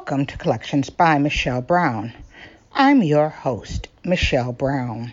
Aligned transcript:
Welcome 0.00 0.24
to 0.26 0.38
Collections 0.38 0.88
by 0.88 1.18
Michelle 1.18 1.60
Brown. 1.60 2.14
I'm 2.72 3.02
your 3.02 3.28
host, 3.28 3.88
Michelle 4.02 4.50
Brown. 4.50 5.12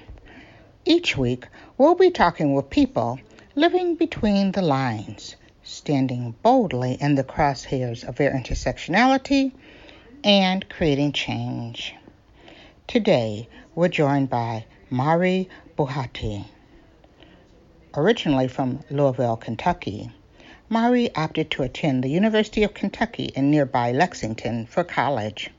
Each 0.86 1.18
week, 1.18 1.46
we'll 1.78 1.96
be 1.96 2.10
talking 2.10 2.54
with 2.54 2.70
people 2.70 3.20
living 3.54 3.96
between 3.96 4.54
the 4.54 4.62
lines, 4.62 5.36
standing 5.62 6.36
boldly 6.42 6.94
in 7.02 7.16
the 7.16 7.26
crosshairs 7.26 8.08
of 8.08 8.16
their 8.16 8.32
intersectionality, 8.32 9.52
and 10.24 10.68
creating 10.70 11.12
change. 11.12 11.94
Today, 12.88 13.50
we're 13.76 13.90
joined 13.90 14.30
by 14.30 14.66
Mahri 14.90 15.50
Bahati. 15.78 16.46
Originally 17.94 18.48
from 18.48 18.80
Louisville, 18.90 19.36
Kentucky, 19.36 20.12
Mahri 20.70 21.10
opted 21.16 21.50
to 21.52 21.64
attend 21.64 22.04
the 22.04 22.10
University 22.10 22.62
of 22.62 22.74
Kentucky 22.74 23.32
in 23.36 23.50
nearby 23.50 23.94
Lexington 23.94 24.66
for 24.66 24.84
college. 24.84 25.50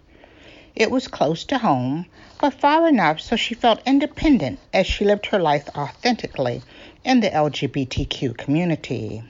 It 0.77 0.91
was 0.91 1.09
close 1.09 1.45
to 1.45 1.57
home, 1.57 2.05
but 2.43 2.53
far 2.53 2.87
enough 2.87 3.19
so 3.19 3.35
she 3.35 3.55
felt 3.55 3.81
independent 3.87 4.59
as 4.71 4.87
she 4.87 5.07
lived 5.07 5.25
her 5.27 5.39
life 5.39 5.67
authentically 5.75 6.61
in 7.05 7.21
the 7.21 7.31
LGBTQ 7.31 8.37
community. 8.37 9.23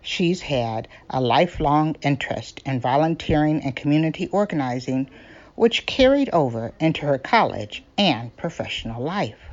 She's 0.00 0.40
had 0.40 0.88
a 1.10 1.20
lifelong 1.20 1.96
interest 2.00 2.62
in 2.64 2.80
volunteering 2.80 3.62
and 3.62 3.76
community 3.76 4.28
organizing, 4.28 5.10
which 5.56 5.84
carried 5.84 6.30
over 6.30 6.72
into 6.80 7.04
her 7.04 7.18
college 7.18 7.84
and 7.98 8.34
professional 8.38 9.02
life. 9.02 9.47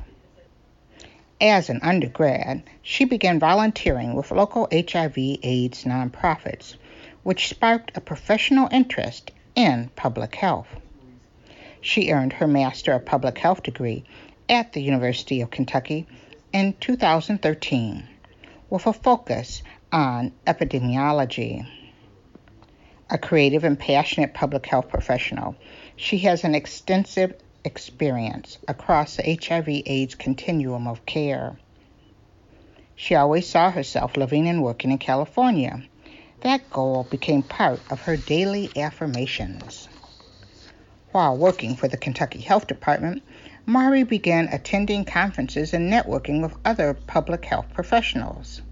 As 1.40 1.68
an 1.68 1.80
undergrad, 1.82 2.62
she 2.80 3.04
began 3.04 3.38
volunteering 3.38 4.14
with 4.14 4.30
local 4.30 4.68
HIV/AIDS 4.72 5.84
nonprofits, 5.84 6.76
which 7.24 7.48
sparked 7.48 7.94
a 7.94 8.00
professional 8.00 8.68
interest 8.72 9.32
in 9.54 9.90
public 9.96 10.34
health. 10.34 10.68
She 11.82 12.10
earned 12.10 12.32
her 12.32 12.46
Master 12.46 12.94
of 12.94 13.04
Public 13.04 13.36
Health 13.36 13.62
degree 13.62 14.04
at 14.48 14.72
the 14.72 14.80
University 14.82 15.42
of 15.42 15.50
Kentucky 15.50 16.06
in 16.54 16.72
2013 16.80 18.08
with 18.70 18.86
a 18.86 18.92
focus 18.94 19.62
on 19.92 20.32
epidemiology. 20.46 21.66
A 23.10 23.18
creative 23.18 23.62
and 23.62 23.78
passionate 23.78 24.32
public 24.32 24.64
health 24.64 24.88
professional, 24.88 25.54
she 25.96 26.18
has 26.18 26.44
an 26.44 26.54
extensive 26.54 27.34
experience 27.66 28.56
across 28.68 29.16
the 29.16 29.38
HIV 29.42 29.68
AIDS 29.84 30.14
continuum 30.14 30.86
of 30.86 31.04
care. 31.04 31.58
She 32.94 33.14
always 33.14 33.46
saw 33.46 33.70
herself 33.70 34.16
living 34.16 34.48
and 34.48 34.62
working 34.62 34.90
in 34.92 34.98
California. 34.98 35.82
That 36.40 36.70
goal 36.70 37.04
became 37.10 37.42
part 37.42 37.80
of 37.90 38.02
her 38.02 38.16
daily 38.16 38.70
affirmations. 38.76 39.88
While 41.12 41.36
working 41.36 41.76
for 41.76 41.88
the 41.88 41.96
Kentucky 41.96 42.40
Health 42.40 42.66
Department, 42.66 43.22
Mahri 43.66 44.08
began 44.08 44.48
attending 44.48 45.04
conferences 45.04 45.74
and 45.74 45.92
networking 45.92 46.40
with 46.40 46.56
other 46.64 46.94
public 46.94 47.44
health 47.44 47.66
professionals. 47.74 48.62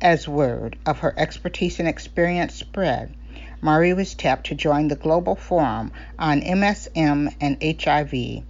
As 0.00 0.26
word 0.26 0.78
of 0.86 1.00
her 1.00 1.12
expertise 1.18 1.78
and 1.78 1.88
experience 1.88 2.54
spread, 2.54 3.14
Mahri 3.62 3.94
was 3.94 4.14
tapped 4.14 4.46
to 4.46 4.54
join 4.54 4.88
the 4.88 4.96
Global 4.96 5.36
Forum 5.36 5.92
on 6.18 6.40
MSM 6.40 7.34
and 7.40 7.82
HIV 7.82 8.42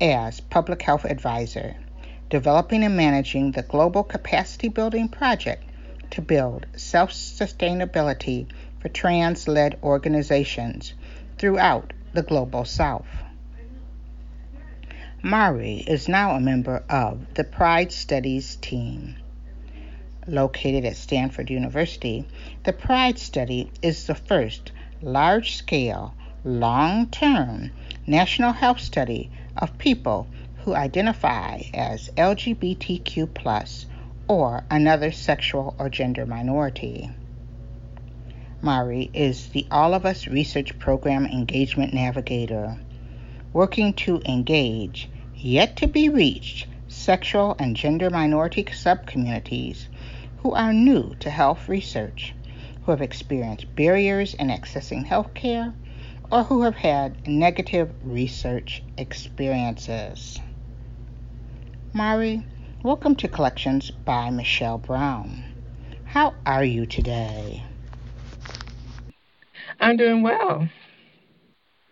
as 0.00 0.40
Public 0.40 0.82
Health 0.82 1.04
Advisor, 1.04 1.74
developing 2.30 2.84
and 2.84 2.96
managing 2.96 3.50
the 3.50 3.62
Global 3.62 4.04
Capacity 4.04 4.68
Building 4.68 5.08
Project 5.08 5.64
to 6.10 6.22
build 6.22 6.66
self 6.76 7.10
sustainability 7.10 8.46
for 8.78 8.88
trans 8.88 9.48
led 9.48 9.78
organizations 9.82 10.94
throughout 11.38 11.92
the 12.12 12.22
Global 12.22 12.64
South. 12.64 13.06
Mahri 15.24 15.84
is 15.88 16.08
now 16.08 16.36
a 16.36 16.40
member 16.40 16.84
of 16.88 17.34
the 17.34 17.44
PRIDE 17.44 17.90
Study's 17.90 18.54
team 18.56 19.16
located 20.26 20.84
at 20.84 20.96
Stanford 20.96 21.50
University, 21.50 22.24
the 22.64 22.72
PRIDE 22.72 23.18
study 23.18 23.70
is 23.82 24.06
the 24.06 24.14
first 24.14 24.70
large 25.00 25.56
scale, 25.56 26.14
long 26.44 27.06
term 27.08 27.70
national 28.06 28.52
health 28.52 28.80
study 28.80 29.30
of 29.56 29.78
people 29.78 30.26
who 30.58 30.74
identify 30.74 31.60
as 31.74 32.08
LGBTQ 32.16 33.86
or 34.28 34.64
another 34.70 35.10
sexual 35.10 35.74
or 35.78 35.88
gender 35.88 36.24
minority. 36.24 37.10
Mahri 38.62 39.10
is 39.12 39.48
the 39.48 39.66
All 39.72 39.92
of 39.92 40.06
Us 40.06 40.28
Research 40.28 40.78
Program 40.78 41.26
Engagement 41.26 41.92
Navigator, 41.92 42.76
working 43.52 43.92
to 43.94 44.22
engage 44.24 45.10
yet 45.34 45.76
to 45.78 45.88
be 45.88 46.08
reached 46.08 46.68
sexual 46.86 47.56
and 47.58 47.74
gender 47.74 48.08
minority 48.08 48.62
subcommunities 48.62 49.86
who 50.42 50.52
are 50.54 50.72
new 50.72 51.14
to 51.20 51.30
health 51.30 51.68
research, 51.68 52.34
who 52.82 52.90
have 52.90 53.00
experienced 53.00 53.72
barriers 53.76 54.34
in 54.34 54.48
accessing 54.48 55.04
health 55.04 55.32
care, 55.34 55.72
or 56.32 56.42
who 56.42 56.62
have 56.62 56.74
had 56.74 57.28
negative 57.28 57.92
research 58.02 58.82
experiences. 58.98 60.40
Mahri, 61.94 62.44
welcome 62.82 63.14
to 63.14 63.28
Collections 63.28 63.92
by 63.92 64.30
Michelle 64.30 64.78
Brown. 64.78 65.44
How 66.06 66.34
are 66.44 66.64
you 66.64 66.86
today? 66.86 67.62
I'm 69.78 69.96
doing 69.96 70.22
well. 70.22 70.68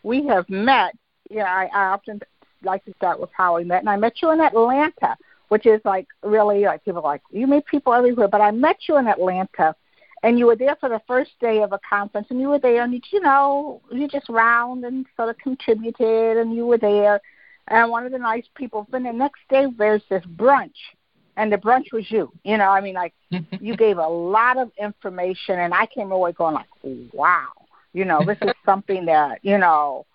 We 0.02 0.26
have 0.26 0.50
met. 0.50 0.96
Yeah, 1.30 1.44
I, 1.44 1.66
I 1.72 1.84
often 1.90 2.20
like 2.64 2.84
to 2.86 2.94
start 2.94 3.20
with 3.20 3.30
how 3.32 3.56
we 3.56 3.64
met, 3.64 3.78
and 3.78 3.88
I 3.88 3.96
met 3.96 4.20
you 4.20 4.32
in 4.32 4.40
Atlanta 4.40 5.16
which 5.50 5.66
is 5.66 5.80
like 5.84 6.06
really 6.22 6.62
like 6.62 6.84
people 6.84 7.02
like 7.02 7.22
you 7.30 7.46
meet 7.46 7.66
people 7.66 7.92
everywhere. 7.92 8.28
But 8.28 8.40
I 8.40 8.52
met 8.52 8.76
you 8.88 8.96
in 8.98 9.08
Atlanta, 9.08 9.74
and 10.22 10.38
you 10.38 10.46
were 10.46 10.54
there 10.54 10.76
for 10.78 10.88
the 10.88 11.02
first 11.08 11.32
day 11.40 11.60
of 11.60 11.72
a 11.72 11.80
conference, 11.88 12.28
and 12.30 12.40
you 12.40 12.48
were 12.48 12.60
there, 12.60 12.84
and 12.84 12.94
you, 12.94 13.00
you 13.12 13.20
know 13.20 13.82
you 13.90 14.06
just 14.06 14.28
round 14.28 14.84
and 14.84 15.06
sort 15.16 15.28
of 15.28 15.38
contributed, 15.38 16.36
and 16.36 16.54
you 16.54 16.66
were 16.66 16.78
there, 16.78 17.20
and 17.66 17.90
one 17.90 18.06
of 18.06 18.12
the 18.12 18.18
nice 18.18 18.44
people. 18.54 18.86
Then 18.92 19.02
the 19.02 19.12
next 19.12 19.40
day 19.50 19.66
there's 19.76 20.02
this 20.08 20.24
brunch, 20.24 20.70
and 21.36 21.52
the 21.52 21.58
brunch 21.58 21.92
was 21.92 22.08
you. 22.12 22.32
You 22.44 22.56
know, 22.56 22.70
I 22.70 22.80
mean, 22.80 22.94
like 22.94 23.14
you 23.60 23.76
gave 23.76 23.98
a 23.98 24.08
lot 24.08 24.56
of 24.56 24.70
information, 24.80 25.58
and 25.58 25.74
I 25.74 25.86
came 25.86 26.12
away 26.12 26.30
going 26.30 26.54
like, 26.54 26.68
wow, 27.12 27.48
you 27.92 28.04
know, 28.04 28.24
this 28.24 28.38
is 28.40 28.52
something 28.64 29.04
that 29.06 29.40
you 29.42 29.58
know. 29.58 30.06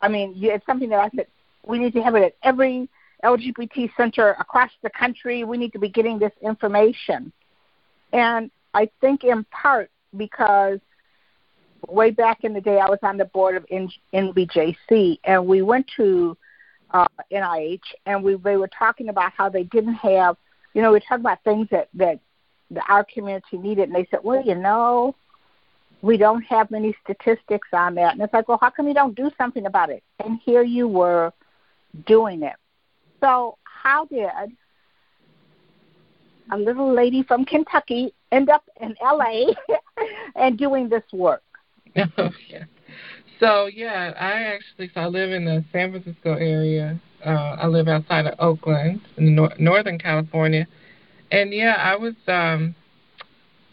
I 0.00 0.08
mean, 0.08 0.32
it's 0.36 0.64
something 0.64 0.88
that 0.88 1.00
I 1.00 1.10
said 1.14 1.26
we 1.66 1.78
need 1.78 1.92
to 1.94 2.02
have 2.02 2.14
it 2.14 2.22
at 2.22 2.36
every 2.42 2.88
LGBT 3.24 3.90
center 3.96 4.36
across 4.38 4.70
the 4.82 4.90
country. 4.90 5.44
We 5.44 5.56
need 5.56 5.72
to 5.72 5.78
be 5.78 5.88
getting 5.88 6.18
this 6.18 6.32
information. 6.42 7.32
And 8.12 8.50
I 8.74 8.90
think 9.00 9.24
in 9.24 9.44
part 9.44 9.90
because 10.16 10.78
way 11.88 12.10
back 12.10 12.44
in 12.44 12.52
the 12.52 12.60
day, 12.60 12.78
I 12.78 12.88
was 12.88 12.98
on 13.02 13.16
the 13.16 13.24
board 13.26 13.56
of 13.56 13.66
NBJC, 14.12 15.18
and 15.24 15.46
we 15.46 15.62
went 15.62 15.86
to 15.96 16.36
uh, 16.90 17.06
NIH, 17.32 17.80
and 18.06 18.22
we 18.22 18.36
they 18.36 18.56
were 18.56 18.68
talking 18.68 19.08
about 19.08 19.32
how 19.36 19.48
they 19.48 19.64
didn't 19.64 19.94
have, 19.94 20.36
you 20.74 20.82
know, 20.82 20.90
we 20.90 20.96
were 20.96 21.00
talking 21.00 21.20
about 21.20 21.42
things 21.44 21.68
that 21.70 21.88
that, 21.94 22.20
our 22.88 23.04
community 23.04 23.58
needed, 23.58 23.88
and 23.88 23.94
they 23.94 24.06
said, 24.10 24.20
well, 24.22 24.42
you 24.44 24.54
know, 24.54 25.14
we 26.02 26.16
don't 26.16 26.42
have 26.42 26.70
many 26.70 26.94
statistics 27.04 27.68
on 27.72 27.94
that, 27.96 28.14
and 28.14 28.22
it's 28.22 28.32
like, 28.32 28.48
well, 28.48 28.58
how 28.60 28.70
come 28.70 28.88
you 28.88 28.94
don't 28.94 29.14
do 29.14 29.30
something 29.36 29.66
about 29.66 29.90
it? 29.90 30.02
And 30.24 30.40
here 30.44 30.62
you 30.62 30.88
were 30.88 31.32
doing 32.06 32.42
it. 32.42 32.56
So, 33.24 33.56
how 33.64 34.04
did 34.04 34.28
a 36.52 36.58
little 36.58 36.92
lady 36.92 37.22
from 37.22 37.46
Kentucky 37.46 38.12
end 38.32 38.50
up 38.50 38.64
in 38.82 38.94
LA 39.02 39.54
and 40.36 40.58
doing 40.58 40.90
this 40.90 41.04
work? 41.10 41.42
Oh, 42.18 42.30
yeah. 42.50 42.64
So, 43.40 43.66
yeah, 43.66 44.12
I 44.20 44.42
actually, 44.42 44.90
so 44.92 45.00
I 45.00 45.06
live 45.06 45.32
in 45.32 45.46
the 45.46 45.64
San 45.72 45.90
Francisco 45.90 46.34
area 46.34 47.00
uh, 47.24 47.56
I 47.58 47.66
live 47.66 47.88
outside 47.88 48.26
of 48.26 48.34
Oakland, 48.38 49.00
in 49.16 49.34
nor- 49.34 49.54
Northern 49.58 49.98
California, 49.98 50.66
and 51.32 51.54
yeah, 51.54 51.76
I 51.78 51.96
was. 51.96 52.14
um 52.28 52.74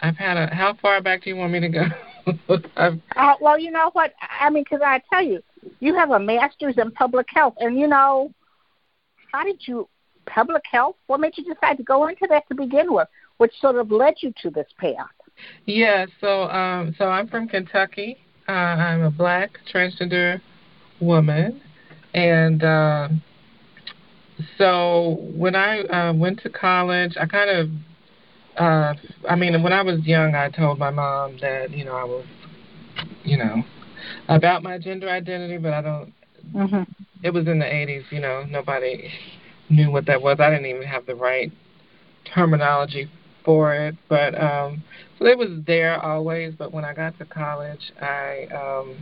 I've 0.01 0.15
had 0.15 0.38
a. 0.38 0.56
How 0.56 0.75
far 0.81 1.01
back 1.01 1.24
do 1.24 1.30
you 1.30 1.36
want 1.36 1.51
me 1.51 1.59
to 1.59 1.68
go? 1.68 1.86
uh, 2.77 3.33
well, 3.42 3.59
you 3.59 3.71
know 3.71 3.89
what? 3.92 4.13
I 4.39 4.50
mean, 4.50 4.63
because 4.63 4.81
I 4.81 5.01
tell 5.12 5.21
you, 5.21 5.44
you 5.81 5.94
have 5.95 6.12
a 6.12 6.19
master's 6.19 6.77
in 6.77 6.92
public 6.92 7.27
health, 7.30 7.56
and 7.59 7.77
you 7.77 7.88
know, 7.88 8.31
how 9.31 9.44
did 9.44 9.60
you 9.68 9.88
public 10.25 10.63
health? 10.69 10.95
What 11.07 11.19
made 11.19 11.33
you 11.38 11.44
decide 11.44 11.78
to 11.78 11.83
go 11.83 12.07
into 12.07 12.28
that 12.30 12.48
to 12.50 12.56
begin 12.56 12.94
with? 12.94 13.07
Which 13.38 13.54
sort 13.60 13.78
of 13.78 13.92
led 13.92 14.16
you 14.22 14.33
to 14.44 14.50
this 14.50 14.68
path? 14.78 15.07
Yeah, 15.66 16.06
so 16.19 16.44
um, 16.50 16.94
so 16.98 17.06
I'm 17.06 17.28
from 17.28 17.48
Kentucky. 17.48 18.18
Uh, 18.48 18.51
I'm 18.51 19.01
a 19.04 19.12
black 19.12 19.51
transgender 19.74 20.42
woman, 21.00 21.62
and 22.13 22.63
uh, 22.63 23.10
so 24.57 25.18
when 25.36 25.56
I 25.56 25.81
uh, 25.81 26.13
went 26.13 26.42
to 26.44 26.50
college, 26.50 27.16
I 27.19 27.25
kind 27.25 27.50
of, 27.50 27.69
uh, 28.57 28.94
I 29.30 29.36
mean, 29.36 29.63
when 29.63 29.74
I 29.74 29.81
was 29.81 30.06
young, 30.06 30.36
I 30.36 30.50
told 30.50 30.77
my 30.77 30.92
mom 30.92 31.38
that 31.42 31.72
you 31.72 31.86
know 31.86 31.95
I 31.95 32.04
was, 32.04 32.25
you 33.24 33.38
know, 33.38 33.63
about 34.27 34.62
my 34.62 34.77
gender 34.77 35.10
identity, 35.10 35.57
but 35.57 35.74
I 35.74 35.81
don't. 35.81 36.13
Mm-hmm. 36.54 36.84
It 37.24 37.34
was 37.34 37.48
in 37.48 37.60
the 37.60 37.66
80s, 37.66 38.04
you 38.12 38.20
know. 38.20 38.44
Nobody 38.50 39.12
knew 39.70 39.92
what 39.92 40.06
that 40.08 40.22
was. 40.22 40.40
I 40.40 40.50
didn't 40.50 40.66
even 40.66 40.84
have 40.84 41.06
the 41.06 41.16
right 41.16 41.52
terminology 42.34 43.10
for 43.44 43.74
it, 43.74 43.96
but 44.08 44.40
um 44.40 44.84
so 45.18 45.26
it 45.26 45.38
was 45.38 45.50
there 45.66 46.00
always. 46.00 46.54
But 46.56 46.72
when 46.72 46.86
I 46.86 46.94
got 46.94 47.18
to 47.18 47.26
college, 47.26 47.92
I 48.02 48.46
um 48.54 48.98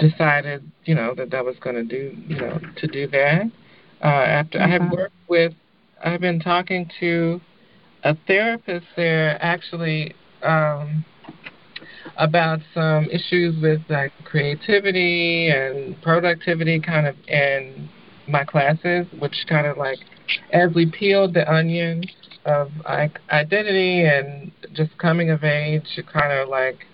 decided, 0.00 0.70
you 0.84 0.94
know, 0.94 1.14
that 1.14 1.30
that 1.30 1.44
was 1.44 1.56
going 1.60 1.76
to 1.76 1.84
do, 1.84 2.16
you 2.26 2.36
know, 2.36 2.58
to 2.76 2.86
do 2.86 3.06
that. 3.08 3.42
Uh, 4.02 4.06
after 4.06 4.58
mm-hmm. 4.58 4.66
I 4.66 4.72
had 4.72 4.90
worked 4.90 5.14
with, 5.28 5.52
I've 6.02 6.20
been 6.20 6.40
talking 6.40 6.90
to 7.00 7.40
a 8.02 8.16
therapist 8.26 8.86
there 8.96 9.38
actually 9.42 10.14
um, 10.42 11.04
about 12.20 12.60
some 12.74 13.06
issues 13.06 13.60
with 13.60 13.80
like 13.88 14.12
creativity 14.24 15.48
and 15.48 16.00
productivity, 16.02 16.78
kind 16.78 17.06
of 17.06 17.16
in 17.26 17.88
my 18.28 18.44
classes, 18.44 19.06
which 19.18 19.34
kind 19.48 19.66
of 19.66 19.76
like 19.78 19.98
as 20.52 20.72
we 20.74 20.88
peeled 20.90 21.34
the 21.34 21.50
onion 21.50 22.04
of 22.44 22.70
like 22.84 23.18
identity 23.30 24.04
and 24.04 24.52
just 24.74 24.96
coming 24.98 25.30
of 25.30 25.42
age, 25.42 25.98
kind 26.12 26.32
of 26.32 26.48
like 26.48 26.86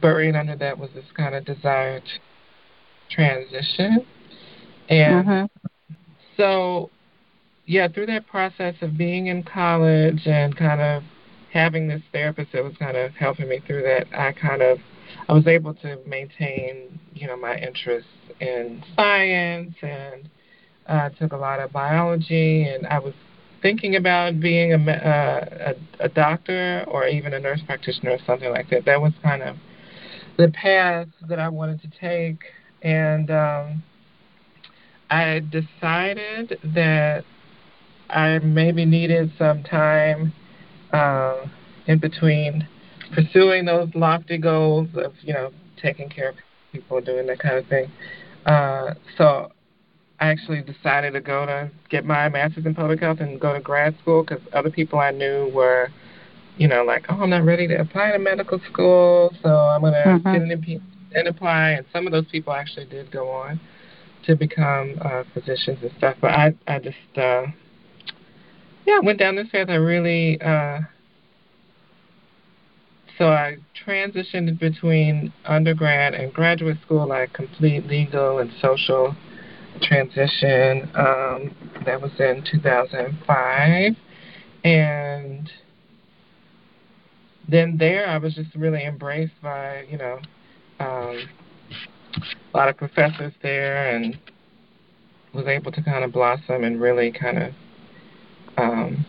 buried 0.00 0.36
under 0.36 0.56
that 0.56 0.78
was 0.78 0.90
this 0.94 1.04
kind 1.16 1.34
of 1.34 1.44
desired 1.44 2.04
transition. 3.10 4.06
And 4.88 5.26
mm-hmm. 5.26 5.94
so, 6.36 6.90
yeah, 7.66 7.88
through 7.88 8.06
that 8.06 8.28
process 8.28 8.76
of 8.82 8.96
being 8.96 9.26
in 9.26 9.42
college 9.42 10.26
and 10.26 10.56
kind 10.56 10.80
of 10.80 11.02
having 11.52 11.86
this 11.86 12.02
therapist 12.12 12.52
that 12.52 12.64
was 12.64 12.74
kind 12.78 12.96
of 12.96 13.12
helping 13.14 13.48
me 13.48 13.60
through 13.66 13.82
that, 13.82 14.06
I 14.16 14.32
kind 14.32 14.62
of 14.62 14.78
I 15.28 15.34
was 15.34 15.46
able 15.46 15.74
to 15.74 15.98
maintain, 16.06 16.98
you 17.14 17.26
know, 17.26 17.36
my 17.36 17.56
interest 17.56 18.08
in 18.40 18.82
science 18.96 19.74
and 19.82 20.28
uh, 20.86 21.10
took 21.10 21.32
a 21.32 21.36
lot 21.36 21.60
of 21.60 21.70
biology, 21.70 22.64
and 22.64 22.86
I 22.86 22.98
was 22.98 23.14
thinking 23.60 23.96
about 23.96 24.40
being 24.40 24.72
a, 24.72 24.90
uh, 24.90 25.74
a 26.00 26.04
a 26.04 26.08
doctor 26.08 26.84
or 26.88 27.06
even 27.06 27.34
a 27.34 27.38
nurse 27.38 27.60
practitioner 27.66 28.12
or 28.12 28.18
something 28.26 28.50
like 28.50 28.70
that. 28.70 28.84
That 28.86 29.00
was 29.00 29.12
kind 29.22 29.42
of 29.42 29.56
the 30.38 30.48
path 30.48 31.08
that 31.28 31.38
I 31.38 31.48
wanted 31.48 31.82
to 31.82 31.90
take, 32.00 32.40
and 32.80 33.30
um, 33.30 33.82
I 35.10 35.40
decided 35.40 36.58
that 36.74 37.24
I 38.08 38.38
maybe 38.38 38.84
needed 38.84 39.32
some 39.38 39.62
time 39.62 40.32
uh, 40.92 41.46
in 41.86 41.98
between 41.98 42.66
pursuing 43.14 43.64
those 43.64 43.88
lofty 43.94 44.38
goals 44.38 44.88
of 44.94 45.12
you 45.22 45.32
know 45.32 45.50
taking 45.80 46.08
care 46.08 46.30
of 46.30 46.36
people, 46.72 47.00
doing 47.00 47.26
that 47.26 47.38
kind 47.38 47.56
of 47.56 47.66
thing. 47.66 47.90
Uh, 48.46 48.94
so 49.16 49.52
I 50.20 50.28
actually 50.28 50.62
decided 50.62 51.12
to 51.12 51.20
go 51.20 51.46
to 51.46 51.70
get 51.90 52.04
my 52.04 52.28
master's 52.28 52.66
in 52.66 52.74
public 52.74 53.00
health 53.00 53.20
and 53.20 53.40
go 53.40 53.52
to 53.52 53.60
grad 53.60 53.96
school 54.00 54.24
because 54.24 54.42
other 54.52 54.70
people 54.70 54.98
I 54.98 55.10
knew 55.10 55.50
were 55.54 55.88
you 56.56 56.68
know, 56.68 56.84
like, 56.84 57.06
oh, 57.08 57.16
I'm 57.16 57.30
not 57.30 57.44
ready 57.44 57.66
to 57.68 57.80
apply 57.80 58.12
to 58.12 58.18
medical 58.18 58.60
school, 58.70 59.32
so 59.42 59.48
I'm 59.48 59.80
going 59.80 59.94
to 59.94 59.98
mm-hmm. 60.00 60.32
get 60.32 60.42
an 60.42 60.48
MP 60.48 60.80
and 61.14 61.28
apply. 61.28 61.70
And 61.70 61.86
some 61.92 62.06
of 62.06 62.12
those 62.12 62.26
people 62.30 62.52
actually 62.52 62.86
did 62.86 63.10
go 63.10 63.30
on 63.30 63.60
to 64.26 64.36
become 64.36 64.96
uh, 65.02 65.24
physicians 65.34 65.78
and 65.82 65.90
stuff. 65.98 66.16
But 66.20 66.32
I, 66.32 66.54
I 66.66 66.78
just, 66.78 66.96
uh, 67.16 67.44
yeah, 68.86 68.94
I 68.94 69.00
went 69.04 69.18
down 69.18 69.36
this 69.36 69.48
path. 69.48 69.68
I 69.68 69.74
really, 69.74 70.40
uh, 70.40 70.80
so 73.18 73.28
I 73.28 73.56
transitioned 73.86 74.58
between 74.58 75.32
undergrad 75.44 76.14
and 76.14 76.32
graduate 76.32 76.78
school, 76.84 77.06
like 77.06 77.32
complete 77.32 77.86
legal 77.86 78.38
and 78.38 78.50
social 78.60 79.14
transition. 79.82 80.90
Um, 80.94 81.54
that 81.84 82.00
was 82.00 82.12
in 82.18 82.44
2005. 82.50 83.96
And 84.64 85.50
then 87.48 87.76
there 87.78 88.08
I 88.08 88.18
was 88.18 88.34
just 88.34 88.54
really 88.54 88.84
embraced 88.84 89.40
by, 89.42 89.84
you 89.90 89.98
know, 89.98 90.18
um, 90.80 91.28
a 92.52 92.56
lot 92.56 92.68
of 92.68 92.76
professors 92.76 93.32
there 93.42 93.94
and 93.94 94.18
was 95.32 95.46
able 95.46 95.72
to 95.72 95.82
kind 95.82 96.04
of 96.04 96.12
blossom 96.12 96.64
and 96.64 96.80
really 96.80 97.10
kind 97.10 97.38
of 97.38 97.52
um, 98.56 99.04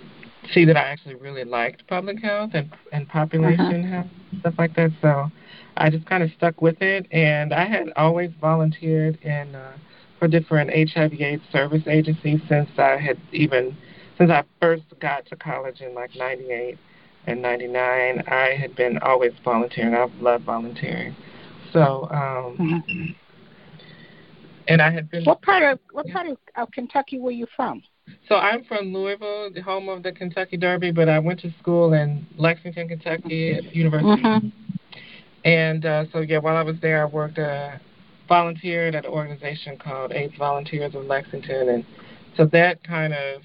see 0.53 0.65
that 0.65 0.77
I 0.77 0.81
actually 0.81 1.15
really 1.15 1.43
liked 1.43 1.87
public 1.87 2.21
health 2.21 2.51
and, 2.53 2.71
and 2.91 3.07
population 3.07 3.85
uh-huh. 3.85 3.93
health, 3.93 4.07
stuff 4.39 4.53
like 4.57 4.75
that. 4.75 4.91
So 5.01 5.29
I 5.77 5.89
just 5.89 6.05
kind 6.05 6.23
of 6.23 6.29
stuck 6.37 6.61
with 6.61 6.81
it. 6.81 7.07
And 7.11 7.53
I 7.53 7.65
had 7.65 7.91
always 7.95 8.31
volunteered 8.39 9.17
in 9.21 9.55
uh, 9.55 9.73
for 10.19 10.27
different 10.27 10.69
HIV/AIDS 10.69 11.43
service 11.51 11.83
agencies 11.87 12.39
since 12.47 12.69
I 12.77 12.97
had 12.97 13.19
even 13.31 13.75
since 14.17 14.31
I 14.31 14.43
first 14.61 14.83
got 14.99 15.25
to 15.27 15.35
college 15.35 15.81
in 15.81 15.93
like 15.93 16.15
'98 16.15 16.77
and 17.25 17.41
'99, 17.41 18.23
I 18.27 18.55
had 18.59 18.75
been 18.75 18.97
always 18.99 19.31
volunteering. 19.43 19.95
I've 19.95 20.13
loved 20.21 20.45
volunteering. 20.45 21.15
So, 21.71 22.07
um, 22.11 22.57
mm-hmm. 22.57 23.05
and 24.67 24.81
I 24.81 24.91
had 24.91 25.09
been. 25.09 25.23
What 25.25 25.41
part 25.41 25.63
of 25.63 25.79
what 25.91 26.07
part 26.09 26.27
of, 26.27 26.37
of 26.55 26.71
Kentucky 26.71 27.19
were 27.19 27.31
you 27.31 27.47
from? 27.55 27.81
So 28.27 28.35
I'm 28.35 28.63
from 28.63 28.93
Louisville, 28.93 29.49
the 29.53 29.61
home 29.61 29.89
of 29.89 30.03
the 30.03 30.11
Kentucky 30.11 30.57
Derby, 30.57 30.91
but 30.91 31.09
I 31.09 31.19
went 31.19 31.39
to 31.41 31.53
school 31.59 31.93
in 31.93 32.25
Lexington, 32.37 32.87
Kentucky, 32.87 33.53
at 33.53 33.75
University. 33.75 34.21
Mm-hmm. 34.21 34.47
And 35.45 35.85
uh, 35.85 36.05
so, 36.11 36.19
yeah, 36.19 36.37
while 36.39 36.55
I 36.55 36.63
was 36.63 36.77
there, 36.81 37.01
I 37.01 37.05
worked, 37.05 37.37
uh, 37.37 37.71
volunteered 38.27 38.95
at 38.95 39.05
an 39.05 39.11
organization 39.11 39.77
called 39.77 40.13
AIDS 40.13 40.33
Volunteers 40.37 40.95
of 40.95 41.05
Lexington, 41.05 41.69
and 41.69 41.85
so 42.37 42.45
that 42.47 42.83
kind 42.83 43.13
of 43.13 43.41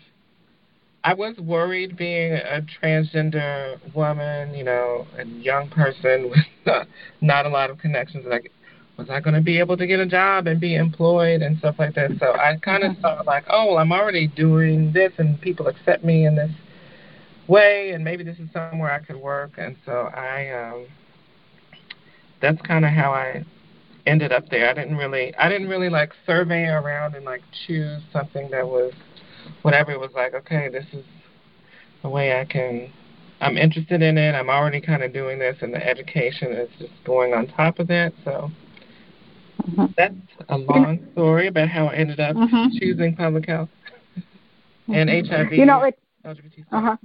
I 1.04 1.14
was 1.14 1.36
worried 1.38 1.96
being 1.96 2.32
a 2.32 2.60
transgender 2.82 3.78
woman, 3.94 4.54
you 4.54 4.64
know, 4.64 5.06
a 5.16 5.24
young 5.24 5.68
person 5.70 6.30
with 6.30 6.66
uh, 6.66 6.84
not 7.20 7.46
a 7.46 7.48
lot 7.48 7.70
of 7.70 7.78
connections. 7.78 8.26
Like, 8.28 8.52
was 8.98 9.08
I 9.08 9.20
going 9.20 9.34
to 9.34 9.40
be 9.40 9.58
able 9.60 9.76
to 9.76 9.86
get 9.86 10.00
a 10.00 10.06
job 10.06 10.48
and 10.48 10.60
be 10.60 10.74
employed 10.74 11.40
and 11.40 11.56
stuff 11.58 11.76
like 11.78 11.94
that? 11.94 12.10
So 12.18 12.32
I 12.32 12.56
kind 12.56 12.82
of 12.82 12.92
mm-hmm. 12.92 13.00
thought 13.00 13.26
like, 13.26 13.44
oh, 13.48 13.66
well, 13.66 13.78
I'm 13.78 13.92
already 13.92 14.26
doing 14.26 14.92
this 14.92 15.12
and 15.18 15.40
people 15.40 15.68
accept 15.68 16.04
me 16.04 16.26
in 16.26 16.34
this 16.34 16.50
way, 17.46 17.92
and 17.92 18.04
maybe 18.04 18.24
this 18.24 18.38
is 18.38 18.48
somewhere 18.52 18.92
I 18.92 18.98
could 18.98 19.16
work. 19.16 19.52
And 19.56 19.76
so 19.86 20.10
I, 20.14 20.50
um, 20.50 20.86
that's 22.42 22.60
kind 22.62 22.84
of 22.84 22.90
how 22.90 23.12
I 23.12 23.44
ended 24.04 24.32
up 24.32 24.48
there. 24.50 24.68
I 24.68 24.74
didn't 24.74 24.96
really, 24.96 25.34
I 25.36 25.48
didn't 25.48 25.68
really 25.68 25.88
like 25.88 26.12
survey 26.26 26.64
around 26.64 27.14
and 27.14 27.24
like 27.24 27.42
choose 27.66 28.02
something 28.12 28.50
that 28.50 28.66
was 28.66 28.92
whatever 29.62 29.92
it 29.92 30.00
was 30.00 30.10
like, 30.14 30.34
okay, 30.34 30.68
this 30.68 30.86
is 30.92 31.04
the 32.02 32.08
way 32.08 32.38
I 32.38 32.44
can 32.44 32.92
I'm 33.40 33.56
interested 33.56 34.02
in 34.02 34.18
it. 34.18 34.34
I'm 34.34 34.50
already 34.50 34.80
kind 34.80 35.02
of 35.02 35.12
doing 35.12 35.38
this, 35.38 35.56
and 35.60 35.72
the 35.72 35.86
education 35.86 36.52
is 36.52 36.68
just 36.78 36.92
going 37.04 37.34
on 37.34 37.46
top 37.46 37.78
of 37.78 37.86
that. 37.86 38.12
So 38.24 38.50
mm-hmm. 39.62 39.86
that's 39.96 40.14
a 40.48 40.58
long 40.58 40.98
story 41.12 41.48
about 41.48 41.68
how 41.68 41.86
I 41.86 41.94
ended 41.94 42.20
up 42.20 42.36
mm-hmm. 42.36 42.76
choosing 42.78 43.16
public 43.16 43.46
health 43.46 43.68
and 44.88 45.08
mm-hmm. 45.08 45.32
HIV. 45.32 45.52
You 45.52 45.66
know, 45.66 45.82
it's 45.82 45.98
uh-huh. 46.24 46.96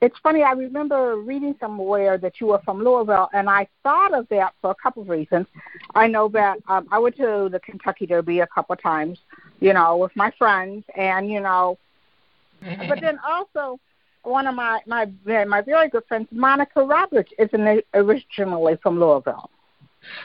It's 0.00 0.16
funny. 0.22 0.42
I 0.42 0.52
remember 0.52 1.16
reading 1.16 1.54
somewhere 1.60 2.16
that 2.18 2.40
you 2.40 2.46
were 2.48 2.60
from 2.64 2.82
Louisville, 2.82 3.28
and 3.34 3.50
I 3.50 3.68
thought 3.82 4.14
of 4.14 4.26
that 4.30 4.54
for 4.62 4.70
a 4.70 4.74
couple 4.74 5.02
of 5.02 5.08
reasons. 5.08 5.46
I 5.94 6.06
know 6.06 6.28
that 6.28 6.58
um, 6.68 6.88
I 6.90 6.98
went 6.98 7.16
to 7.16 7.50
the 7.52 7.60
Kentucky 7.60 8.06
Derby 8.06 8.40
a 8.40 8.46
couple 8.46 8.72
of 8.72 8.82
times, 8.82 9.18
you 9.60 9.74
know, 9.74 9.98
with 9.98 10.12
my 10.16 10.32
friends, 10.38 10.84
and 10.96 11.30
you 11.30 11.40
know, 11.40 11.78
but 12.88 13.00
then 13.02 13.18
also 13.28 13.78
one 14.22 14.46
of 14.46 14.54
my 14.54 14.80
my 14.86 15.06
my 15.44 15.60
very 15.60 15.90
good 15.90 16.04
friends, 16.08 16.28
Monica 16.30 16.82
Roberts, 16.82 17.30
is 17.38 17.50
an, 17.52 17.82
originally 17.92 18.78
from 18.82 18.98
Louisville, 18.98 19.50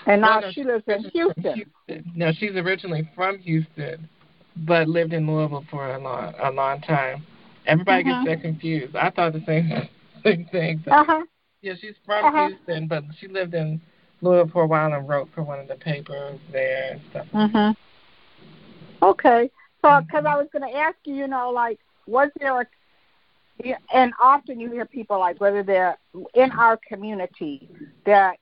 and 0.05 0.21
now 0.21 0.39
no, 0.39 0.51
she 0.51 0.63
lives 0.63 0.83
in 0.87 1.03
Houston. 1.13 1.53
Houston. 1.53 2.11
No, 2.15 2.31
she's 2.33 2.55
originally 2.55 3.09
from 3.15 3.39
Houston, 3.39 4.09
but 4.57 4.87
lived 4.87 5.13
in 5.13 5.27
Louisville 5.27 5.65
for 5.69 5.95
a 5.95 5.99
long 5.99 6.33
a 6.41 6.51
long 6.51 6.81
time. 6.81 7.25
Everybody 7.65 8.09
uh-huh. 8.09 8.23
gets 8.23 8.37
that 8.37 8.41
confused. 8.41 8.95
I 8.95 9.09
thought 9.09 9.33
the 9.33 9.43
same 9.45 9.69
same 10.23 10.45
thing. 10.51 10.83
Uh 10.89 11.03
huh. 11.05 11.25
Yeah, 11.61 11.73
she's 11.79 11.95
from 12.05 12.25
uh-huh. 12.25 12.49
Houston, 12.49 12.87
but 12.87 13.03
she 13.19 13.27
lived 13.27 13.53
in 13.53 13.81
Louisville 14.21 14.51
for 14.51 14.63
a 14.63 14.67
while 14.67 14.93
and 14.93 15.07
wrote 15.07 15.29
for 15.33 15.43
one 15.43 15.59
of 15.59 15.67
the 15.67 15.75
papers 15.75 16.39
there 16.51 16.91
and 16.93 17.01
stuff. 17.09 17.27
Mhm. 17.33 17.75
Okay, 19.01 19.49
so 19.81 20.01
because 20.01 20.23
mm-hmm. 20.23 20.27
I 20.27 20.37
was 20.37 20.47
going 20.51 20.71
to 20.71 20.77
ask 20.77 20.95
you, 21.05 21.15
you 21.15 21.27
know, 21.27 21.51
like, 21.51 21.79
was 22.07 22.29
there 22.39 22.61
a 22.61 22.65
and 23.93 24.13
often 24.21 24.59
you 24.59 24.69
hear 24.71 24.85
people 24.85 25.19
like 25.19 25.39
whether 25.39 25.63
they're 25.63 25.97
in 26.33 26.51
our 26.51 26.77
community 26.87 27.69
that 28.05 28.37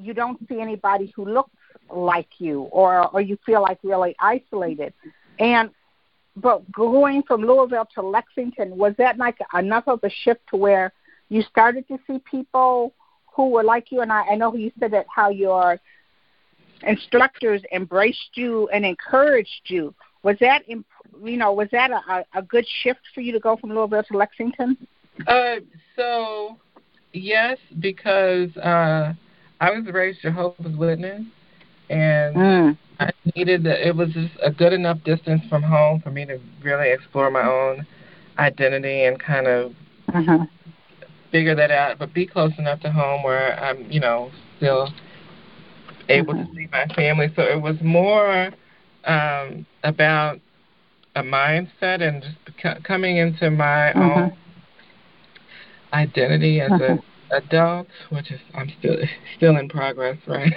you 0.00 0.14
don't 0.14 0.38
see 0.48 0.60
anybody 0.60 1.12
who 1.14 1.24
looks 1.24 1.50
like 1.90 2.28
you 2.38 2.62
or 2.62 3.08
or 3.08 3.20
you 3.20 3.38
feel 3.44 3.62
like 3.62 3.78
really 3.82 4.14
isolated. 4.18 4.92
And 5.38 5.70
but 6.36 6.70
going 6.70 7.22
from 7.22 7.42
Louisville 7.42 7.88
to 7.94 8.02
Lexington 8.02 8.76
was 8.76 8.94
that 8.98 9.18
like 9.18 9.38
enough 9.54 9.84
of 9.86 10.00
a 10.02 10.10
shift 10.10 10.40
to 10.50 10.56
where 10.56 10.92
you 11.28 11.42
started 11.42 11.86
to 11.88 11.98
see 12.06 12.20
people 12.30 12.94
who 13.34 13.50
were 13.50 13.64
like 13.64 13.90
you? 13.90 14.00
And 14.00 14.12
I 14.12 14.22
I 14.32 14.34
know 14.36 14.54
you 14.54 14.72
said 14.78 14.92
that 14.92 15.06
how 15.14 15.30
your 15.30 15.80
instructors 16.82 17.62
embraced 17.72 18.30
you 18.34 18.68
and 18.68 18.84
encouraged 18.84 19.62
you. 19.66 19.94
Was 20.22 20.36
that 20.40 20.68
you 20.68 20.84
know 21.36 21.52
was 21.52 21.68
that 21.72 21.90
a, 21.90 22.24
a 22.34 22.42
good 22.42 22.66
shift 22.82 23.00
for 23.14 23.20
you 23.20 23.32
to 23.32 23.40
go 23.40 23.56
from 23.56 23.70
Louisville 23.70 24.04
to 24.04 24.16
Lexington? 24.16 24.76
Uh 25.26 25.56
so 25.96 26.56
yes 27.12 27.58
because 27.80 28.56
uh 28.58 29.12
I 29.60 29.70
was 29.70 29.84
raised 29.92 30.22
Jehovah's 30.22 30.76
Witness 30.76 31.22
and 31.90 32.36
mm. 32.36 32.78
I 32.98 33.10
needed 33.34 33.64
the, 33.64 33.86
it 33.86 33.94
was 33.94 34.10
just 34.12 34.32
a 34.42 34.50
good 34.50 34.72
enough 34.72 35.02
distance 35.04 35.42
from 35.48 35.62
home 35.62 36.00
for 36.00 36.10
me 36.10 36.24
to 36.26 36.38
really 36.62 36.90
explore 36.90 37.30
my 37.30 37.42
own 37.42 37.86
identity 38.38 39.04
and 39.04 39.20
kind 39.20 39.46
of 39.46 39.72
uh-huh. 40.14 40.46
figure 41.30 41.54
that 41.54 41.70
out, 41.70 41.98
but 41.98 42.14
be 42.14 42.26
close 42.26 42.52
enough 42.58 42.80
to 42.80 42.90
home 42.90 43.22
where 43.22 43.58
I'm, 43.62 43.90
you 43.90 44.00
know, 44.00 44.30
still 44.56 44.88
able 46.08 46.34
uh-huh. 46.34 46.44
to 46.44 46.54
see 46.54 46.68
my 46.72 46.86
family. 46.94 47.32
So 47.36 47.42
it 47.42 47.60
was 47.60 47.76
more 47.82 48.50
um, 49.04 49.66
about 49.84 50.40
a 51.16 51.22
mindset 51.22 52.00
and 52.00 52.22
just 52.22 52.84
coming 52.84 53.18
into 53.18 53.50
my 53.50 53.92
uh-huh. 53.92 54.20
own 54.22 54.36
identity 55.92 56.60
as 56.60 56.70
a 56.70 56.98
adult, 57.32 57.86
which 58.10 58.30
is 58.30 58.40
I'm 58.54 58.70
still 58.78 58.96
still 59.36 59.56
in 59.56 59.68
progress, 59.68 60.18
right? 60.26 60.52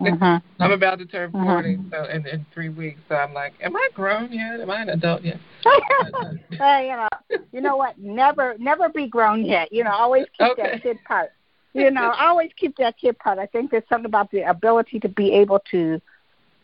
Uh-huh. 0.00 0.40
I'm 0.60 0.72
about 0.72 0.98
to 0.98 1.06
turn 1.06 1.30
uh-huh. 1.34 1.44
40 1.44 1.74
uh-huh. 1.74 1.82
so 1.90 2.10
in, 2.10 2.26
in 2.26 2.46
three 2.52 2.68
weeks. 2.68 3.00
So 3.08 3.14
I'm 3.14 3.32
like, 3.32 3.52
am 3.62 3.76
I 3.76 3.88
grown 3.94 4.32
yet? 4.32 4.60
Am 4.60 4.70
I 4.70 4.82
an 4.82 4.90
adult 4.90 5.22
yet? 5.22 5.38
hey, 6.50 6.90
you 6.90 6.96
know, 6.96 7.40
you 7.52 7.60
know 7.60 7.76
what? 7.76 7.98
Never, 7.98 8.56
never 8.58 8.88
be 8.88 9.06
grown 9.06 9.44
yet. 9.44 9.72
You 9.72 9.84
know, 9.84 9.92
always 9.92 10.26
keep 10.38 10.48
okay. 10.52 10.62
that 10.62 10.82
kid 10.82 10.98
part. 11.06 11.30
You 11.72 11.90
know, 11.90 12.12
always 12.18 12.50
keep 12.56 12.76
that 12.78 12.98
kid 12.98 13.16
part. 13.18 13.38
I 13.38 13.46
think 13.46 13.70
there's 13.70 13.84
something 13.88 14.06
about 14.06 14.30
the 14.32 14.42
ability 14.42 14.98
to 15.00 15.08
be 15.08 15.32
able 15.32 15.60
to, 15.70 16.00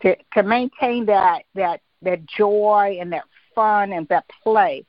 to, 0.02 0.16
to 0.34 0.42
maintain 0.42 1.06
that 1.06 1.42
that 1.54 1.80
that 2.02 2.26
joy 2.26 2.98
and 3.00 3.12
that 3.12 3.24
fun 3.54 3.92
and 3.92 4.08
that 4.08 4.24
play. 4.42 4.84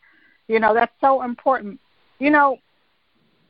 You 0.48 0.60
know, 0.60 0.74
that's 0.74 0.94
so 1.02 1.22
important. 1.22 1.80
You 2.20 2.32
know, 2.32 2.58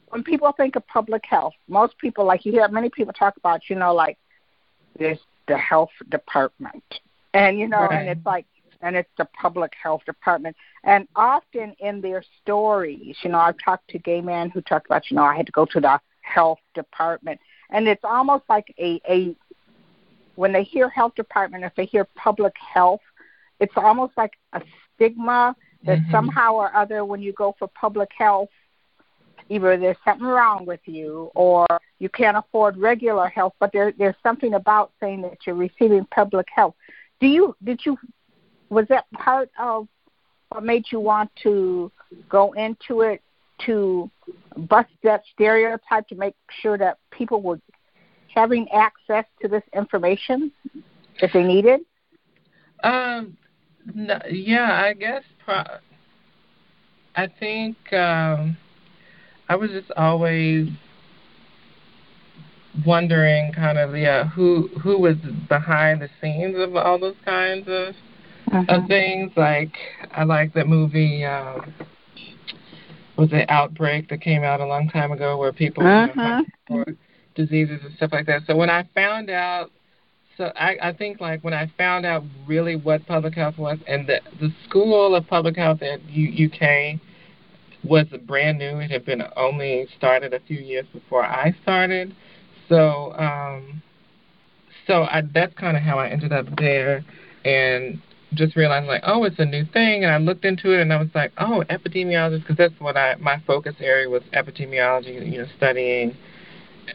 when 0.09 0.23
people 0.23 0.51
think 0.53 0.75
of 0.75 0.87
public 0.87 1.23
health, 1.25 1.53
most 1.67 1.97
people, 1.97 2.25
like 2.25 2.45
you 2.45 2.51
hear 2.51 2.67
many 2.69 2.89
people 2.89 3.13
talk 3.13 3.37
about, 3.37 3.69
you 3.69 3.75
know, 3.75 3.93
like 3.93 4.17
there's 4.97 5.19
the 5.47 5.57
health 5.57 5.89
department, 6.09 6.83
and 7.33 7.59
you 7.59 7.67
know, 7.67 7.81
right. 7.81 7.93
and 7.93 8.09
it's 8.09 8.25
like, 8.25 8.45
and 8.81 8.95
it's 8.95 9.09
the 9.17 9.25
public 9.25 9.73
health 9.81 10.01
department, 10.05 10.55
and 10.83 11.07
often 11.15 11.75
in 11.79 12.01
their 12.01 12.23
stories, 12.41 13.15
you 13.21 13.29
know, 13.29 13.39
I've 13.39 13.57
talked 13.63 13.89
to 13.89 13.99
gay 13.99 14.21
men 14.21 14.49
who 14.49 14.61
talked 14.61 14.85
about, 14.85 15.09
you 15.09 15.17
know, 15.17 15.23
I 15.23 15.35
had 15.35 15.45
to 15.45 15.51
go 15.51 15.65
to 15.65 15.79
the 15.79 15.99
health 16.21 16.59
department, 16.73 17.39
and 17.69 17.87
it's 17.87 18.03
almost 18.03 18.43
like 18.49 18.73
a 18.79 19.01
a 19.09 19.35
when 20.35 20.53
they 20.53 20.63
hear 20.63 20.87
health 20.89 21.15
department, 21.15 21.63
if 21.63 21.73
they 21.75 21.85
hear 21.85 22.05
public 22.15 22.53
health, 22.57 23.01
it's 23.59 23.73
almost 23.75 24.13
like 24.17 24.33
a 24.53 24.61
stigma 24.95 25.55
that 25.83 25.99
mm-hmm. 25.99 26.11
somehow 26.11 26.53
or 26.53 26.75
other 26.75 27.03
when 27.03 27.21
you 27.21 27.33
go 27.33 27.55
for 27.57 27.67
public 27.67 28.09
health 28.17 28.49
either 29.49 29.77
there's 29.77 29.97
something 30.03 30.27
wrong 30.27 30.65
with 30.65 30.79
you 30.85 31.31
or 31.35 31.65
you 31.99 32.09
can't 32.09 32.37
afford 32.37 32.77
regular 32.77 33.27
health, 33.27 33.53
but 33.59 33.71
there, 33.71 33.93
there's 33.97 34.15
something 34.23 34.53
about 34.53 34.91
saying 34.99 35.21
that 35.21 35.37
you're 35.45 35.55
receiving 35.55 36.05
public 36.11 36.47
health. 36.53 36.75
Do 37.19 37.27
you 37.27 37.55
did 37.63 37.81
you 37.85 37.97
was 38.69 38.85
that 38.89 39.05
part 39.11 39.49
of 39.59 39.87
what 40.49 40.63
made 40.63 40.85
you 40.91 40.99
want 40.99 41.31
to 41.43 41.91
go 42.29 42.53
into 42.53 43.01
it 43.01 43.21
to 43.65 44.09
bust 44.55 44.89
that 45.03 45.23
stereotype 45.33 46.07
to 46.07 46.15
make 46.15 46.35
sure 46.61 46.77
that 46.77 46.99
people 47.11 47.41
were 47.41 47.59
having 48.35 48.69
access 48.69 49.25
to 49.41 49.47
this 49.47 49.63
information 49.73 50.51
if 51.19 51.33
they 51.33 51.43
needed? 51.43 51.81
Um, 52.83 53.35
no, 53.93 54.19
yeah, 54.29 54.83
I 54.83 54.93
guess. 54.93 55.23
Pro- 55.43 55.63
I 57.15 57.27
think 57.39 57.75
um, 57.93 58.55
I 59.49 59.55
was 59.55 59.71
just 59.71 59.91
always 59.95 60.69
wondering 62.85 63.51
kind 63.53 63.77
of 63.77 63.95
yeah 63.95 64.25
who 64.29 64.69
who 64.83 64.99
was 64.99 65.15
behind 65.49 66.01
the 66.01 66.09
scenes 66.21 66.55
of 66.57 66.75
all 66.75 66.99
those 66.99 67.15
kinds 67.25 67.67
of 67.67 67.95
uh-huh. 68.51 68.63
of 68.67 68.87
things 68.87 69.31
like 69.35 69.73
I 70.11 70.23
like 70.23 70.53
that 70.53 70.67
movie 70.67 71.25
um 71.25 71.73
was 73.17 73.29
it 73.31 73.49
Outbreak 73.49 74.09
that 74.09 74.21
came 74.21 74.43
out 74.43 74.61
a 74.61 74.65
long 74.65 74.89
time 74.89 75.11
ago 75.11 75.37
where 75.37 75.51
people 75.51 75.85
uh-huh. 75.85 76.43
for 76.67 76.85
diseases 77.35 77.79
and 77.83 77.95
stuff 77.95 78.11
like 78.11 78.25
that. 78.27 78.43
So 78.45 78.55
when 78.55 78.69
I 78.69 78.87
found 78.93 79.29
out 79.29 79.71
so 80.37 80.51
I, 80.55 80.77
I 80.81 80.93
think 80.93 81.19
like 81.19 81.43
when 81.43 81.53
I 81.53 81.71
found 81.77 82.05
out 82.05 82.23
really 82.45 82.75
what 82.75 83.05
public 83.07 83.33
health 83.33 83.57
was 83.57 83.79
and 83.87 84.05
the 84.07 84.19
the 84.39 84.53
school 84.67 85.15
of 85.15 85.25
public 85.27 85.55
health 85.55 85.81
at 85.81 86.03
U, 86.09 86.47
UK 86.47 86.99
was 87.87 88.07
brand 88.25 88.59
new. 88.59 88.79
It 88.79 88.91
had 88.91 89.05
been 89.05 89.23
only 89.35 89.87
started 89.97 90.33
a 90.33 90.39
few 90.41 90.57
years 90.57 90.85
before 90.93 91.23
I 91.25 91.55
started. 91.63 92.15
So, 92.69 93.13
um, 93.13 93.81
so 94.85 95.03
I, 95.03 95.23
that's 95.33 95.53
kind 95.55 95.77
of 95.77 95.83
how 95.83 95.99
I 95.99 96.09
ended 96.09 96.31
up 96.31 96.45
there, 96.57 97.03
and 97.45 98.01
just 98.33 98.55
realized 98.55 98.87
like, 98.87 99.03
oh, 99.05 99.23
it's 99.23 99.39
a 99.39 99.45
new 99.45 99.65
thing. 99.65 100.03
And 100.03 100.13
I 100.13 100.17
looked 100.17 100.45
into 100.45 100.71
it, 100.71 100.81
and 100.81 100.91
I 100.91 100.97
was 100.97 101.09
like, 101.15 101.31
oh, 101.37 101.63
epidemiologist, 101.69 102.41
because 102.41 102.57
that's 102.57 102.79
what 102.79 102.97
I 102.97 103.15
my 103.15 103.41
focus 103.45 103.75
area 103.79 104.09
was 104.09 104.23
epidemiology. 104.33 105.31
You 105.31 105.39
know, 105.39 105.47
studying 105.57 106.15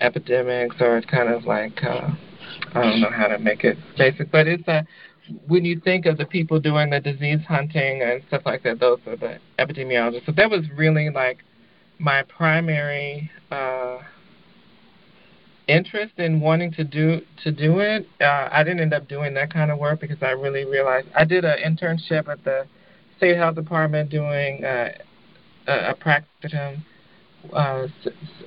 epidemics, 0.00 0.76
or 0.80 0.98
it's 0.98 1.06
kind 1.06 1.28
of 1.28 1.44
like 1.44 1.82
uh, 1.82 2.10
I 2.74 2.82
don't 2.82 3.00
know 3.00 3.10
how 3.10 3.28
to 3.28 3.38
make 3.38 3.64
it 3.64 3.76
basic, 3.96 4.30
but 4.30 4.46
it's 4.46 4.66
a 4.68 4.86
when 5.46 5.64
you 5.64 5.80
think 5.80 6.06
of 6.06 6.18
the 6.18 6.26
people 6.26 6.58
doing 6.60 6.90
the 6.90 7.00
disease 7.00 7.40
hunting 7.46 8.02
and 8.02 8.22
stuff 8.28 8.42
like 8.44 8.62
that, 8.64 8.80
those 8.80 8.98
are 9.06 9.16
the 9.16 9.38
epidemiologists. 9.58 10.26
So 10.26 10.32
that 10.32 10.50
was 10.50 10.62
really 10.76 11.10
like 11.10 11.38
my 11.98 12.22
primary 12.24 13.30
uh, 13.50 13.98
interest 15.68 16.14
in 16.18 16.40
wanting 16.40 16.72
to 16.72 16.84
do 16.84 17.20
to 17.44 17.52
do 17.52 17.78
it. 17.78 18.06
Uh, 18.20 18.48
I 18.50 18.64
didn't 18.64 18.80
end 18.80 18.94
up 18.94 19.08
doing 19.08 19.34
that 19.34 19.52
kind 19.52 19.70
of 19.70 19.78
work 19.78 20.00
because 20.00 20.18
I 20.22 20.30
really 20.30 20.64
realized 20.64 21.08
I 21.16 21.24
did 21.24 21.44
an 21.44 21.58
internship 21.64 22.28
at 22.28 22.42
the 22.44 22.66
state 23.16 23.36
health 23.36 23.54
department 23.54 24.10
doing 24.10 24.64
uh, 24.64 24.90
a, 25.68 25.90
a 25.90 25.94
practicum 25.94 26.82
uh, 27.52 27.86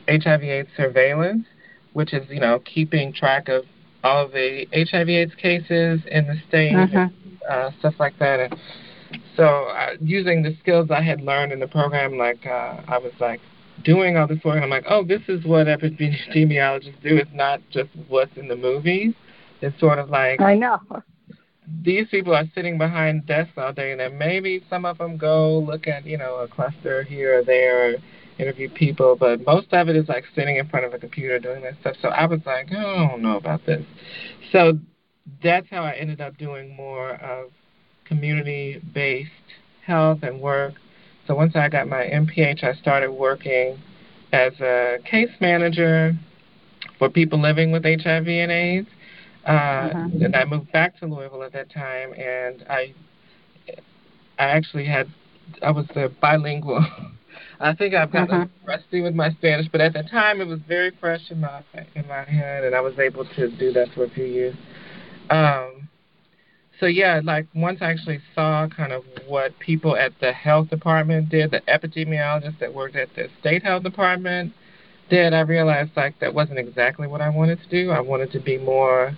HIV/AIDS 0.08 0.70
surveillance, 0.76 1.46
which 1.94 2.14
is 2.14 2.30
you 2.30 2.40
know 2.42 2.60
keeping 2.60 3.14
track 3.14 3.48
of 3.48 3.64
all 4.06 4.28
the 4.28 4.68
HIV/AIDS 4.72 5.34
cases 5.36 6.00
in 6.10 6.28
the 6.28 6.36
state, 6.48 6.76
uh-huh. 6.76 7.08
uh, 7.50 7.72
stuff 7.80 7.96
like 8.00 8.18
that. 8.20 8.40
And 8.40 8.56
so, 9.36 9.46
uh, 9.46 9.96
using 10.00 10.44
the 10.44 10.56
skills 10.62 10.92
I 10.92 11.02
had 11.02 11.22
learned 11.22 11.52
in 11.52 11.60
the 11.60 11.68
program, 11.68 12.18
like 12.18 12.46
uh, 12.46 12.82
I 12.88 13.00
was 13.00 13.14
like 13.20 13.42
doing 13.84 14.16
all 14.16 14.28
this 14.28 14.44
work. 14.46 14.62
I'm 14.62 14.70
like, 14.70 14.86
oh, 14.88 15.04
this 15.04 15.22
is 15.28 15.44
what 15.44 15.68
epidemiologists 15.68 17.02
do. 17.02 17.18
It's 17.18 17.32
not 17.34 17.62
just 17.72 17.90
what's 18.08 18.38
in 18.38 18.48
the 18.48 18.56
movies. 18.56 19.14
It's 19.62 19.78
sort 19.80 20.00
of 20.00 20.10
like 20.10 20.40
I 20.40 20.56
know 20.56 20.80
these 21.84 22.08
people 22.10 22.36
are 22.36 22.46
sitting 22.54 22.78
behind 22.78 23.26
desks 23.26 23.54
all 23.58 23.74
day, 23.74 23.92
and 23.92 24.00
then 24.00 24.18
maybe 24.18 24.64
some 24.70 24.86
of 24.86 24.98
them 25.00 25.18
go 25.18 25.60
look 25.60 25.88
at 25.88 26.06
you 26.06 26.18
know 26.18 26.36
a 26.36 26.48
cluster 26.48 27.04
here 27.04 27.40
or 27.40 27.44
there. 27.44 27.96
Interview 28.38 28.70
people, 28.70 29.16
but 29.16 29.46
most 29.46 29.68
of 29.72 29.88
it 29.88 29.96
is 29.96 30.10
like 30.10 30.26
sitting 30.36 30.58
in 30.58 30.68
front 30.68 30.86
of 30.86 30.94
a 30.94 31.00
computer 31.00 31.40
doing 31.40 31.62
that 31.64 31.74
stuff. 31.80 31.96
So 32.02 32.10
I 32.10 32.26
was 32.26 32.42
like, 32.46 32.68
oh, 32.76 33.06
I 33.06 33.08
don't 33.12 33.22
know 33.22 33.38
about 33.38 33.66
this. 33.66 33.86
So 34.52 34.78
that's 35.42 35.68
how 35.70 35.84
I 35.84 35.94
ended 35.94 36.20
up 36.20 36.38
doing 36.38 36.76
more 36.76 37.12
of 37.16 37.52
community 38.06 38.82
based 38.94 39.32
health 39.86 40.20
and 40.24 40.40
work. 40.42 40.74
So 41.28 41.36
once 41.36 41.56
I 41.56 41.70
got 41.70 41.88
my 41.88 42.04
MPH, 42.04 42.64
I 42.64 42.74
started 42.74 43.12
working 43.12 43.80
as 44.32 44.54
a 44.60 44.98
case 45.10 45.32
manager 45.40 46.14
for 47.00 47.10
people 47.10 47.42
living 47.42 47.72
with 47.72 47.84
HIV 47.84 48.28
and 48.28 48.52
AIDS. 48.52 48.88
Uh, 49.48 49.52
uh-huh. 49.52 50.10
And 50.22 50.36
I 50.36 50.46
moved 50.46 50.72
back 50.72 51.00
to 51.00 51.06
Louisville 51.06 51.44
at 51.44 51.54
that 51.54 51.72
time, 51.72 52.14
and 52.14 52.66
I 52.70 52.94
I 54.38 54.46
actually 54.46 54.86
had 54.86 55.08
I 55.62 55.72
was 55.72 55.86
uh, 55.96 56.08
bilingual. 56.22 56.86
I 57.60 57.74
think 57.74 57.94
I've 57.94 58.12
gotten 58.12 58.36
uh-huh. 58.36 58.48
rusty 58.68 59.02
with 59.02 59.16
my 59.16 59.32
Spanish, 59.32 59.68
but 59.72 59.82
at 59.82 59.94
the 59.94 60.04
time 60.04 60.42
it 60.42 60.48
was 60.48 60.60
very 60.68 60.92
fresh 61.00 61.22
in 61.30 61.42
my 61.42 61.64
in 61.96 62.08
my 62.08 62.24
head, 62.24 62.64
and 62.64 62.76
I 62.76 62.82
was 62.82 62.98
able 63.00 63.26
to 63.36 63.50
do 63.58 63.72
that 63.74 63.90
for 63.94 64.04
a 64.06 64.10
few 64.10 64.26
years. 64.26 64.56
Um, 65.30 65.90
so 66.80 66.88
yeah, 66.88 67.22
like 67.24 67.48
once 67.56 67.80
I 67.82 67.92
actually 67.92 68.20
saw 68.34 68.68
kind 68.68 68.92
of 68.92 69.04
what 69.28 69.58
people 69.60 69.96
at 69.96 70.12
the 70.20 70.34
health 70.34 70.70
department 70.70 71.30
did, 71.30 71.52
the 71.52 71.62
epidemiologists 71.68 72.60
that 72.60 72.74
worked 72.74 72.96
at 72.96 73.10
the 73.16 73.30
state 73.40 73.64
health 73.64 73.84
department 73.84 74.54
did, 75.10 75.34
I 75.34 75.42
realized 75.42 75.92
like 75.96 76.20
that 76.20 76.34
wasn't 76.34 76.60
exactly 76.60 77.08
what 77.08 77.22
I 77.22 77.30
wanted 77.30 77.60
to 77.62 77.70
do. 77.70 77.92
I 77.92 78.02
wanted 78.02 78.32
to 78.34 78.40
be 78.40 78.58
more, 78.58 79.16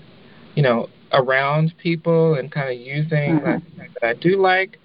you 0.56 0.62
know, 0.62 0.90
around 1.14 1.74
people 1.78 2.36
and 2.36 2.52
kind 2.52 2.70
of 2.70 2.80
using 2.80 3.40
mm-hmm. 3.40 3.80
like 3.80 3.94
that 3.94 4.04
I 4.04 4.14
do 4.14 4.40
like 4.40 4.80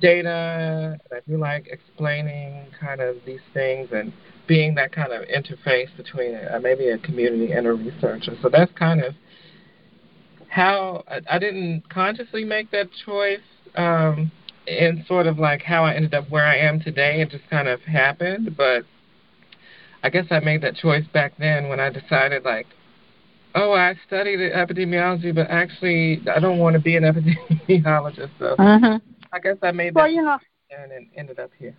data. 0.00 0.98
I 1.12 1.18
do 1.28 1.36
like 1.36 1.68
explaining 1.68 2.66
kind 2.80 3.00
of 3.00 3.16
these 3.26 3.40
things 3.54 3.88
and 3.92 4.12
being 4.46 4.74
that 4.74 4.92
kind 4.92 5.12
of 5.12 5.22
interface 5.28 5.94
between 5.96 6.34
uh, 6.34 6.58
maybe 6.62 6.88
a 6.88 6.98
community 6.98 7.52
and 7.52 7.66
a 7.66 7.72
researcher. 7.72 8.36
So 8.42 8.48
that's 8.48 8.72
kind 8.72 9.02
of 9.02 9.14
how 10.48 11.04
I, 11.08 11.20
I 11.30 11.38
didn't 11.38 11.88
consciously 11.88 12.44
make 12.44 12.70
that 12.72 12.88
choice 13.06 13.38
um, 13.76 14.30
and 14.66 15.04
sort 15.06 15.26
of 15.26 15.38
like 15.38 15.62
how 15.62 15.84
I 15.84 15.94
ended 15.94 16.14
up 16.14 16.28
where 16.30 16.46
I 16.46 16.56
am 16.56 16.80
today. 16.80 17.20
It 17.20 17.30
just 17.30 17.48
kind 17.48 17.68
of 17.68 17.80
happened, 17.82 18.56
but 18.56 18.84
I 20.02 20.10
guess 20.10 20.26
I 20.30 20.40
made 20.40 20.62
that 20.62 20.76
choice 20.76 21.04
back 21.12 21.34
then 21.38 21.68
when 21.68 21.78
I 21.78 21.90
decided 21.90 22.44
like, 22.44 22.66
oh, 23.54 23.72
I 23.72 23.94
studied 24.06 24.38
epidemiology, 24.38 25.34
but 25.34 25.48
actually 25.50 26.22
I 26.28 26.40
don't 26.40 26.58
want 26.58 26.74
to 26.74 26.80
be 26.80 26.96
an 26.96 27.04
epidemiologist. 27.68 28.30
So 28.38 28.56
uh-huh. 28.58 28.98
I 29.32 29.38
guess 29.38 29.56
I 29.62 29.70
made 29.72 29.94
that 29.94 30.00
well, 30.00 30.10
you 30.10 30.22
know, 30.22 30.38
and 30.70 30.92
it 30.92 31.04
ended 31.16 31.38
up 31.38 31.50
here. 31.58 31.76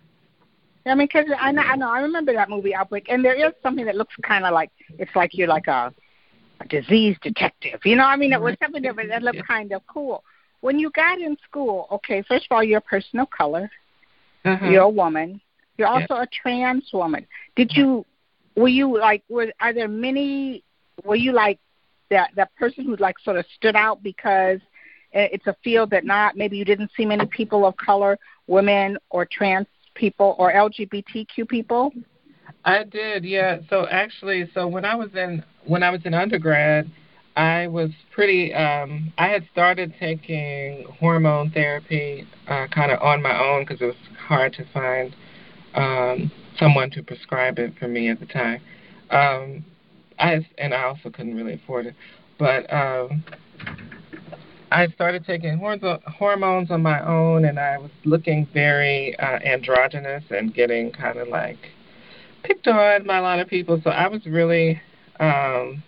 I 0.84 0.94
mean, 0.94 1.06
because 1.06 1.26
I 1.38 1.52
know, 1.52 1.62
I 1.62 1.76
know, 1.76 1.90
I 1.90 2.00
remember 2.00 2.32
that 2.32 2.50
movie 2.50 2.74
Outbreak, 2.74 3.06
and 3.08 3.24
there 3.24 3.34
is 3.34 3.52
something 3.62 3.84
that 3.86 3.94
looks 3.94 4.14
kind 4.22 4.44
of 4.44 4.52
like 4.52 4.70
it's 4.98 5.14
like 5.14 5.30
you're 5.32 5.48
like 5.48 5.68
a, 5.68 5.94
a 6.60 6.66
disease 6.66 7.16
detective. 7.22 7.80
You 7.84 7.96
know, 7.96 8.04
I 8.04 8.16
mean, 8.16 8.32
it 8.32 8.40
was 8.40 8.56
something 8.60 8.82
that, 8.82 8.96
that 9.08 9.22
looked 9.22 9.46
kind 9.46 9.72
of 9.72 9.82
cool. 9.86 10.24
When 10.60 10.78
you 10.78 10.90
got 10.90 11.20
in 11.20 11.36
school, 11.48 11.86
okay, 11.92 12.22
first 12.26 12.46
of 12.50 12.54
all, 12.54 12.64
you're 12.64 12.78
a 12.78 12.82
person 12.82 13.20
of 13.20 13.30
color. 13.30 13.70
Uh-huh. 14.44 14.68
You're 14.68 14.82
a 14.82 14.88
woman. 14.88 15.40
You're 15.78 15.88
also 15.88 16.14
yeah. 16.14 16.22
a 16.22 16.26
trans 16.26 16.88
woman. 16.92 17.26
Did 17.54 17.72
you? 17.74 18.04
Were 18.56 18.68
you 18.68 18.98
like? 18.98 19.22
Were 19.28 19.52
are 19.60 19.72
there 19.72 19.88
many? 19.88 20.64
Were 21.04 21.16
you 21.16 21.32
like 21.32 21.58
that 22.10 22.30
that 22.36 22.54
person 22.56 22.84
who 22.84 22.96
like 22.96 23.18
sort 23.20 23.36
of 23.36 23.46
stood 23.56 23.76
out 23.76 24.02
because 24.02 24.60
it's 25.12 25.46
a 25.46 25.56
field 25.62 25.90
that 25.90 26.04
not 26.04 26.36
maybe 26.36 26.56
you 26.56 26.64
didn't 26.64 26.90
see 26.96 27.04
many 27.04 27.26
people 27.26 27.66
of 27.66 27.76
color, 27.76 28.18
women 28.46 28.96
or 29.10 29.26
trans 29.26 29.66
people 29.94 30.34
or 30.38 30.52
LGBTQ 30.52 31.48
people? 31.48 31.92
I 32.64 32.84
did, 32.84 33.24
yeah. 33.24 33.58
So 33.68 33.86
actually, 33.88 34.48
so 34.54 34.68
when 34.68 34.84
I 34.84 34.94
was 34.94 35.10
in 35.14 35.42
when 35.64 35.82
I 35.82 35.90
was 35.90 36.00
in 36.04 36.14
undergrad, 36.14 36.90
I 37.36 37.66
was 37.66 37.90
pretty. 38.12 38.52
Um, 38.54 39.12
I 39.18 39.28
had 39.28 39.46
started 39.52 39.94
taking 39.98 40.86
hormone 41.00 41.50
therapy 41.50 42.26
uh, 42.48 42.66
kind 42.68 42.92
of 42.92 43.00
on 43.00 43.22
my 43.22 43.38
own 43.38 43.64
because 43.64 43.80
it 43.80 43.86
was 43.86 43.96
hard 44.26 44.52
to 44.54 44.64
find 44.72 45.14
um, 45.74 46.30
someone 46.58 46.90
to 46.90 47.02
prescribe 47.02 47.58
it 47.58 47.74
for 47.78 47.88
me 47.88 48.08
at 48.08 48.20
the 48.20 48.26
time. 48.26 48.60
Um, 49.10 49.64
I 50.18 50.46
and 50.58 50.74
I 50.74 50.84
also 50.84 51.10
couldn't 51.10 51.34
really 51.34 51.54
afford 51.54 51.86
it, 51.86 51.94
but 52.38 52.72
um, 52.72 53.24
I 54.72 54.88
started 54.88 55.24
taking 55.26 55.58
hormones 55.58 56.70
on 56.70 56.82
my 56.82 57.04
own, 57.06 57.44
and 57.44 57.58
I 57.58 57.78
was 57.78 57.90
looking 58.04 58.48
very 58.52 59.16
uh, 59.18 59.38
androgynous 59.44 60.24
and 60.30 60.54
getting 60.54 60.90
kind 60.90 61.18
of 61.18 61.28
like 61.28 61.58
picked 62.42 62.66
on 62.66 63.06
by 63.06 63.18
a 63.18 63.22
lot 63.22 63.38
of 63.38 63.48
people. 63.48 63.80
So 63.84 63.90
I 63.90 64.08
was 64.08 64.24
really 64.26 64.80
um, 65.20 65.82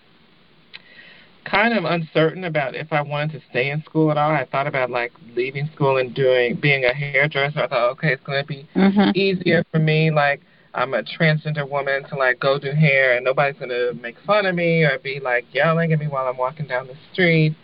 kind 1.45 1.77
of 1.77 1.85
uncertain 1.85 2.43
about 2.43 2.75
if 2.75 2.93
I 2.93 3.01
wanted 3.01 3.39
to 3.39 3.45
stay 3.49 3.71
in 3.71 3.83
school 3.83 4.11
at 4.11 4.17
all. 4.17 4.31
I 4.31 4.45
thought 4.45 4.67
about 4.67 4.89
like 4.89 5.11
leaving 5.35 5.69
school 5.73 5.97
and 5.97 6.13
doing 6.13 6.55
being 6.61 6.85
a 6.85 6.93
hairdresser. 6.93 7.61
I 7.61 7.67
thought, 7.67 7.91
okay, 7.91 8.13
it's 8.13 8.23
going 8.23 8.41
to 8.41 8.47
be 8.47 8.67
mm-hmm. 8.75 9.11
easier 9.15 9.65
for 9.71 9.79
me. 9.79 10.11
Like 10.11 10.41
I'm 10.75 10.93
a 10.93 11.01
transgender 11.01 11.67
woman 11.69 12.07
to 12.09 12.15
like 12.15 12.39
go 12.39 12.59
do 12.59 12.71
hair, 12.71 13.15
and 13.15 13.25
nobody's 13.25 13.57
going 13.57 13.69
to 13.69 13.93
make 13.99 14.15
fun 14.25 14.45
of 14.45 14.55
me 14.55 14.83
or 14.83 14.99
be 14.99 15.19
like 15.19 15.45
yelling 15.53 15.91
at 15.91 15.99
me 15.99 16.07
while 16.07 16.27
I'm 16.27 16.37
walking 16.37 16.67
down 16.67 16.87
the 16.87 16.97
street 17.11 17.55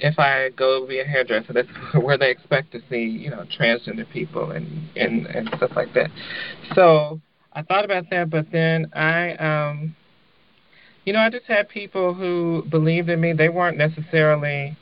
if 0.00 0.18
I 0.18 0.50
go 0.50 0.86
be 0.86 1.00
a 1.00 1.04
hairdresser, 1.04 1.52
that's 1.52 1.68
where 2.02 2.18
they 2.18 2.30
expect 2.30 2.72
to 2.72 2.80
see, 2.90 3.04
you 3.04 3.30
know, 3.30 3.44
transgender 3.58 4.08
people 4.10 4.50
and 4.50 4.88
and 4.96 5.26
and 5.26 5.48
stuff 5.56 5.72
like 5.76 5.92
that. 5.94 6.10
So 6.74 7.20
I 7.52 7.62
thought 7.62 7.84
about 7.84 8.04
that, 8.10 8.30
but 8.30 8.46
then 8.52 8.90
I, 8.94 9.32
um, 9.34 9.94
you 11.04 11.12
know, 11.12 11.20
I 11.20 11.30
just 11.30 11.46
had 11.46 11.68
people 11.68 12.14
who 12.14 12.64
believed 12.70 13.08
in 13.08 13.20
me. 13.20 13.32
They 13.32 13.48
weren't 13.48 13.76
necessarily 13.76 14.76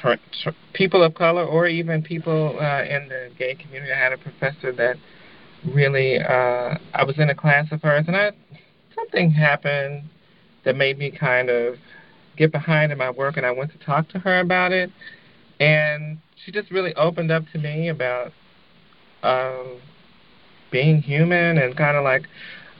tr- 0.00 0.50
people 0.72 1.02
of 1.02 1.14
color 1.14 1.44
or 1.44 1.66
even 1.66 2.02
people 2.02 2.56
uh, 2.60 2.82
in 2.82 3.08
the 3.08 3.30
gay 3.38 3.54
community. 3.54 3.92
I 3.92 3.98
had 3.98 4.12
a 4.12 4.18
professor 4.18 4.72
that 4.72 4.96
really, 5.64 6.18
uh, 6.18 6.78
I 6.94 7.04
was 7.04 7.18
in 7.18 7.30
a 7.30 7.34
class 7.34 7.66
of 7.70 7.82
hers, 7.82 8.04
and 8.06 8.16
I 8.16 8.30
something 8.94 9.30
happened 9.30 10.04
that 10.64 10.76
made 10.76 10.98
me 10.98 11.10
kind 11.10 11.50
of 11.50 11.76
get 12.36 12.52
behind 12.52 12.92
in 12.92 12.98
my 12.98 13.10
work, 13.10 13.36
and 13.36 13.46
I 13.46 13.50
went 13.50 13.72
to 13.72 13.78
talk 13.78 14.08
to 14.10 14.18
her 14.20 14.40
about 14.40 14.72
it, 14.72 14.90
and 15.60 16.18
she 16.44 16.52
just 16.52 16.70
really 16.70 16.94
opened 16.94 17.30
up 17.30 17.44
to 17.52 17.58
me 17.58 17.88
about 17.88 18.32
um, 19.22 19.80
being 20.70 21.00
human 21.00 21.58
and 21.58 21.76
kind 21.76 21.96
of 21.96 22.04
like 22.04 22.26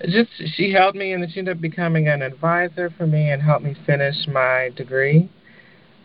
just 0.02 0.30
she 0.56 0.72
helped 0.72 0.96
me, 0.96 1.12
and 1.12 1.22
then 1.22 1.30
she 1.30 1.38
ended 1.38 1.56
up 1.56 1.60
becoming 1.60 2.08
an 2.08 2.22
advisor 2.22 2.90
for 2.96 3.06
me 3.06 3.30
and 3.30 3.40
helped 3.40 3.64
me 3.64 3.76
finish 3.86 4.26
my 4.26 4.70
degree, 4.76 5.30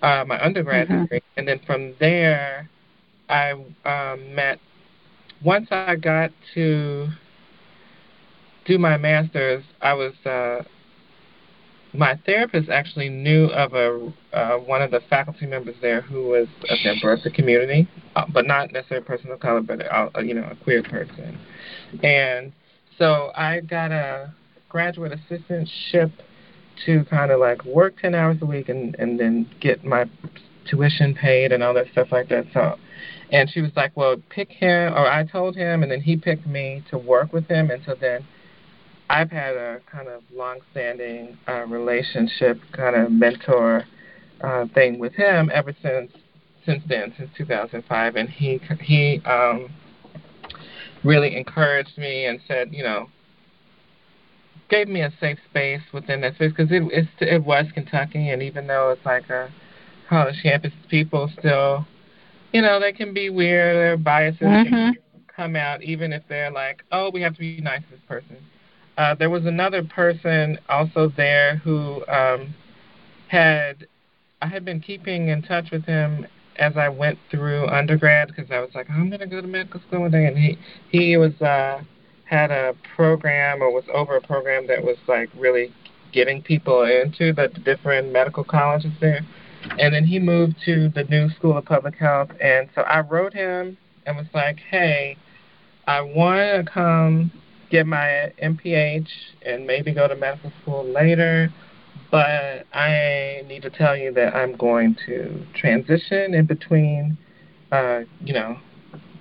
uh, 0.02 0.24
my 0.26 0.44
undergrad 0.44 0.88
mm-hmm. 0.88 1.04
degree, 1.04 1.22
and 1.38 1.48
then 1.48 1.60
from 1.66 1.94
there, 2.00 2.70
I 3.28 3.52
um, 3.52 4.36
met. 4.36 4.60
Once 5.44 5.70
I 5.72 5.96
got 5.96 6.32
to 6.54 7.08
do 8.66 8.78
my 8.78 8.98
master's, 8.98 9.64
I 9.82 9.94
was 9.94 10.14
uh, 10.26 10.64
my 11.94 12.20
therapist 12.26 12.70
actually 12.70 13.10
knew 13.10 13.46
of 13.46 13.74
a 13.74 14.12
uh, 14.36 14.58
one 14.58 14.82
of 14.82 14.92
the 14.92 15.02
faculty 15.10 15.46
members 15.48 15.76
there 15.82 16.02
who 16.02 16.28
was 16.28 16.48
of 17.18 17.24
the 17.24 17.32
community, 17.32 17.88
uh, 18.16 18.26
but 18.32 18.46
not 18.46 18.72
necessarily 18.72 19.04
a 19.04 19.08
person 19.08 19.32
of 19.32 19.40
color, 19.40 19.62
but 19.62 19.82
a, 19.82 20.10
a, 20.16 20.24
you 20.24 20.34
know 20.34 20.48
a 20.52 20.56
queer 20.64 20.84
person. 20.84 21.38
And 22.04 22.54
so 22.98 23.32
I 23.36 23.62
got 23.62 23.92
a 23.92 24.32
graduate 24.70 25.14
assistantship 25.14 26.12
to 26.86 27.04
kind 27.06 27.32
of 27.32 27.40
like 27.40 27.66
work 27.66 27.96
ten 28.00 28.14
hours 28.14 28.38
a 28.42 28.46
week 28.46 28.70
and 28.70 28.96
and 29.00 29.20
then 29.20 29.50
get 29.60 29.84
my 29.84 30.06
tuition 30.70 31.16
paid 31.16 31.52
and 31.52 31.64
all 31.64 31.74
that 31.74 31.88
stuff 31.92 32.10
like 32.12 32.30
that. 32.30 32.46
So. 32.54 32.78
And 33.32 33.48
she 33.48 33.62
was 33.62 33.70
like, 33.76 33.96
"Well, 33.96 34.16
pick 34.30 34.50
him," 34.50 34.92
or 34.94 35.08
I 35.08 35.24
told 35.24 35.56
him, 35.56 35.84
and 35.84 35.92
then 35.92 36.02
he 36.02 36.18
picked 36.18 36.48
me 36.48 36.84
to 36.90 36.98
work 36.98 37.32
with 37.32 37.48
him. 37.48 37.70
And 37.70 37.80
so 37.86 37.94
then 37.94 38.26
I've 39.10 39.32
had 39.32 39.56
a 39.56 39.80
kind 39.92 40.08
of 40.08 40.22
long-standing 40.32 41.38
uh, 41.48 41.66
relationship, 41.66 42.60
kind 42.74 42.96
of 42.96 43.12
mentor 43.12 43.84
uh, 44.42 44.66
thing 44.74 45.00
with 45.00 45.14
him 45.14 45.50
ever 45.54 45.76
since 45.82 46.12
since 46.66 46.84
then, 46.88 47.14
since 47.18 47.30
2005, 47.36 48.16
and 48.16 48.30
he 48.30 48.60
he 48.82 49.22
um, 49.26 49.70
really 51.04 51.36
encouraged 51.36 51.98
me 51.98 52.26
and 52.26 52.40
said, 52.48 52.72
you 52.72 52.84
know, 52.84 53.08
gave 54.70 54.88
me 54.88 55.02
a 55.02 55.12
safe 55.20 55.40
space 55.50 55.82
within 55.92 56.22
that 56.22 56.36
space 56.36 56.52
because 56.56 56.72
it 56.72 56.84
it's, 56.92 57.10
it 57.20 57.44
was 57.44 57.66
Kentucky, 57.74 58.30
and 58.30 58.44
even 58.44 58.68
though 58.68 58.92
it's 58.92 59.06
like 59.06 59.28
a 59.32 59.50
college 60.08 60.36
campus, 60.44 60.72
people 60.90 61.32
still, 61.40 61.88
you 62.54 62.62
know, 62.62 62.80
they 62.80 62.92
can 62.92 63.14
be 63.14 63.32
weird. 63.32 63.76
Their 63.76 63.98
biases 63.98 64.42
mm-hmm. 64.42 64.70
can 64.70 64.96
come 65.36 65.56
out, 65.56 65.82
even 65.82 66.14
if 66.14 66.22
they're 66.30 66.52
like, 66.52 66.84
oh, 66.92 67.10
we 67.12 67.22
have 67.22 67.34
to 67.34 67.40
be 67.40 67.60
nice 67.62 67.82
to 67.82 67.96
this 67.96 68.02
person 68.08 68.38
uh, 69.00 69.16
there 69.16 69.30
was 69.30 69.46
another 69.46 69.82
person 69.82 70.60
also 70.68 71.10
there 71.16 71.56
who 71.64 72.06
um, 72.08 72.54
had 73.30 73.88
I 74.42 74.48
had 74.48 74.66
been 74.66 74.82
keeping 74.82 75.30
in 75.30 75.42
touch 75.42 75.72
with 75.72 75.86
him 75.86 76.28
as 76.58 76.76
I 76.76 76.90
went 76.90 77.18
through 77.32 77.66
undergrad 77.68 78.28
because 78.28 78.52
I 78.52 78.60
was 78.60 78.72
like, 78.76 78.90
I'm 78.90 79.10
gonna 79.10 79.26
go 79.26 79.40
to 79.40 79.48
medical 79.48 79.80
school 79.88 80.02
one 80.02 80.12
day, 80.12 80.26
and 80.26 80.38
he 80.38 80.58
he 80.92 81.16
was 81.16 81.32
uh, 81.42 81.82
had 82.26 82.52
a 82.52 82.76
program 82.98 83.62
or 83.62 83.72
was 83.72 83.86
over 83.94 84.18
a 84.18 84.22
program 84.22 84.68
that 84.68 84.84
was 84.84 84.98
like 85.08 85.30
really 85.34 85.74
getting 86.12 86.42
people 86.42 86.84
into 86.84 87.32
the 87.32 87.48
different 87.64 88.12
medical 88.12 88.44
colleges 88.44 88.92
there. 89.00 89.22
And 89.78 89.94
then 89.94 90.04
he 90.04 90.20
moved 90.20 90.56
to 90.66 90.90
the 90.90 91.06
new 91.06 91.30
School 91.30 91.58
of 91.58 91.64
Public 91.64 91.96
Health, 91.96 92.32
and 92.42 92.68
so 92.76 92.82
I 92.82 93.00
wrote 93.00 93.34
him 93.34 93.78
and 94.06 94.18
was 94.18 94.28
like, 94.34 94.58
Hey, 94.70 95.16
I 95.88 96.02
want 96.02 96.66
to 96.66 96.70
come 96.70 97.32
get 97.70 97.88
my 97.88 98.32
MPH 98.42 99.08
and 99.46 99.66
maybe 99.66 99.94
go 99.94 100.08
to 100.08 100.16
medical 100.16 100.52
school 100.62 100.86
later. 100.86 101.54
But 102.12 102.66
I 102.74 103.44
need 103.48 103.62
to 103.62 103.70
tell 103.70 103.96
you 103.96 104.12
that 104.14 104.36
I'm 104.36 104.56
going 104.56 104.96
to 105.06 105.46
transition 105.54 106.34
in 106.34 106.46
between, 106.46 107.18
uh, 107.72 108.02
you 108.22 108.34
know, 108.34 108.58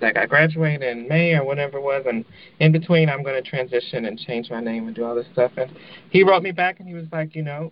like 0.01 0.17
I 0.17 0.25
graduate 0.25 0.81
in 0.81 1.07
May 1.07 1.33
or 1.33 1.43
whatever 1.43 1.77
it 1.77 1.83
was, 1.83 2.05
and 2.07 2.25
in 2.59 2.71
between 2.71 3.09
I'm 3.09 3.21
going 3.21 3.41
to 3.41 3.47
transition 3.47 4.05
and 4.05 4.17
change 4.17 4.49
my 4.49 4.61
name 4.61 4.87
and 4.87 4.95
do 4.95 5.03
all 5.03 5.13
this 5.13 5.27
stuff. 5.33 5.51
And 5.57 5.71
he 6.09 6.23
wrote 6.23 6.41
me 6.41 6.51
back 6.51 6.79
and 6.79 6.87
he 6.87 6.95
was 6.95 7.05
like, 7.11 7.35
you 7.35 7.43
know, 7.43 7.71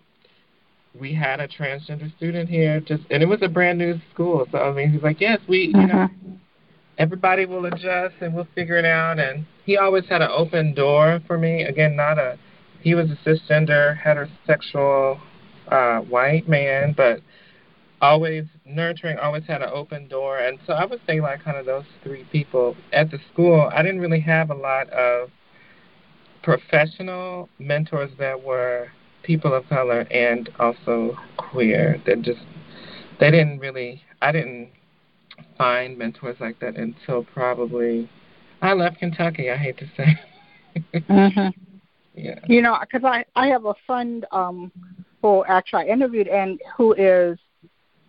we 0.98 1.14
had 1.14 1.40
a 1.40 1.48
transgender 1.48 2.14
student 2.16 2.48
here, 2.48 2.80
just 2.80 3.02
and 3.10 3.22
it 3.22 3.26
was 3.26 3.40
a 3.42 3.48
brand 3.48 3.78
new 3.78 3.98
school. 4.12 4.46
So 4.52 4.58
I 4.58 4.72
mean, 4.72 4.90
he's 4.90 5.02
like, 5.02 5.20
yes, 5.20 5.40
we, 5.48 5.72
you 5.74 5.86
know, 5.86 6.08
Mm-hmm. 6.08 6.34
Everybody 6.98 7.46
will 7.46 7.64
adjust 7.66 8.16
and 8.20 8.34
we'll 8.34 8.48
figure 8.54 8.76
it 8.76 8.84
out. 8.84 9.18
And 9.18 9.46
he 9.64 9.76
always 9.76 10.04
had 10.08 10.20
an 10.20 10.30
open 10.30 10.74
door 10.74 11.20
for 11.26 11.38
me. 11.38 11.62
Again, 11.62 11.96
not 11.96 12.18
a, 12.18 12.38
he 12.80 12.94
was 12.94 13.08
a 13.10 13.28
cisgender, 13.28 13.96
heterosexual, 14.00 15.20
uh, 15.68 16.00
white 16.00 16.48
man, 16.48 16.94
but 16.96 17.20
always 18.00 18.44
nurturing, 18.64 19.18
always 19.18 19.44
had 19.46 19.62
an 19.62 19.70
open 19.72 20.08
door. 20.08 20.38
And 20.38 20.58
so 20.66 20.72
I 20.72 20.84
would 20.84 21.00
say 21.06 21.20
like 21.20 21.42
kind 21.42 21.56
of 21.56 21.66
those 21.66 21.84
three 22.02 22.24
people 22.24 22.76
at 22.92 23.10
the 23.10 23.18
school. 23.32 23.70
I 23.72 23.82
didn't 23.82 24.00
really 24.00 24.20
have 24.20 24.50
a 24.50 24.54
lot 24.54 24.90
of 24.90 25.30
professional 26.42 27.48
mentors 27.58 28.10
that 28.18 28.42
were 28.42 28.88
people 29.22 29.52
of 29.54 29.68
color 29.68 30.00
and 30.10 30.48
also 30.58 31.16
queer. 31.36 32.00
That 32.06 32.22
just 32.22 32.40
they 33.20 33.30
didn't 33.30 33.58
really. 33.58 34.02
I 34.20 34.32
didn't 34.32 34.70
find 35.58 35.98
mentors 35.98 36.36
like 36.40 36.58
that 36.60 36.76
until 36.76 37.24
probably 37.24 38.08
I 38.62 38.72
left 38.72 38.98
Kentucky. 38.98 39.50
I 39.50 39.56
hate 39.56 39.76
to 39.78 39.86
say. 39.96 40.18
Mhm. 40.92 41.52
yeah. 42.14 42.38
You 42.46 42.62
know, 42.62 42.78
because 42.80 43.04
I 43.04 43.24
I 43.36 43.48
have 43.48 43.66
a 43.66 43.74
friend 43.86 44.24
um 44.32 44.72
who 45.20 45.44
actually 45.44 45.84
I 45.84 45.92
interviewed 45.92 46.28
and 46.28 46.60
who 46.76 46.92
is 46.94 47.38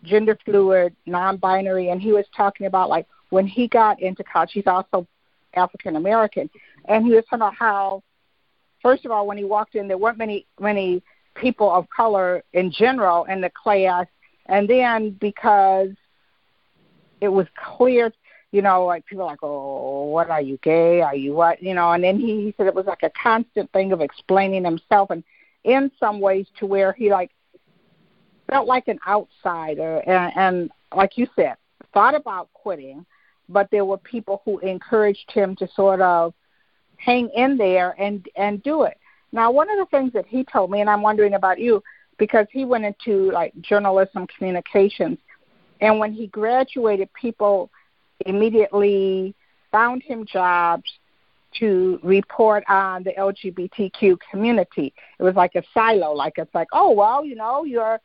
gender 0.04 0.38
fluid, 0.46 0.96
non-binary, 1.06 1.90
and 1.90 2.02
he 2.02 2.12
was 2.12 2.26
talking 2.36 2.68
about 2.68 2.90
like 2.90 3.08
when 3.32 3.48
he 3.48 3.68
got 3.68 4.02
into 4.02 4.24
college. 4.24 4.52
He's 4.54 4.68
also 4.68 5.08
African 5.56 5.96
American, 5.96 6.50
and 6.86 7.06
he 7.06 7.12
was 7.12 7.24
talking 7.26 7.42
about 7.42 7.56
how, 7.56 8.04
first 8.82 9.06
of 9.06 9.12
all, 9.12 9.28
when 9.28 9.38
he 9.38 9.44
walked 9.44 9.76
in, 9.76 9.88
there 9.88 9.98
weren't 9.98 10.18
many 10.18 10.46
many 10.60 11.04
people 11.36 11.72
of 11.72 11.90
color 11.90 12.44
in 12.54 12.72
general 12.72 13.26
in 13.26 13.42
the 13.42 13.52
class, 13.52 14.06
and 14.48 14.70
then 14.70 15.12
because 15.20 15.90
it 17.22 17.30
was 17.30 17.48
clear 17.56 18.12
you 18.52 18.62
know, 18.62 18.86
like 18.86 19.06
people 19.06 19.26
like, 19.26 19.40
oh, 19.44 20.06
what 20.06 20.30
are 20.30 20.42
you 20.42 20.58
gay? 20.64 21.02
Are 21.02 21.16
you 21.16 21.34
what? 21.34 21.62
You 21.62 21.76
know, 21.76 21.92
and 21.92 22.04
then 22.04 22.20
he, 22.20 22.46
he 22.46 22.54
said 22.58 22.68
it 22.68 22.74
was 22.74 22.88
like 22.88 23.04
a 23.04 23.12
constant 23.12 23.72
thing 23.72 23.92
of 23.92 24.02
explaining 24.02 24.66
himself, 24.66 25.12
and 25.12 25.24
in 25.64 25.92
some 26.00 26.20
ways 26.20 26.48
to 26.60 26.66
where 26.66 26.94
he 26.94 27.12
like 27.12 27.32
felt 28.50 28.68
like 28.68 28.88
an 28.88 29.00
outsider, 29.08 30.00
and, 30.00 30.34
and 30.36 30.72
like 30.96 31.18
you 31.18 31.28
said, 31.36 31.56
thought 31.94 32.16
about 32.16 32.52
quitting, 32.54 33.06
but 33.48 33.70
there 33.70 33.86
were 33.86 33.98
people 33.98 34.42
who 34.46 34.58
encouraged 34.60 35.32
him 35.32 35.56
to 35.58 35.68
sort 35.76 36.02
of 36.02 36.34
hang 36.98 37.30
in 37.36 37.56
there 37.56 37.96
and 38.00 38.28
and 38.36 38.64
do 38.64 38.84
it. 38.84 38.98
Now, 39.32 39.52
one 39.52 39.70
of 39.70 39.78
the 39.78 39.86
things 39.96 40.12
that 40.14 40.26
he 40.26 40.44
told 40.44 40.72
me, 40.72 40.82
and 40.82 40.90
I'm 40.90 41.04
wondering 41.04 41.36
about 41.36 41.60
you, 41.60 41.84
because 42.18 42.48
he 42.52 42.66
went 42.66 42.84
into 42.84 43.32
like 43.32 43.54
journalism 43.62 44.26
communications, 44.26 45.20
and 45.80 46.00
when 46.00 46.14
he 46.14 46.28
graduated, 46.28 47.10
people 47.14 47.70
immediately 48.26 49.34
found 49.72 50.04
him 50.04 50.26
jobs 50.26 50.92
to 51.60 52.00
report 52.04 52.64
on 52.70 53.04
the 53.04 53.12
LGBTQ 53.12 54.18
community. 54.30 54.94
It 55.20 55.24
was 55.24 55.36
like 55.36 55.56
a 55.56 55.64
silo, 55.74 56.14
like 56.14 56.34
it's 56.38 56.54
like, 56.54 56.68
oh 56.74 56.92
well, 56.92 57.26
you 57.26 57.36
know, 57.36 57.64
you're 57.64 58.00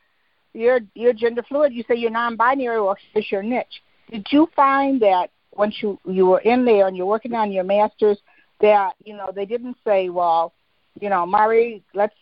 you're 0.53 0.79
you're 0.95 1.13
gender 1.13 1.43
fluid. 1.43 1.73
You 1.73 1.83
say 1.87 1.95
you're 1.95 2.11
non-binary. 2.11 2.81
Well, 2.81 2.97
here's 3.13 3.31
your 3.31 3.43
niche. 3.43 3.81
Did 4.09 4.27
you 4.31 4.49
find 4.55 5.01
that 5.01 5.29
once 5.53 5.75
you 5.81 5.99
you 6.05 6.25
were 6.25 6.39
in 6.39 6.65
there 6.65 6.87
and 6.87 6.97
you're 6.97 7.05
working 7.05 7.33
on 7.33 7.51
your 7.51 7.63
masters, 7.63 8.17
that 8.61 8.93
you 9.03 9.15
know 9.15 9.31
they 9.33 9.45
didn't 9.45 9.77
say, 9.85 10.09
well, 10.09 10.53
you 10.99 11.09
know, 11.09 11.25
Mahri, 11.25 11.81
let's 11.93 12.15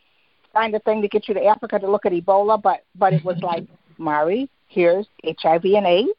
find 0.52 0.74
a 0.76 0.80
thing 0.80 1.02
to 1.02 1.08
get 1.08 1.28
you 1.28 1.34
to 1.34 1.46
Africa 1.46 1.80
to 1.80 1.90
look 1.90 2.06
at 2.06 2.12
Ebola, 2.12 2.62
but 2.62 2.84
but 2.96 3.14
it 3.14 3.24
was 3.24 3.38
like, 3.42 3.66
Mahri, 4.00 4.50
here's 4.74 5.06
HIV 5.26 5.66
and 5.66 5.86
AIDS 5.86 6.12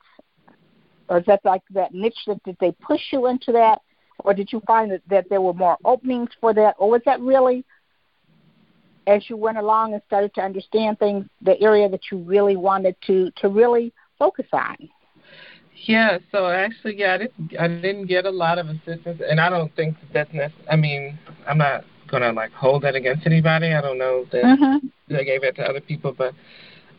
or 1.09 1.19
is 1.19 1.27
that 1.27 1.41
like 1.45 1.63
that 1.71 1.93
niche 1.93 2.15
that 2.27 2.43
did 2.45 2.57
they 2.61 2.73
push 2.73 3.01
you 3.13 3.27
into 3.27 3.53
that 3.53 3.81
or 4.21 4.33
did 4.33 4.53
you 4.53 4.61
find 4.67 4.91
that, 4.93 5.03
that 5.09 5.29
there 5.29 5.41
were 5.41 5.53
more 5.53 5.77
openings 5.85 6.31
for 6.41 6.55
that 6.55 6.75
or 6.79 6.91
was 6.91 7.03
that 7.05 7.21
really 7.21 7.65
as 9.07 9.29
you 9.29 9.37
went 9.37 9.59
along 9.59 9.93
and 9.93 10.03
started 10.07 10.33
to 10.35 10.41
understand 10.41 10.99
things 10.99 11.27
the 11.43 11.61
area 11.61 11.89
that 11.89 12.01
you 12.11 12.19
really 12.19 12.57
wanted 12.57 12.97
to 13.07 13.31
to 13.37 13.49
really 13.49 13.93
focus 14.19 14.47
on 14.53 14.77
Yeah, 15.87 16.19
so 16.33 16.47
actually, 16.47 16.97
yeah, 16.99 17.15
I 17.15 17.19
didn't, 17.19 17.61
I 17.61 17.69
didn't 17.69 18.07
get 18.07 18.25
a 18.25 18.31
lot 18.31 18.59
of 18.59 18.69
assistance, 18.69 19.21
and 19.29 19.39
I 19.41 19.51
don't 19.51 19.75
think 19.75 19.97
that's 20.15 20.33
necessary. 20.33 20.67
I 20.71 20.77
mean, 20.77 21.19
I'm 21.47 21.59
not 21.59 21.85
gonna 22.07 22.33
like 22.33 22.53
hold 22.53 22.83
that 22.85 22.95
against 22.95 23.27
anybody. 23.27 23.73
I 23.73 23.81
don't 23.81 23.99
know 23.99 24.25
that 24.33 24.45
mm-hmm. 24.45 24.87
they 25.09 25.25
gave 25.25 25.43
it 25.43 25.57
to 25.57 25.63
other 25.63 25.81
people, 25.81 26.15
but 26.17 26.33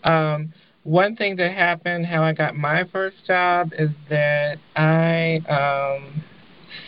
um, 0.08 0.54
one 0.86 1.16
thing 1.16 1.36
that 1.38 1.52
happened, 1.52 2.06
how 2.06 2.22
I 2.22 2.32
got 2.32 2.56
my 2.56 2.84
first 2.94 3.18
job, 3.26 3.72
is 3.78 3.90
that 4.08 4.60
I 4.76 5.40
um, 5.50 6.24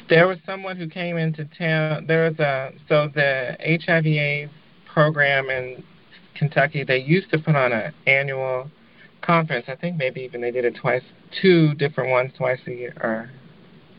there 0.08 0.28
was 0.28 0.38
someone 0.46 0.78
who 0.78 0.88
came 0.88 1.18
into 1.18 1.46
town. 1.58 2.06
There 2.08 2.30
was 2.30 2.40
a 2.40 2.74
so 2.88 3.10
the 3.14 3.58
HIV/AIDS 3.60 4.52
program 4.86 5.50
in 5.50 5.84
Kentucky. 6.36 6.84
They 6.84 7.00
used 7.00 7.32
to 7.32 7.40
put 7.40 7.56
on 7.56 7.74
an 7.74 7.92
annual 8.06 8.70
conference. 9.22 9.66
I 9.68 9.76
think 9.76 9.98
maybe 9.98 10.22
even 10.22 10.42
they 10.42 10.52
did 10.52 10.64
it 10.64 10.76
twice, 10.76 11.04
two 11.42 11.74
different 11.74 12.12
ones 12.12 12.32
twice 12.38 12.60
a 12.68 12.72
year 12.72 12.94
or 13.02 13.32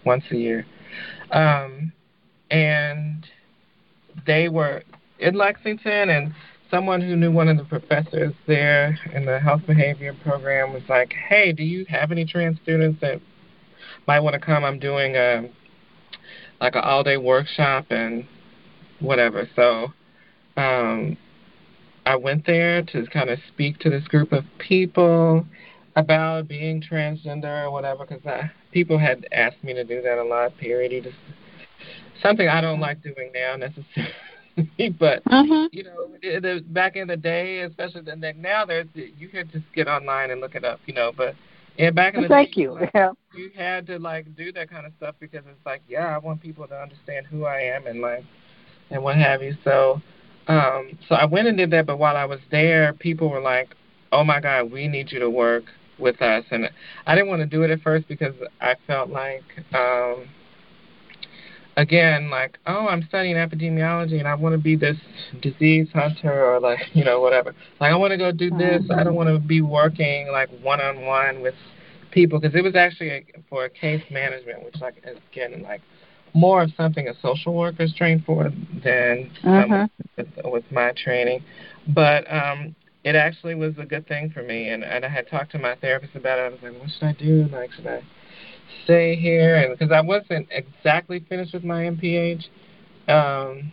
once 0.07 0.23
a 0.31 0.37
year. 0.37 0.65
Um, 1.33 1.93
and 2.53 3.27
they 4.29 4.49
were 4.49 4.85
in 5.19 5.35
Lexington, 5.35 6.09
and 6.09 6.33
someone 6.71 7.01
who 7.01 7.17
knew 7.17 7.33
one 7.33 7.49
of 7.49 7.57
the 7.57 7.65
professors 7.65 8.35
there 8.47 8.99
in 9.15 9.25
the 9.25 9.39
health 9.39 9.63
behavior 9.67 10.15
program 10.23 10.73
was 10.73 10.83
like, 10.89 11.13
"Hey, 11.13 11.53
do 11.53 11.63
you 11.63 11.85
have 11.89 12.13
any 12.13 12.25
trans 12.25 12.59
students 12.63 13.01
that 13.01 13.21
might 14.07 14.21
want 14.21 14.35
to 14.35 14.41
come? 14.41 14.65
I'm 14.65 14.79
doing 14.79 15.17
a 15.17 15.49
like 16.61 16.75
an 16.75 16.83
all 16.83 17.03
day 17.03 17.17
workshop 17.17 17.87
and 17.91 18.27
whatever." 19.01 19.49
So 19.57 19.93
um, 20.57 21.17
I 22.05 22.17
went 22.17 22.47
there 22.47 22.83
to 22.83 23.07
kind 23.07 23.31
of 23.31 23.39
speak 23.49 23.79
to 23.81 23.91
this 23.91 24.07
group 24.09 24.33
of 24.33 24.45
people 24.59 25.47
about 25.97 26.49
being 26.49 26.83
transgender 26.83 27.65
or 27.65 27.71
whatever, 27.71 28.07
because 28.07 28.23
people 28.73 28.99
had 28.99 29.27
asked 29.33 29.63
me 29.65 29.75
to 29.75 29.85
do 29.85 30.01
that 30.03 30.19
a 30.19 30.25
lot. 30.25 30.57
Period. 30.59 31.05
Just 31.05 31.17
something 32.23 32.49
I 32.49 32.61
don't 32.61 32.81
like 32.81 33.03
doing 33.03 33.31
now 33.35 33.57
necessarily. 33.57 34.13
but 34.99 35.23
Mm-hmm. 35.25 35.67
you 35.73 35.85
know, 35.85 36.09
the, 36.23 36.41
the, 36.41 36.65
back 36.69 36.97
in 36.97 37.09
the 37.09 37.17
day, 37.17 37.61
especially 37.61 38.03
the 38.03 38.17
now, 38.37 38.65
there's 38.65 38.87
you 38.95 39.29
could 39.29 39.51
just 39.53 39.65
get 39.75 39.89
online 39.89 40.31
and 40.31 40.41
look 40.41 40.55
it 40.55 40.65
up, 40.65 40.81
you 40.87 40.95
know. 40.95 41.13
But 41.17 41.35
yeah, 41.77 41.91
back 41.91 42.15
in 42.15 42.23
the 42.23 42.29
Thank 42.29 42.57
day, 42.57 42.63
you. 42.63 42.73
like, 42.73 42.91
Yeah. 42.95 43.13
you 43.35 43.51
had 43.57 43.87
to 43.87 43.99
like 43.99 44.35
do 44.37 44.53
that 44.53 44.71
kind 44.71 44.87
of 44.87 44.93
stuff 44.97 45.15
because 45.21 45.43
it's 45.47 45.67
like, 45.67 45.83
yeah, 45.89 46.15
I 46.15 46.19
want 46.19 46.41
people 46.41 46.67
to 46.67 46.75
understand 46.75 47.27
who 47.27 47.45
I 47.45 47.61
am 47.61 47.87
and 47.87 48.01
like 48.01 48.25
and 48.91 49.03
what 49.03 49.17
have 49.17 49.43
you. 49.43 49.57
So, 49.65 50.01
um, 50.49 50.99
so 51.09 51.15
I 51.15 51.25
went 51.25 51.49
and 51.49 51.57
did 51.57 51.71
that. 51.73 51.87
But 51.87 51.99
while 51.99 52.17
I 52.17 52.25
was 52.25 52.41
there, 52.51 52.95
people 52.95 53.29
were 53.29 53.41
like, 53.41 53.75
"Oh 54.13 54.25
my 54.25 54.41
God, 54.41 54.73
we 54.73 54.89
need 54.89 55.13
you 55.13 55.19
to 55.21 55.31
work 55.31 55.65
with 55.99 56.21
us." 56.23 56.45
And 56.51 56.71
I 57.07 57.15
didn't 57.15 57.29
want 57.29 57.41
to 57.41 57.47
do 57.47 57.63
it 57.63 57.71
at 57.71 57.81
first 57.83 58.09
because 58.09 58.35
I 58.61 58.75
felt 58.87 59.11
like. 59.11 59.45
um 59.75 60.29
again, 61.79 62.29
like, 62.29 62.59
oh, 62.67 62.89
I'm 62.89 63.03
studying 63.09 63.37
epidemiology 63.37 64.19
and 64.19 64.27
I 64.27 64.35
want 64.35 64.53
to 64.53 64.59
be 64.59 64.75
this 64.77 64.97
disease 65.41 65.89
hunter 65.95 66.45
or 66.53 66.61
like, 66.61 66.81
you 66.93 67.05
know, 67.05 67.21
whatever. 67.21 67.55
Like, 67.81 67.93
I 67.93 67.97
want 67.97 68.11
to 68.11 68.19
go 68.19 68.33
do 68.33 68.51
this. 68.51 68.83
I 68.91 69.05
don't 69.05 69.15
want 69.15 69.29
to 69.29 69.39
be 69.39 69.63
working 69.63 70.29
like 70.33 70.51
one 70.61 70.81
on 70.81 71.07
one 71.07 71.41
with 71.41 71.55
people 72.11 72.41
because 72.41 72.55
it 72.57 72.65
was 72.65 72.75
actually 72.75 73.11
a, 73.11 73.25
for 73.49 73.65
a 73.65 73.71
case 73.71 74.03
management, 74.11 74.65
which 74.65 74.77
like 74.81 74.97
again, 75.33 75.63
like 75.63 75.81
more 76.35 76.63
of 76.63 76.71
something 76.77 77.07
a 77.09 77.15
social 77.23 77.55
worker 77.55 77.85
is 77.85 77.95
trained 77.95 78.25
for 78.25 78.51
than 78.85 79.31
Mhm. 79.45 79.89
with, 80.17 80.29
with 80.45 80.73
my 80.73 80.93
training. 80.93 81.43
But 81.87 82.31
um 82.31 82.75
it 83.05 83.15
actually 83.15 83.55
was 83.55 83.79
a 83.79 83.87
good 83.87 84.07
thing 84.09 84.29
for 84.31 84.43
me 84.43 84.69
and, 84.71 84.83
and 84.85 85.05
I 85.05 85.09
had 85.09 85.29
talked 85.29 85.53
to 85.53 85.59
my 85.59 85.77
therapist 85.77 86.15
about 86.17 86.39
it. 86.39 86.43
I 86.43 86.49
was 86.49 86.59
like, 86.63 86.81
what 86.81 86.91
should 86.91 87.05
I 87.05 87.13
do? 87.13 87.49
Like, 87.53 87.73
should 87.73 87.87
I 87.87 88.03
stay 88.85 89.17
here 89.17 89.57
and 89.57 89.77
because 89.77 89.93
I 89.93 90.01
wasn't 90.01 90.49
exactly 90.51 91.25
finished 91.29 91.55
with 91.55 91.65
my 91.65 91.85
MPH. 91.85 92.45
Um, 93.09 93.73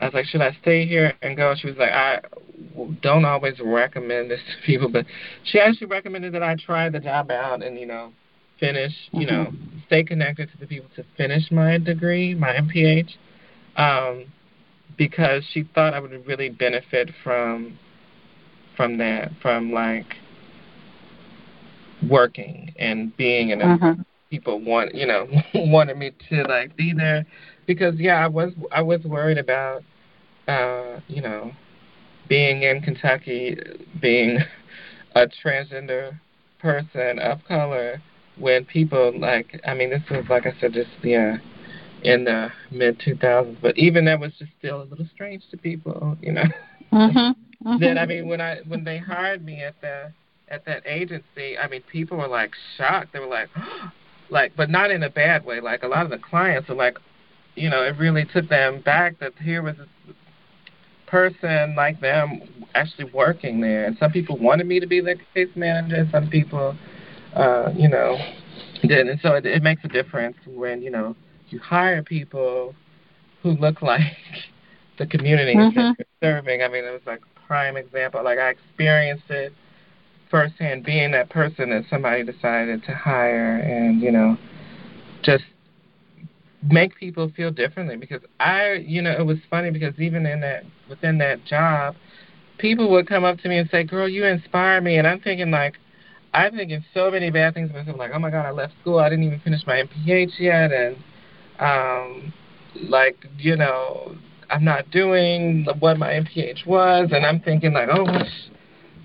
I 0.00 0.04
was 0.04 0.14
like, 0.14 0.26
should 0.26 0.40
I 0.42 0.56
stay 0.62 0.86
here 0.86 1.14
and 1.22 1.36
go? 1.36 1.54
She 1.56 1.66
was 1.66 1.76
like, 1.76 1.90
I 1.90 2.20
don't 3.02 3.24
always 3.24 3.54
recommend 3.60 4.30
this 4.30 4.40
to 4.40 4.66
people, 4.66 4.88
but 4.88 5.06
she 5.44 5.58
actually 5.58 5.88
recommended 5.88 6.32
that 6.34 6.42
I 6.42 6.54
try 6.56 6.88
the 6.88 7.00
job 7.00 7.30
out 7.30 7.62
and 7.62 7.78
you 7.78 7.86
know 7.86 8.12
finish, 8.60 8.92
you 9.12 9.26
know, 9.26 9.52
stay 9.86 10.02
connected 10.02 10.50
to 10.50 10.58
the 10.58 10.66
people 10.66 10.88
to 10.96 11.04
finish 11.16 11.50
my 11.50 11.78
degree, 11.78 12.34
my 12.34 12.54
MPH, 12.54 13.16
um, 13.76 14.24
because 14.96 15.44
she 15.52 15.62
thought 15.74 15.94
I 15.94 16.00
would 16.00 16.26
really 16.26 16.48
benefit 16.48 17.10
from 17.22 17.78
from 18.76 18.98
that, 18.98 19.32
from 19.42 19.72
like 19.72 20.16
working 22.08 22.74
and 22.78 23.16
being 23.16 23.50
in 23.50 23.60
a 23.60 23.66
Mhm. 23.66 24.04
People 24.30 24.60
want 24.60 24.94
you 24.94 25.06
know 25.06 25.26
wanted 25.54 25.96
me 25.96 26.12
to 26.28 26.42
like 26.42 26.76
be 26.76 26.92
there. 26.92 27.26
Because 27.66 27.94
yeah 27.98 28.16
I 28.24 28.26
was 28.28 28.52
I 28.72 28.82
was 28.82 29.02
worried 29.04 29.38
about 29.38 29.82
uh 30.46 31.00
you 31.08 31.22
know 31.22 31.52
being 32.28 32.62
in 32.62 32.80
Kentucky 32.82 33.56
being 34.00 34.38
a 35.14 35.26
transgender 35.26 36.18
person 36.60 37.18
of 37.18 37.44
color 37.46 38.02
when 38.36 38.64
people 38.64 39.18
like 39.18 39.60
I 39.66 39.74
mean 39.74 39.90
this 39.90 40.02
was 40.10 40.24
like 40.28 40.46
I 40.46 40.52
said 40.60 40.72
just 40.72 40.90
yeah 41.02 41.38
in 42.02 42.24
the 42.24 42.48
mid 42.70 43.00
2000s 43.00 43.56
but 43.60 43.76
even 43.76 44.04
that 44.04 44.20
was 44.20 44.32
just 44.38 44.52
still 44.58 44.82
a 44.82 44.84
little 44.84 45.06
strange 45.12 45.42
to 45.50 45.56
people 45.56 46.16
you 46.22 46.32
know. 46.32 46.44
Mhm 46.92 47.34
mm-hmm. 47.64 47.78
then 47.80 47.98
I 47.98 48.06
mean 48.06 48.28
when 48.28 48.40
I 48.40 48.58
when 48.66 48.84
they 48.84 48.98
hired 48.98 49.44
me 49.44 49.62
at 49.62 49.80
the 49.80 50.12
at 50.48 50.64
that 50.66 50.86
agency 50.86 51.58
I 51.58 51.68
mean 51.68 51.82
people 51.90 52.18
were 52.18 52.28
like 52.28 52.52
shocked. 52.76 53.12
They 53.12 53.18
were 53.18 53.26
like 53.26 53.48
like 54.30 54.52
but 54.56 54.70
not 54.70 54.90
in 54.90 55.02
a 55.02 55.10
bad 55.10 55.44
way 55.44 55.60
like 55.60 55.82
a 55.82 55.88
lot 55.88 56.04
of 56.04 56.10
the 56.10 56.18
clients 56.18 56.68
are 56.68 56.74
like 56.74 56.98
you 57.54 57.68
know 57.70 57.82
it 57.82 57.96
really 57.98 58.24
took 58.32 58.48
them 58.48 58.80
back 58.80 59.18
that 59.20 59.32
here 59.42 59.62
was 59.62 59.76
this 59.76 60.14
person 61.06 61.74
like 61.74 62.00
them 62.00 62.42
actually 62.74 63.10
working 63.12 63.60
there 63.60 63.86
and 63.86 63.96
some 63.98 64.12
people 64.12 64.36
wanted 64.38 64.66
me 64.66 64.78
to 64.78 64.86
be 64.86 65.00
their 65.00 65.16
case 65.34 65.48
manager 65.56 66.06
some 66.12 66.28
people 66.28 66.76
uh, 67.34 67.70
you 67.76 67.88
know, 67.88 68.16
did. 68.82 69.08
And 69.08 69.20
so 69.20 69.34
it, 69.34 69.46
it 69.46 69.62
makes 69.62 69.84
a 69.84 69.88
difference 69.88 70.36
when, 70.46 70.82
you 70.82 70.90
know, 70.90 71.16
you 71.50 71.58
hire 71.58 72.02
people 72.02 72.74
who 73.42 73.50
look 73.50 73.82
like 73.82 74.02
the 74.98 75.06
community 75.06 75.54
mm-hmm. 75.54 75.76
that 75.76 75.96
you're 75.98 76.34
serving. 76.34 76.62
I 76.62 76.68
mean, 76.68 76.84
it 76.84 76.90
was 76.90 77.02
like 77.06 77.20
a 77.20 77.46
prime 77.46 77.76
example. 77.76 78.22
Like 78.24 78.38
I 78.38 78.50
experienced 78.50 79.30
it 79.30 79.52
firsthand 80.30 80.84
being 80.84 81.12
that 81.12 81.30
person 81.30 81.70
that 81.70 81.84
somebody 81.90 82.24
decided 82.24 82.82
to 82.84 82.94
hire 82.94 83.56
and, 83.56 84.00
you 84.00 84.10
know, 84.12 84.36
just 85.22 85.44
make 86.62 86.96
people 86.96 87.30
feel 87.36 87.50
differently 87.50 87.96
because 87.96 88.20
I, 88.40 88.74
you 88.74 89.02
know, 89.02 89.12
it 89.12 89.24
was 89.24 89.38
funny 89.50 89.70
because 89.70 89.98
even 89.98 90.26
in 90.26 90.40
that 90.40 90.64
within 90.88 91.18
that 91.18 91.44
job, 91.44 91.94
people 92.58 92.90
would 92.90 93.06
come 93.06 93.24
up 93.24 93.38
to 93.40 93.48
me 93.48 93.58
and 93.58 93.68
say, 93.70 93.84
"Girl, 93.84 94.08
you 94.08 94.24
inspire 94.24 94.80
me," 94.80 94.96
and 94.98 95.06
I'm 95.06 95.20
thinking 95.20 95.50
like, 95.50 95.76
I'm 96.34 96.54
thinking 96.56 96.84
so 96.92 97.10
many 97.10 97.30
bad 97.30 97.54
things 97.54 97.70
about 97.70 97.86
myself. 97.86 97.98
Like, 97.98 98.10
oh 98.14 98.18
my 98.18 98.30
God, 98.30 98.46
I 98.46 98.50
left 98.50 98.74
school. 98.80 98.98
I 98.98 99.08
didn't 99.08 99.24
even 99.24 99.40
finish 99.40 99.66
my 99.66 99.82
MPH 99.82 100.38
yet, 100.38 100.72
and 100.72 100.96
um, 101.58 102.32
like 102.88 103.24
you 103.38 103.56
know, 103.56 104.16
I'm 104.50 104.64
not 104.64 104.90
doing 104.90 105.66
what 105.78 105.98
my 105.98 106.12
MPH 106.12 106.66
was, 106.66 107.10
and 107.12 107.24
I'm 107.24 107.40
thinking 107.40 107.72
like, 107.72 107.88
oh, 107.90 108.04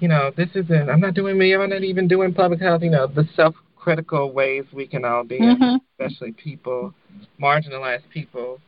you 0.04 0.10
know, 0.10 0.34
this 0.36 0.50
isn't. 0.54 0.90
I'm 0.90 1.00
not 1.00 1.14
doing 1.14 1.38
me. 1.38 1.56
I'm 1.56 1.70
not 1.70 1.82
even 1.82 2.10
doing 2.10 2.34
public 2.34 2.60
health. 2.60 2.82
You 2.84 2.90
know, 2.90 3.08
the 3.08 3.26
self-critical 3.38 4.34
ways 4.34 4.66
we 4.74 4.86
can 4.86 5.06
all 5.06 5.24
be, 5.24 5.40
mm-hmm. 5.40 5.78
especially 5.98 6.34
people, 6.34 6.94
marginalized 7.42 8.10
people. 8.10 8.60